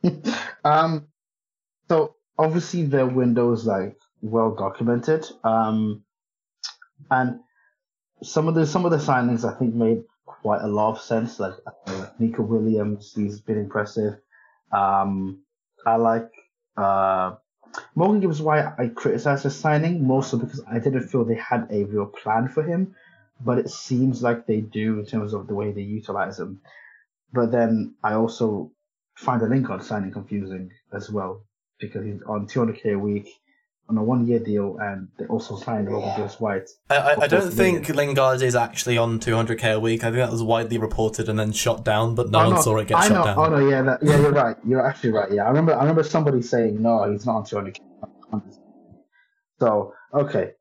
um, 0.63 1.07
so 1.89 2.15
obviously 2.37 2.83
their 2.83 3.05
window 3.05 3.51
is 3.51 3.65
like 3.65 3.97
well 4.21 4.55
documented. 4.55 5.25
Um, 5.43 6.03
and 7.11 7.39
some 8.21 8.47
of 8.47 8.55
the 8.55 8.65
some 8.65 8.85
of 8.85 8.91
the 8.91 8.97
signings 8.97 9.45
I 9.49 9.57
think 9.57 9.73
made 9.73 10.03
quite 10.25 10.61
a 10.61 10.67
lot 10.67 10.91
of 10.91 11.01
sense. 11.01 11.39
Like 11.39 11.53
uh, 11.87 12.07
Neco 12.19 12.43
Williams, 12.43 13.13
he's 13.15 13.39
been 13.39 13.57
impressive. 13.57 14.15
Um, 14.71 15.41
I 15.85 15.95
like 15.95 16.29
uh, 16.77 17.35
Morgan 17.95 18.19
Gibbs 18.19 18.41
White. 18.41 18.73
I 18.77 18.87
criticized 18.87 19.43
his 19.43 19.55
signing 19.55 20.05
mostly 20.05 20.39
because 20.39 20.61
I 20.69 20.79
didn't 20.79 21.07
feel 21.07 21.23
they 21.23 21.35
had 21.35 21.67
a 21.71 21.83
real 21.85 22.05
plan 22.05 22.47
for 22.47 22.63
him, 22.63 22.95
but 23.41 23.57
it 23.57 23.69
seems 23.69 24.21
like 24.21 24.45
they 24.45 24.61
do 24.61 24.99
in 24.99 25.05
terms 25.05 25.33
of 25.33 25.47
the 25.47 25.55
way 25.55 25.71
they 25.71 25.81
utilize 25.81 26.39
him. 26.39 26.61
But 27.31 27.51
then 27.51 27.95
I 28.03 28.13
also 28.13 28.71
find 29.15 29.41
the 29.41 29.47
Lingard 29.47 29.83
signing 29.83 30.11
confusing 30.11 30.71
as 30.93 31.09
well 31.09 31.43
because 31.79 32.05
he's 32.05 32.21
on 32.23 32.47
200k 32.47 32.93
a 32.93 32.99
week 32.99 33.29
on 33.89 33.97
a 33.97 34.03
one 34.03 34.27
year 34.27 34.39
deal, 34.39 34.77
and 34.79 35.07
they 35.17 35.25
also 35.25 35.57
signed 35.57 35.89
Morgan 35.89 36.13
Gibbs 36.15 36.39
White. 36.39 36.69
I, 36.89 36.95
I, 36.97 37.11
I 37.11 37.27
don't 37.27 37.39
Of 37.39 37.43
course, 37.45 37.53
think 37.55 37.89
Lingard 37.89 38.41
is 38.41 38.55
actually 38.55 38.97
on 38.97 39.19
200k 39.19 39.73
a 39.73 39.79
week. 39.79 40.03
I 40.03 40.07
think 40.07 40.17
that 40.17 40.31
was 40.31 40.43
widely 40.43 40.77
reported 40.77 41.27
and 41.27 41.39
then 41.39 41.51
shot 41.51 41.83
down, 41.83 42.13
but 42.15 42.29
no 42.29 42.39
Oh, 42.39 42.45
one 42.45 42.55
no, 42.55 42.61
saw 42.61 42.77
it 42.77 42.87
get 42.87 42.97
I 42.99 43.07
shot 43.07 43.13
know. 43.13 43.23
down. 43.25 43.37
Oh 43.53 43.57
no, 43.57 43.69
yeah, 43.69 43.81
that, 43.81 44.03
yeah, 44.03 44.19
you're 44.19 44.31
right. 44.31 44.57
You're 44.65 44.85
actually 44.85 45.11
right. 45.11 45.31
Yeah, 45.31 45.45
I 45.45 45.47
remember. 45.47 45.73
I 45.73 45.79
remember 45.79 46.03
somebody 46.03 46.41
saying 46.41 46.81
no, 46.81 47.11
he's 47.11 47.25
not 47.25 47.35
on 47.37 47.43
200k. 47.45 47.79
So 49.59 49.93
okay, 50.13 50.51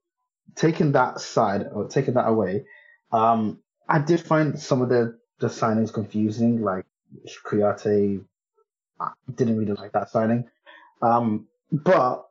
taking 0.57 0.93
that 0.93 1.21
side 1.21 1.67
or 1.73 1.87
taking 1.89 2.15
that 2.15 2.27
away, 2.29 2.65
um, 3.13 3.61
I 3.89 3.99
did 4.01 4.21
find 4.21 4.59
some 4.59 4.81
of 4.83 4.89
the 4.89 5.19
the 5.39 5.49
signings 5.49 5.93
confusing. 5.93 6.63
Like 6.63 6.87
Kouyaté, 7.47 8.25
didn't 9.35 9.59
really 9.59 9.75
like 9.75 9.93
that 9.93 10.11
signing, 10.11 10.45
um, 11.03 11.47
but 11.71 12.28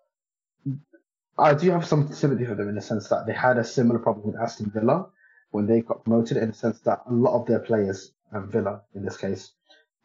I 1.39 1.53
do 1.53 1.69
have 1.71 1.85
some 1.85 2.11
sympathy 2.11 2.45
for 2.45 2.55
them 2.55 2.69
in 2.69 2.75
the 2.75 2.81
sense 2.81 3.09
that 3.09 3.27
they 3.27 3.33
had 3.33 3.57
a 3.57 3.63
similar 3.63 3.99
problem 3.99 4.25
with 4.25 4.41
Aston 4.41 4.71
Villa 4.71 5.07
when 5.51 5.67
they 5.67 5.81
got 5.81 6.03
promoted, 6.03 6.37
in 6.37 6.49
the 6.49 6.53
sense 6.53 6.79
that 6.81 7.01
a 7.09 7.13
lot 7.13 7.39
of 7.39 7.47
their 7.47 7.59
players, 7.59 8.11
um, 8.33 8.49
Villa 8.49 8.81
in 8.95 9.03
this 9.05 9.17
case, 9.17 9.51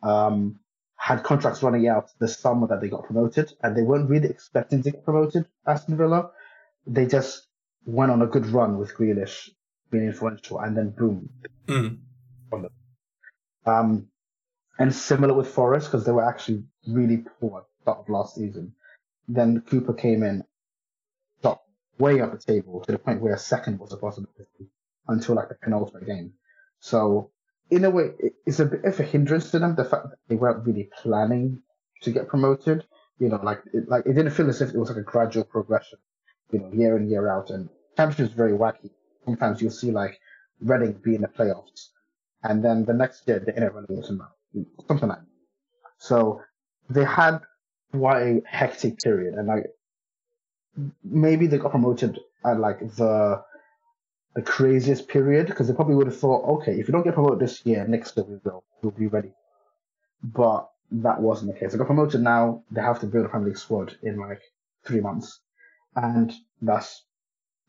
um, 0.03 0.59
had 0.97 1.25
contracts 1.25 1.63
running 1.63 1.89
out 1.89 2.11
the 2.21 2.29
summer 2.29 2.67
that 2.69 2.81
they 2.81 2.89
got 2.89 3.05
promoted, 3.05 3.53
and 3.63 3.77
they 3.77 3.83
weren't 3.83 4.09
really 4.09 4.29
expecting 4.29 4.83
to 4.83 4.91
get 4.91 5.05
promoted. 5.05 5.47
Aston 5.67 5.97
Villa, 5.97 6.31
they 6.87 7.07
just 7.07 7.49
went 7.85 8.13
on 8.13 8.23
a 8.23 8.27
good 8.27 8.47
run 8.47 8.79
with 8.79 8.95
Grealish 8.95 9.51
being 9.91 10.07
influential, 10.07 10.61
and 10.61 10.77
then 10.77 10.91
boom. 10.91 11.29
Mm. 11.67 11.99
Um, 13.67 14.09
and 14.79 14.95
similar 14.95 15.35
with 15.35 15.49
Forest 15.49 15.91
because 15.91 16.05
they 16.05 16.13
were 16.13 16.29
actually 16.29 16.65
really 16.87 17.25
poor 17.41 17.61
at 17.61 17.65
the 17.65 17.83
start 17.83 17.99
of 18.01 18.09
last 18.09 18.35
season. 18.35 18.75
Then 19.29 19.61
Cooper 19.63 19.95
came 19.95 20.23
in, 20.23 20.45
way 21.99 22.21
up 22.21 22.33
the 22.33 22.39
table 22.39 22.81
to 22.81 22.93
the 22.93 22.99
point 22.99 23.21
where 23.21 23.35
a 23.35 23.39
second 23.39 23.79
was 23.79 23.93
a 23.93 23.97
possibility 23.97 24.71
until 25.09 25.35
like 25.35 25.49
the 25.49 25.55
penultimate 25.55 26.07
game. 26.07 26.33
So 26.81 27.31
in 27.71 27.85
a 27.85 27.91
way, 27.91 28.11
it's 28.47 28.61
a 28.61 28.67
bit 28.67 28.85
of 28.85 28.99
a 28.99 29.03
hindrance 29.03 29.51
to 29.51 29.59
them 29.59 29.75
the 29.75 29.85
fact 29.85 30.11
that 30.11 30.19
they 30.29 30.37
weren't 30.37 30.67
really 30.67 30.91
planning 31.03 31.63
to 32.03 32.11
get 32.11 32.29
promoted. 32.29 32.85
You 33.19 33.29
know, 33.29 33.41
like 33.43 33.61
it, 33.73 33.89
like 33.89 34.05
it 34.07 34.15
didn't 34.15 34.33
feel 34.33 34.49
as 34.49 34.61
if 34.61 34.71
it 34.71 34.79
was 34.79 34.89
like 34.89 34.99
a 34.99 35.03
gradual 35.03 35.45
progression. 35.45 35.99
You 36.51 36.61
know, 36.61 36.71
year 36.73 36.97
in 36.97 37.09
year 37.09 37.31
out, 37.31 37.51
and 37.51 37.69
championship 37.97 38.27
is 38.27 38.33
very 38.33 38.53
wacky. 38.53 38.91
Sometimes 39.25 39.63
you'll 39.63 39.71
see 39.71 39.91
like 39.91 40.19
Reading 40.61 40.93
be 41.03 41.17
in 41.17 41.23
the 41.23 41.29
playoffs, 41.29 41.89
and 42.45 42.65
then 42.65 42.85
the 42.85 42.93
next 42.93 43.27
year 43.27 43.41
they're 43.45 43.55
in 43.57 43.65
a 43.65 43.71
relegation 43.71 44.21
something 44.87 45.09
like. 45.09 45.19
That. 45.19 45.27
So 45.99 46.41
they 46.89 47.05
had 47.05 47.41
quite 47.93 48.23
a 48.23 48.43
hectic 48.47 48.99
period, 48.99 49.35
and 49.35 49.49
like 49.49 49.67
maybe 51.05 51.47
they 51.47 51.59
got 51.59 51.71
promoted 51.71 52.19
at 52.45 52.59
like 52.59 52.81
the 52.97 53.43
the 54.35 54.43
craziest 54.43 55.09
period 55.09 55.47
because 55.47 55.69
they 55.69 55.75
probably 55.75 55.95
would 55.95 56.07
have 56.07 56.19
thought, 56.19 56.45
okay, 56.57 56.81
if 56.81 56.87
we 56.87 56.93
don't 56.93 57.03
get 57.03 57.15
promoted 57.15 57.39
this 57.39 57.65
year, 57.67 57.87
next 57.87 58.17
year 58.17 58.25
we 58.27 58.37
will, 58.43 58.65
we'll 58.81 58.91
be 58.93 59.07
ready. 59.07 59.31
But 60.23 60.71
that 60.91 61.21
wasn't 61.21 61.53
the 61.53 61.61
case. 61.61 61.73
They 61.73 61.79
got 61.79 61.87
promoted 61.87 62.23
now. 62.23 62.63
They 62.71 62.81
have 62.81 63.01
to 63.01 63.07
build 63.07 63.27
a 63.27 63.29
Premier 63.29 63.49
League 63.49 63.59
squad 63.59 63.97
in 64.03 64.19
like 64.19 64.41
three 64.85 65.01
months, 65.01 65.41
and 65.97 66.33
that's 66.63 67.05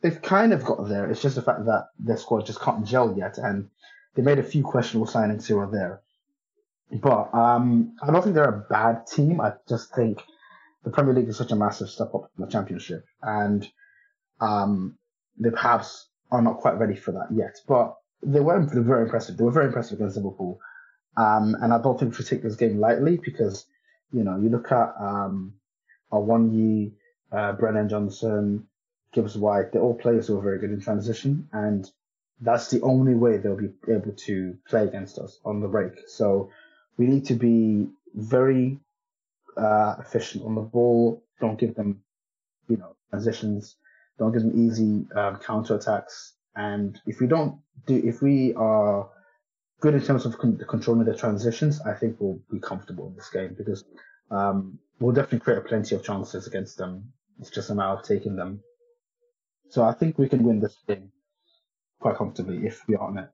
they've 0.00 0.20
kind 0.22 0.52
of 0.52 0.64
got 0.64 0.88
there. 0.88 1.10
It's 1.10 1.22
just 1.22 1.34
the 1.36 1.42
fact 1.42 1.64
that 1.66 1.88
their 1.98 2.16
squad 2.16 2.46
just 2.46 2.60
can't 2.60 2.86
gel 2.86 3.14
yet, 3.16 3.38
and 3.38 3.68
they 4.14 4.22
made 4.22 4.38
a 4.38 4.42
few 4.42 4.62
questionable 4.62 5.10
signings 5.10 5.46
here 5.46 5.58
or 5.58 5.70
there. 5.70 6.00
But 6.92 7.34
um, 7.34 7.96
I 8.02 8.10
don't 8.10 8.22
think 8.22 8.34
they're 8.34 8.44
a 8.44 8.66
bad 8.70 9.06
team. 9.06 9.40
I 9.40 9.54
just 9.68 9.94
think 9.94 10.22
the 10.84 10.90
Premier 10.90 11.14
League 11.14 11.28
is 11.28 11.36
such 11.36 11.50
a 11.50 11.56
massive 11.56 11.88
step 11.88 12.14
up 12.14 12.30
from 12.34 12.44
the 12.44 12.50
Championship, 12.50 13.04
and 13.22 13.66
um, 14.40 14.98
they 15.38 15.50
perhaps 15.50 16.08
are 16.30 16.42
not 16.42 16.58
quite 16.58 16.78
ready 16.78 16.94
for 16.94 17.12
that 17.12 17.28
yet. 17.34 17.56
But 17.66 17.96
they 18.22 18.40
were 18.40 18.60
very 18.60 19.02
impressive. 19.02 19.36
They 19.36 19.44
were 19.44 19.50
very 19.50 19.66
impressive 19.66 19.98
against 19.98 20.16
Liverpool, 20.16 20.60
um, 21.16 21.56
and 21.60 21.72
I 21.72 21.80
don't 21.80 21.98
think 21.98 22.16
we 22.16 22.24
take 22.24 22.42
this 22.42 22.56
game 22.56 22.78
lightly 22.78 23.18
because 23.22 23.66
you 24.12 24.24
know 24.24 24.38
you 24.38 24.50
look 24.50 24.70
at 24.72 24.94
um, 25.00 25.54
Awoniyi, 26.12 26.92
uh, 27.32 27.52
Brennan 27.52 27.88
Johnson, 27.88 28.66
Gibbs 29.12 29.36
White. 29.36 29.72
They're 29.72 29.82
all 29.82 29.94
players 29.94 30.26
who 30.26 30.38
are 30.38 30.42
very 30.42 30.58
good 30.58 30.70
in 30.70 30.80
transition, 30.80 31.48
and 31.52 31.90
that's 32.40 32.68
the 32.68 32.82
only 32.82 33.14
way 33.14 33.38
they'll 33.38 33.56
be 33.56 33.72
able 33.88 34.12
to 34.12 34.56
play 34.68 34.84
against 34.84 35.18
us 35.18 35.38
on 35.44 35.60
the 35.60 35.68
break. 35.68 35.92
So 36.08 36.50
we 36.98 37.06
need 37.06 37.26
to 37.26 37.34
be 37.34 37.88
very 38.14 38.80
uh, 39.56 39.96
efficient 39.98 40.44
on 40.44 40.54
the 40.54 40.60
ball. 40.60 41.22
Don't 41.40 41.58
give 41.58 41.74
them, 41.74 42.02
you 42.68 42.76
know, 42.76 42.96
transitions. 43.10 43.76
Don't 44.18 44.32
give 44.32 44.42
them 44.42 44.68
easy 44.68 45.06
um, 45.16 45.36
counter 45.36 45.76
attacks. 45.76 46.34
And 46.56 47.00
if 47.06 47.20
we 47.20 47.26
don't 47.26 47.60
do, 47.86 48.00
if 48.04 48.22
we 48.22 48.54
are 48.54 49.08
good 49.80 49.94
in 49.94 50.02
terms 50.02 50.24
of 50.24 50.38
con- 50.38 50.60
controlling 50.68 51.04
the 51.04 51.16
transitions, 51.16 51.80
I 51.80 51.94
think 51.94 52.16
we'll 52.18 52.38
be 52.50 52.60
comfortable 52.60 53.08
in 53.08 53.16
this 53.16 53.30
game 53.30 53.54
because 53.56 53.84
um, 54.30 54.78
we'll 55.00 55.14
definitely 55.14 55.40
create 55.40 55.66
plenty 55.66 55.94
of 55.94 56.04
chances 56.04 56.46
against 56.46 56.78
them 56.78 57.12
It's 57.40 57.50
just 57.50 57.70
a 57.70 57.74
matter 57.74 57.98
of 57.98 58.04
taking 58.04 58.36
them. 58.36 58.60
So 59.70 59.82
I 59.82 59.92
think 59.92 60.18
we 60.18 60.28
can 60.28 60.44
win 60.44 60.60
this 60.60 60.76
game 60.86 61.10
quite 62.00 62.16
comfortably 62.16 62.66
if 62.66 62.86
we 62.86 62.94
are 62.94 63.02
on 63.02 63.18
it. 63.18 63.28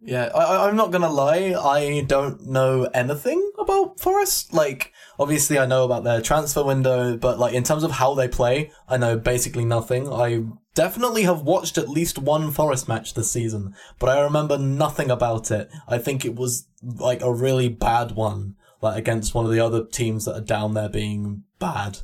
Yeah, 0.00 0.30
I, 0.34 0.68
I'm 0.68 0.76
not 0.76 0.92
gonna 0.92 1.10
lie. 1.10 1.54
I 1.58 2.02
don't 2.06 2.46
know 2.46 2.84
anything 2.94 3.43
about 3.64 4.00
Forest. 4.00 4.54
Like, 4.54 4.92
obviously, 5.18 5.58
I 5.58 5.66
know 5.66 5.84
about 5.84 6.04
their 6.04 6.20
transfer 6.20 6.64
window, 6.64 7.16
but 7.16 7.38
like 7.38 7.54
in 7.54 7.64
terms 7.64 7.82
of 7.82 7.92
how 7.92 8.14
they 8.14 8.28
play, 8.28 8.70
I 8.88 8.96
know 8.96 9.18
basically 9.18 9.64
nothing. 9.64 10.12
I 10.12 10.44
definitely 10.74 11.22
have 11.22 11.42
watched 11.42 11.78
at 11.78 11.88
least 11.88 12.18
one 12.18 12.50
Forest 12.52 12.88
match 12.88 13.14
this 13.14 13.30
season, 13.30 13.74
but 13.98 14.08
I 14.08 14.22
remember 14.22 14.58
nothing 14.58 15.10
about 15.10 15.50
it. 15.50 15.70
I 15.88 15.98
think 15.98 16.24
it 16.24 16.36
was 16.36 16.68
like 16.82 17.22
a 17.22 17.32
really 17.32 17.68
bad 17.68 18.12
one, 18.12 18.56
like 18.80 18.98
against 18.98 19.34
one 19.34 19.44
of 19.44 19.52
the 19.52 19.60
other 19.60 19.84
teams 19.84 20.24
that 20.24 20.36
are 20.36 20.40
down 20.40 20.74
there 20.74 20.88
being 20.88 21.44
bad. 21.58 21.98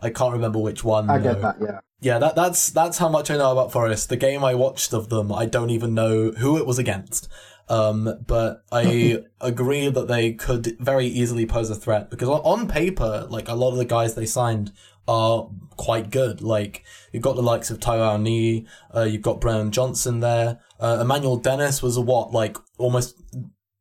I 0.00 0.10
can't 0.10 0.32
remember 0.32 0.58
which 0.58 0.84
one. 0.84 1.08
I 1.08 1.18
get 1.18 1.40
that, 1.40 1.56
yeah. 1.60 1.80
Yeah, 2.00 2.18
that 2.18 2.36
that's 2.36 2.70
that's 2.70 2.98
how 2.98 3.08
much 3.08 3.30
I 3.30 3.38
know 3.38 3.52
about 3.52 3.72
Forest. 3.72 4.10
The 4.10 4.16
game 4.16 4.44
I 4.44 4.54
watched 4.54 4.92
of 4.92 5.08
them, 5.08 5.32
I 5.32 5.46
don't 5.46 5.70
even 5.70 5.94
know 5.94 6.30
who 6.32 6.58
it 6.58 6.66
was 6.66 6.78
against. 6.78 7.28
Um, 7.68 8.18
but 8.26 8.62
I 8.70 9.22
agree 9.40 9.88
that 9.88 10.08
they 10.08 10.32
could 10.32 10.76
very 10.78 11.06
easily 11.06 11.46
pose 11.46 11.70
a 11.70 11.74
threat 11.74 12.10
because 12.10 12.28
on- 12.28 12.68
paper, 12.68 13.26
like 13.28 13.48
a 13.48 13.54
lot 13.54 13.72
of 13.72 13.78
the 13.78 13.84
guys 13.84 14.14
they 14.14 14.26
signed 14.26 14.72
are 15.08 15.48
quite 15.76 16.10
good. 16.10 16.40
Like 16.40 16.84
you've 17.12 17.22
got 17.22 17.36
the 17.36 17.42
likes 17.42 17.70
of 17.70 17.80
Tyrone 17.80 18.22
Nee, 18.22 18.66
uh, 18.94 19.02
you've 19.02 19.22
got 19.22 19.40
Brennan 19.40 19.72
Johnson 19.72 20.20
there. 20.20 20.60
Uh, 20.80 20.98
Emmanuel 21.00 21.36
Dennis 21.36 21.82
was 21.82 21.96
a 21.96 22.00
what 22.00 22.32
like 22.32 22.56
almost. 22.78 23.16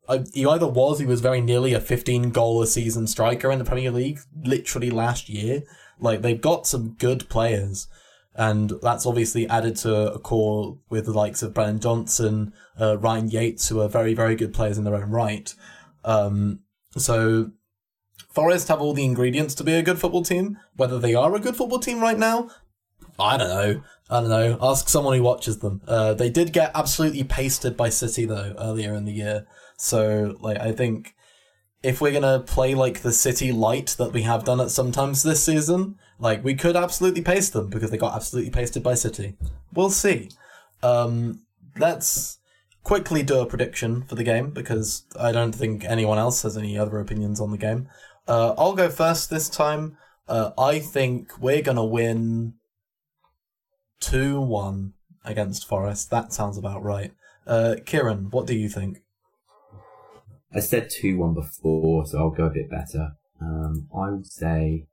I, 0.08 0.24
he 0.36 0.46
either 0.46 0.68
was, 0.68 1.00
he 1.00 1.06
was 1.08 1.22
very 1.22 1.42
nearly 1.42 1.74
a 1.74 1.80
15 1.80 2.30
goal 2.30 2.62
a 2.62 2.68
season 2.68 3.08
striker 3.08 3.50
in 3.50 3.58
the 3.58 3.66
Premier 3.66 3.90
League, 3.90 4.20
literally 4.44 4.92
last 4.92 5.30
year. 5.30 5.64
Like 6.00 6.22
they've 6.22 6.40
got 6.40 6.68
some 6.68 6.94
good 7.00 7.28
players 7.28 7.88
and 8.36 8.74
that's 8.82 9.06
obviously 9.06 9.48
added 9.48 9.76
to 9.78 10.14
a 10.14 10.20
core 10.20 10.78
with 10.90 11.06
the 11.06 11.14
likes 11.14 11.42
of 11.42 11.54
Brennan 11.54 11.80
Johnson, 11.80 12.54
uh, 12.80 12.98
Ryan 12.98 13.30
Yates, 13.30 13.70
who 13.70 13.82
are 13.82 13.88
very, 13.88 14.14
very 14.14 14.36
good 14.36 14.54
players 14.54 14.78
in 14.78 14.84
their 14.84 14.96
own 14.96 15.10
right. 15.10 15.54
Um, 16.04 16.60
so 16.98 17.52
Forest 18.30 18.68
have 18.68 18.82
all 18.82 18.94
the 18.94 19.06
ingredients 19.06 19.56
to 19.56 19.64
be 19.64 19.74
a 19.74 19.82
good 19.82 20.00
football 20.00 20.24
team. 20.24 20.58
Whether 20.76 21.00
they 21.00 21.16
are 21.16 21.34
a 21.34 21.40
good 21.40 21.56
football 21.56 21.80
team 21.80 22.02
right 22.02 22.18
now, 22.18 22.50
I 23.18 23.38
don't 23.38 23.50
know. 23.50 23.82
I 24.10 24.20
don't 24.20 24.30
know. 24.30 24.58
Ask 24.62 24.90
someone 24.90 25.16
who 25.18 25.24
watches 25.24 25.60
them. 25.60 25.82
Uh, 25.88 26.14
they 26.14 26.30
did 26.30 26.52
get 26.52 26.72
absolutely 26.76 27.24
pasted 27.24 27.78
by 27.78 27.90
City 27.90 28.26
though 28.26 28.54
earlier 28.60 28.94
in 28.94 29.06
the 29.06 29.14
year. 29.14 29.48
So 29.78 30.36
like 30.42 30.60
I 30.60 30.74
think 30.74 31.16
if 31.82 32.02
we're 32.02 32.12
gonna 32.12 32.42
play 32.42 32.76
like 32.76 33.02
the 33.02 33.14
City 33.14 33.54
light 33.54 33.96
that 33.98 34.12
we 34.12 34.24
have 34.24 34.44
done 34.44 34.60
at 34.60 34.72
sometimes 34.72 35.24
this 35.24 35.44
season, 35.44 35.98
like 36.20 36.44
we 36.44 36.56
could 36.56 36.76
absolutely 36.76 37.22
paste 37.22 37.54
them 37.54 37.70
because 37.70 37.92
they 37.92 37.98
got 37.98 38.16
absolutely 38.16 38.52
pasted 38.52 38.84
by 38.84 38.94
City. 38.94 39.36
We'll 39.74 39.90
see. 39.90 40.30
Um, 40.82 41.42
let's 41.78 42.40
quickly 42.84 43.24
do 43.24 43.40
a 43.40 43.46
prediction 43.46 44.04
for 44.04 44.16
the 44.16 44.24
game 44.24 44.52
because 44.52 45.06
I 45.20 45.32
don't 45.32 45.54
think 45.54 45.84
anyone 45.84 46.18
else 46.18 46.44
has 46.44 46.58
any 46.58 46.78
other 46.78 47.00
opinions 47.00 47.40
on 47.42 47.52
the 47.52 47.58
game. 47.58 47.90
Uh, 48.28 48.54
I'll 48.58 48.76
go 48.76 48.90
first 48.90 49.30
this 49.30 49.50
time. 49.50 49.98
Uh, 50.28 50.52
I 50.58 50.80
think 50.80 51.38
we're 51.40 51.62
gonna 51.62 51.86
win 51.86 52.54
two 54.00 54.40
one 54.40 54.94
against 55.24 55.68
Forest. 55.68 56.10
That 56.12 56.34
sounds 56.34 56.58
about 56.58 56.84
right. 56.84 57.12
Uh, 57.46 57.76
Ciaran, 57.86 58.32
what 58.32 58.48
do 58.48 58.56
you 58.56 58.70
think? 58.70 59.02
I 60.54 60.60
said 60.60 60.90
2 60.90 61.18
1 61.18 61.34
before, 61.34 62.06
so 62.06 62.18
I'll 62.18 62.30
go 62.30 62.46
a 62.46 62.50
bit 62.50 62.70
better. 62.70 63.18
Um, 63.42 63.90
I 63.94 64.10
would 64.10 64.26
say 64.26 64.88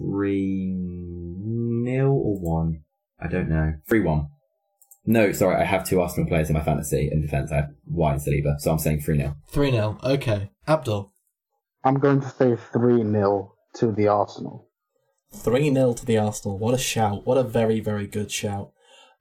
3 0.00 1.84
0 1.84 2.12
or 2.12 2.38
1. 2.38 2.82
I 3.20 3.28
don't 3.28 3.48
know. 3.48 3.74
3 3.88 4.00
1. 4.00 4.28
No, 5.06 5.32
sorry, 5.32 5.56
I 5.56 5.64
have 5.64 5.86
two 5.86 6.00
Arsenal 6.00 6.28
players 6.28 6.50
in 6.50 6.54
my 6.54 6.62
fantasy. 6.62 7.08
In 7.10 7.22
defence, 7.22 7.50
I 7.50 7.56
have 7.56 7.70
White 7.84 8.12
and 8.12 8.20
Saliba, 8.20 8.60
so 8.60 8.70
I'm 8.70 8.78
saying 8.78 9.00
3 9.00 9.18
0. 9.18 9.36
3 9.48 9.70
0. 9.70 9.98
Okay. 10.04 10.50
Abdul. 10.68 11.12
I'm 11.82 11.98
going 11.98 12.20
to 12.20 12.28
say 12.28 12.56
3 12.72 13.02
0 13.02 13.54
to 13.74 13.92
the 13.92 14.08
Arsenal. 14.08 14.68
3 15.32 15.72
0 15.72 15.94
to 15.94 16.06
the 16.06 16.18
Arsenal. 16.18 16.58
What 16.58 16.74
a 16.74 16.78
shout. 16.78 17.26
What 17.26 17.38
a 17.38 17.42
very, 17.42 17.80
very 17.80 18.06
good 18.06 18.30
shout. 18.30 18.72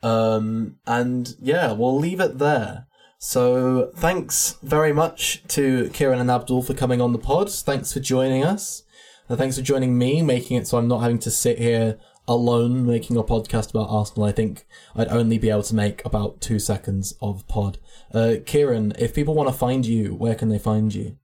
Um, 0.01 0.77
and 0.85 1.33
yeah, 1.39 1.71
we'll 1.71 1.97
leave 1.97 2.19
it 2.19 2.37
there. 2.39 2.87
So 3.17 3.91
thanks 3.95 4.57
very 4.63 4.93
much 4.93 5.43
to 5.49 5.89
Ciaran 5.89 6.19
and 6.19 6.31
Abdul 6.31 6.63
for 6.63 6.73
coming 6.73 7.01
on 7.01 7.11
the 7.11 7.19
pod. 7.19 7.51
Thanks 7.51 7.91
for 7.91 7.99
joining 7.99 8.45
us. 8.45 8.83
Uh, 9.29 9.35
thanks 9.35 9.57
for 9.57 9.61
joining 9.61 9.95
me, 9.95 10.23
making 10.23 10.57
it 10.57 10.67
so 10.67 10.79
I'm 10.79 10.87
not 10.87 11.01
having 11.01 11.19
to 11.19 11.29
sit 11.29 11.59
here 11.59 11.99
alone 12.27 12.83
making 12.83 13.15
a 13.15 13.23
podcast 13.23 13.69
about 13.69 13.89
Arsenal. 13.89 14.27
I 14.27 14.31
think 14.31 14.65
I'd 14.95 15.07
only 15.09 15.37
be 15.37 15.51
able 15.51 15.61
to 15.63 15.75
make 15.75 16.03
about 16.03 16.41
two 16.41 16.57
seconds 16.57 17.13
of 17.21 17.47
pod. 17.47 17.77
Uh, 18.11 18.37
Ciaran, 18.43 18.93
if 18.97 19.13
people 19.13 19.35
want 19.35 19.47
to 19.47 19.53
find 19.53 19.85
you, 19.85 20.15
where 20.15 20.33
can 20.33 20.49
they 20.49 20.57
find 20.57 20.93
you? 20.95 21.17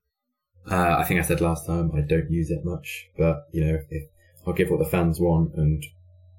Uh, 0.70 0.96
I 0.98 1.02
think 1.02 1.18
I 1.18 1.24
said 1.24 1.40
last 1.40 1.66
time 1.66 1.90
I 1.96 2.00
don't 2.00 2.30
use 2.30 2.50
it 2.50 2.64
much, 2.64 3.08
but 3.18 3.48
you 3.50 3.64
know, 3.64 3.80
I'll 4.46 4.52
give 4.52 4.70
what 4.70 4.78
the 4.78 4.84
fans 4.84 5.18
want, 5.18 5.54
and 5.56 5.84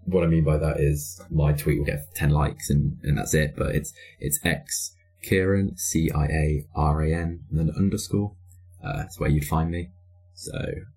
what 0.06 0.24
I 0.24 0.28
mean 0.28 0.46
by 0.46 0.58
that 0.58 0.80
is 0.80 1.22
my 1.30 1.52
tweet 1.52 1.80
will 1.80 1.86
get 1.86 2.16
ten 2.16 2.30
likes, 2.30 2.70
and, 2.70 2.98
and 3.04 3.18
that's 3.18 3.34
it. 3.34 3.56
But 3.58 3.76
it's 3.76 3.94
it's 4.22 4.40
X 4.46 4.96
Ciaran 5.22 5.78
C 5.78 6.10
I 6.12 6.26
A 6.28 6.66
R 6.76 7.04
A 7.04 7.14
N 7.14 7.44
and 7.50 7.60
then 7.60 7.76
underscore. 7.76 8.36
Uh, 8.82 8.98
that's 8.98 9.20
where 9.20 9.30
you'd 9.30 9.46
find 9.46 9.70
me. 9.70 9.90
So 10.38 10.54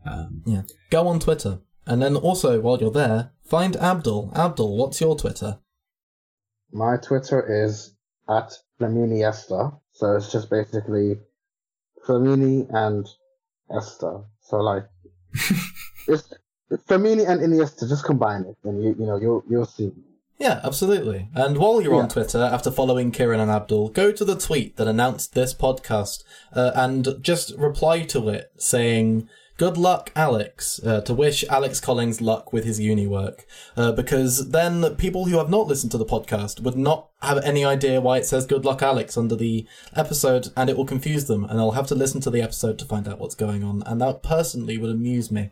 um, 0.07 0.43
Yeah. 0.47 0.63
Go 0.91 1.09
on 1.09 1.19
Twitter. 1.19 1.61
And 1.87 2.01
then 2.01 2.15
also, 2.15 2.61
while 2.61 2.79
you're 2.79 2.91
there, 2.91 3.33
find 3.43 3.75
Abdul. 3.77 4.33
Abdul, 4.37 4.77
what's 4.77 5.01
your 5.01 5.17
Twitter? 5.17 5.59
My 6.73 6.97
Twitter 6.99 7.65
is 7.65 7.97
at 8.29 8.53
Flaminiesta. 8.79 9.81
So 9.93 10.17
it's 10.17 10.31
just 10.31 10.51
basically 10.51 11.19
Flamini 12.07 12.69
and 12.73 13.09
Esther. 13.75 14.21
So 14.43 14.59
like, 14.59 14.85
it's 16.07 16.33
Flamini 16.87 17.29
and 17.29 17.41
Iniesta. 17.41 17.89
Just 17.89 18.05
combine 18.05 18.43
it, 18.43 18.57
and 18.65 18.83
you 18.83 18.95
you 18.99 19.07
know 19.07 19.17
you'll 19.17 19.43
you'll 19.49 19.67
see. 19.67 19.93
Yeah, 20.41 20.59
absolutely. 20.65 21.29
And 21.35 21.59
while 21.59 21.83
you're 21.83 21.95
on 21.95 22.09
Twitter, 22.09 22.43
after 22.43 22.71
following 22.71 23.13
Ciaran 23.13 23.41
and 23.41 23.51
Abdul, 23.51 23.91
go 23.91 24.11
to 24.11 24.25
the 24.25 24.39
tweet 24.39 24.77
that 24.77 24.89
announced 24.89 25.35
this 25.35 25.53
podcast 25.53 26.25
uh, 26.55 26.71
and 26.75 27.07
just 27.21 27.55
reply 27.59 28.05
to 28.05 28.31
it 28.31 28.51
saying, 28.57 29.29
Good 29.59 29.77
luck, 29.77 30.11
Alex, 30.17 30.81
uh, 30.83 31.03
to 31.03 31.13
wish 31.13 31.45
Alex 31.51 31.79
Collings 31.79 32.23
luck 32.23 32.55
with 32.55 32.65
his 32.65 32.81
uni 32.81 33.07
work. 33.07 33.45
Uh, 33.77 33.93
because 33.93 34.49
then 34.49 34.97
people 34.97 35.27
who 35.27 35.37
have 35.37 35.51
not 35.51 35.67
listened 35.67 35.93
to 35.93 35.99
the 35.99 36.07
podcast 36.07 36.63
would 36.63 36.79
not 36.79 37.11
have 37.21 37.37
any 37.45 37.63
idea 37.63 38.01
why 38.01 38.17
it 38.17 38.25
says 38.25 38.47
Good 38.47 38.65
luck, 38.65 38.81
Alex 38.81 39.19
under 39.19 39.37
the 39.37 39.67
episode, 39.95 40.49
and 40.57 40.71
it 40.71 40.77
will 40.79 40.87
confuse 40.87 41.27
them, 41.27 41.45
and 41.45 41.59
they'll 41.59 41.73
have 41.73 41.89
to 41.89 41.95
listen 41.95 42.23
to 42.23 42.31
the 42.31 42.41
episode 42.41 42.79
to 42.79 42.87
find 42.87 43.07
out 43.07 43.19
what's 43.19 43.35
going 43.35 43.63
on. 43.63 43.83
And 43.85 44.01
that 44.01 44.23
personally 44.23 44.79
would 44.79 44.91
amuse 44.91 45.31
me. 45.31 45.51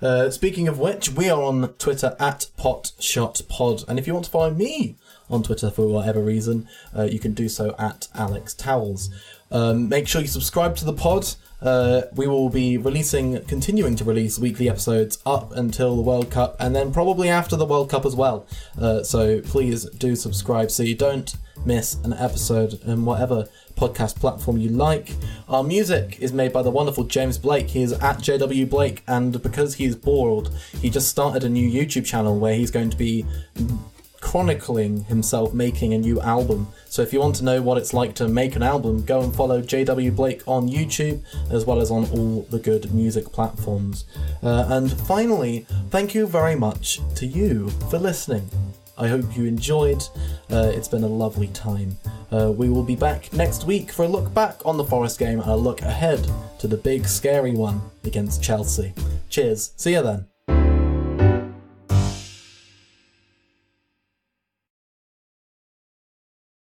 Uh, 0.00 0.30
speaking 0.30 0.68
of 0.68 0.78
which, 0.78 1.10
we 1.10 1.30
are 1.30 1.42
on 1.42 1.74
Twitter 1.74 2.16
at 2.18 2.46
PotShotPod, 2.58 3.86
and 3.88 3.98
if 3.98 4.06
you 4.06 4.14
want 4.14 4.26
to 4.26 4.30
follow 4.30 4.50
me 4.50 4.96
on 5.30 5.42
Twitter 5.42 5.70
for 5.70 5.86
whatever 5.86 6.20
reason, 6.20 6.68
uh, 6.96 7.04
you 7.04 7.18
can 7.18 7.32
do 7.32 7.48
so 7.48 7.74
at 7.78 8.08
Alex 8.14 8.54
Towells. 8.54 9.10
Um, 9.50 9.88
make 9.88 10.08
sure 10.08 10.20
you 10.20 10.26
subscribe 10.26 10.76
to 10.76 10.84
the 10.84 10.92
pod. 10.92 11.26
Uh, 11.62 12.02
we 12.14 12.26
will 12.26 12.48
be 12.48 12.76
releasing, 12.76 13.42
continuing 13.44 13.96
to 13.96 14.04
release 14.04 14.38
weekly 14.38 14.68
episodes 14.68 15.18
up 15.24 15.52
until 15.52 15.96
the 15.96 16.02
World 16.02 16.30
Cup, 16.30 16.56
and 16.58 16.74
then 16.74 16.92
probably 16.92 17.28
after 17.28 17.56
the 17.56 17.64
World 17.64 17.88
Cup 17.90 18.04
as 18.04 18.16
well. 18.16 18.46
Uh, 18.80 19.02
so 19.02 19.40
please 19.40 19.84
do 19.90 20.16
subscribe 20.16 20.70
so 20.70 20.82
you 20.82 20.94
don't 20.94 21.36
miss 21.64 21.94
an 22.02 22.12
episode 22.12 22.80
in 22.84 23.04
whatever 23.04 23.46
podcast 23.76 24.16
platform 24.16 24.58
you 24.58 24.68
like. 24.68 25.14
Our 25.48 25.62
music 25.62 26.18
is 26.20 26.32
made 26.32 26.52
by 26.52 26.62
the 26.62 26.70
wonderful 26.70 27.04
James 27.04 27.38
Blake. 27.38 27.70
He 27.70 27.82
is 27.82 27.92
at 27.92 28.18
JW 28.18 28.68
Blake, 28.68 29.02
and 29.06 29.40
because 29.42 29.74
he 29.74 29.84
is 29.84 29.96
bored, 29.96 30.48
he 30.80 30.90
just 30.90 31.08
started 31.08 31.44
a 31.44 31.48
new 31.48 31.68
YouTube 31.68 32.04
channel 32.04 32.38
where 32.38 32.54
he's 32.54 32.70
going 32.70 32.90
to 32.90 32.96
be 32.96 33.24
chronicling 34.22 35.04
himself 35.04 35.52
making 35.52 35.92
a 35.92 35.98
new 35.98 36.18
album. 36.22 36.68
So 36.86 37.02
if 37.02 37.12
you 37.12 37.20
want 37.20 37.36
to 37.36 37.44
know 37.44 37.60
what 37.60 37.76
it's 37.76 37.92
like 37.92 38.14
to 38.14 38.28
make 38.28 38.56
an 38.56 38.62
album, 38.62 39.04
go 39.04 39.20
and 39.20 39.34
follow 39.34 39.60
JW 39.60 40.16
Blake 40.16 40.46
on 40.48 40.68
YouTube 40.68 41.22
as 41.50 41.66
well 41.66 41.80
as 41.80 41.90
on 41.90 42.08
all 42.10 42.46
the 42.48 42.58
good 42.58 42.94
music 42.94 43.26
platforms. 43.26 44.06
Uh, 44.42 44.66
and 44.70 44.90
finally, 44.90 45.66
thank 45.90 46.14
you 46.14 46.26
very 46.26 46.54
much 46.54 47.00
to 47.16 47.26
you 47.26 47.68
for 47.90 47.98
listening. 47.98 48.48
I 48.96 49.08
hope 49.08 49.36
you 49.36 49.44
enjoyed. 49.46 50.02
Uh, 50.50 50.70
it's 50.74 50.88
been 50.88 51.02
a 51.02 51.08
lovely 51.08 51.48
time. 51.48 51.98
Uh, 52.30 52.52
we 52.52 52.68
will 52.68 52.84
be 52.84 52.96
back 52.96 53.32
next 53.32 53.64
week 53.64 53.90
for 53.90 54.04
a 54.04 54.08
look 54.08 54.32
back 54.32 54.64
on 54.64 54.76
the 54.76 54.84
Forest 54.84 55.18
game 55.18 55.40
and 55.40 55.50
a 55.50 55.56
look 55.56 55.82
ahead 55.82 56.26
to 56.60 56.68
the 56.68 56.76
big 56.76 57.06
scary 57.06 57.52
one 57.52 57.80
against 58.04 58.42
Chelsea. 58.42 58.94
Cheers. 59.28 59.72
See 59.76 59.92
you 59.92 60.02
then. 60.02 60.31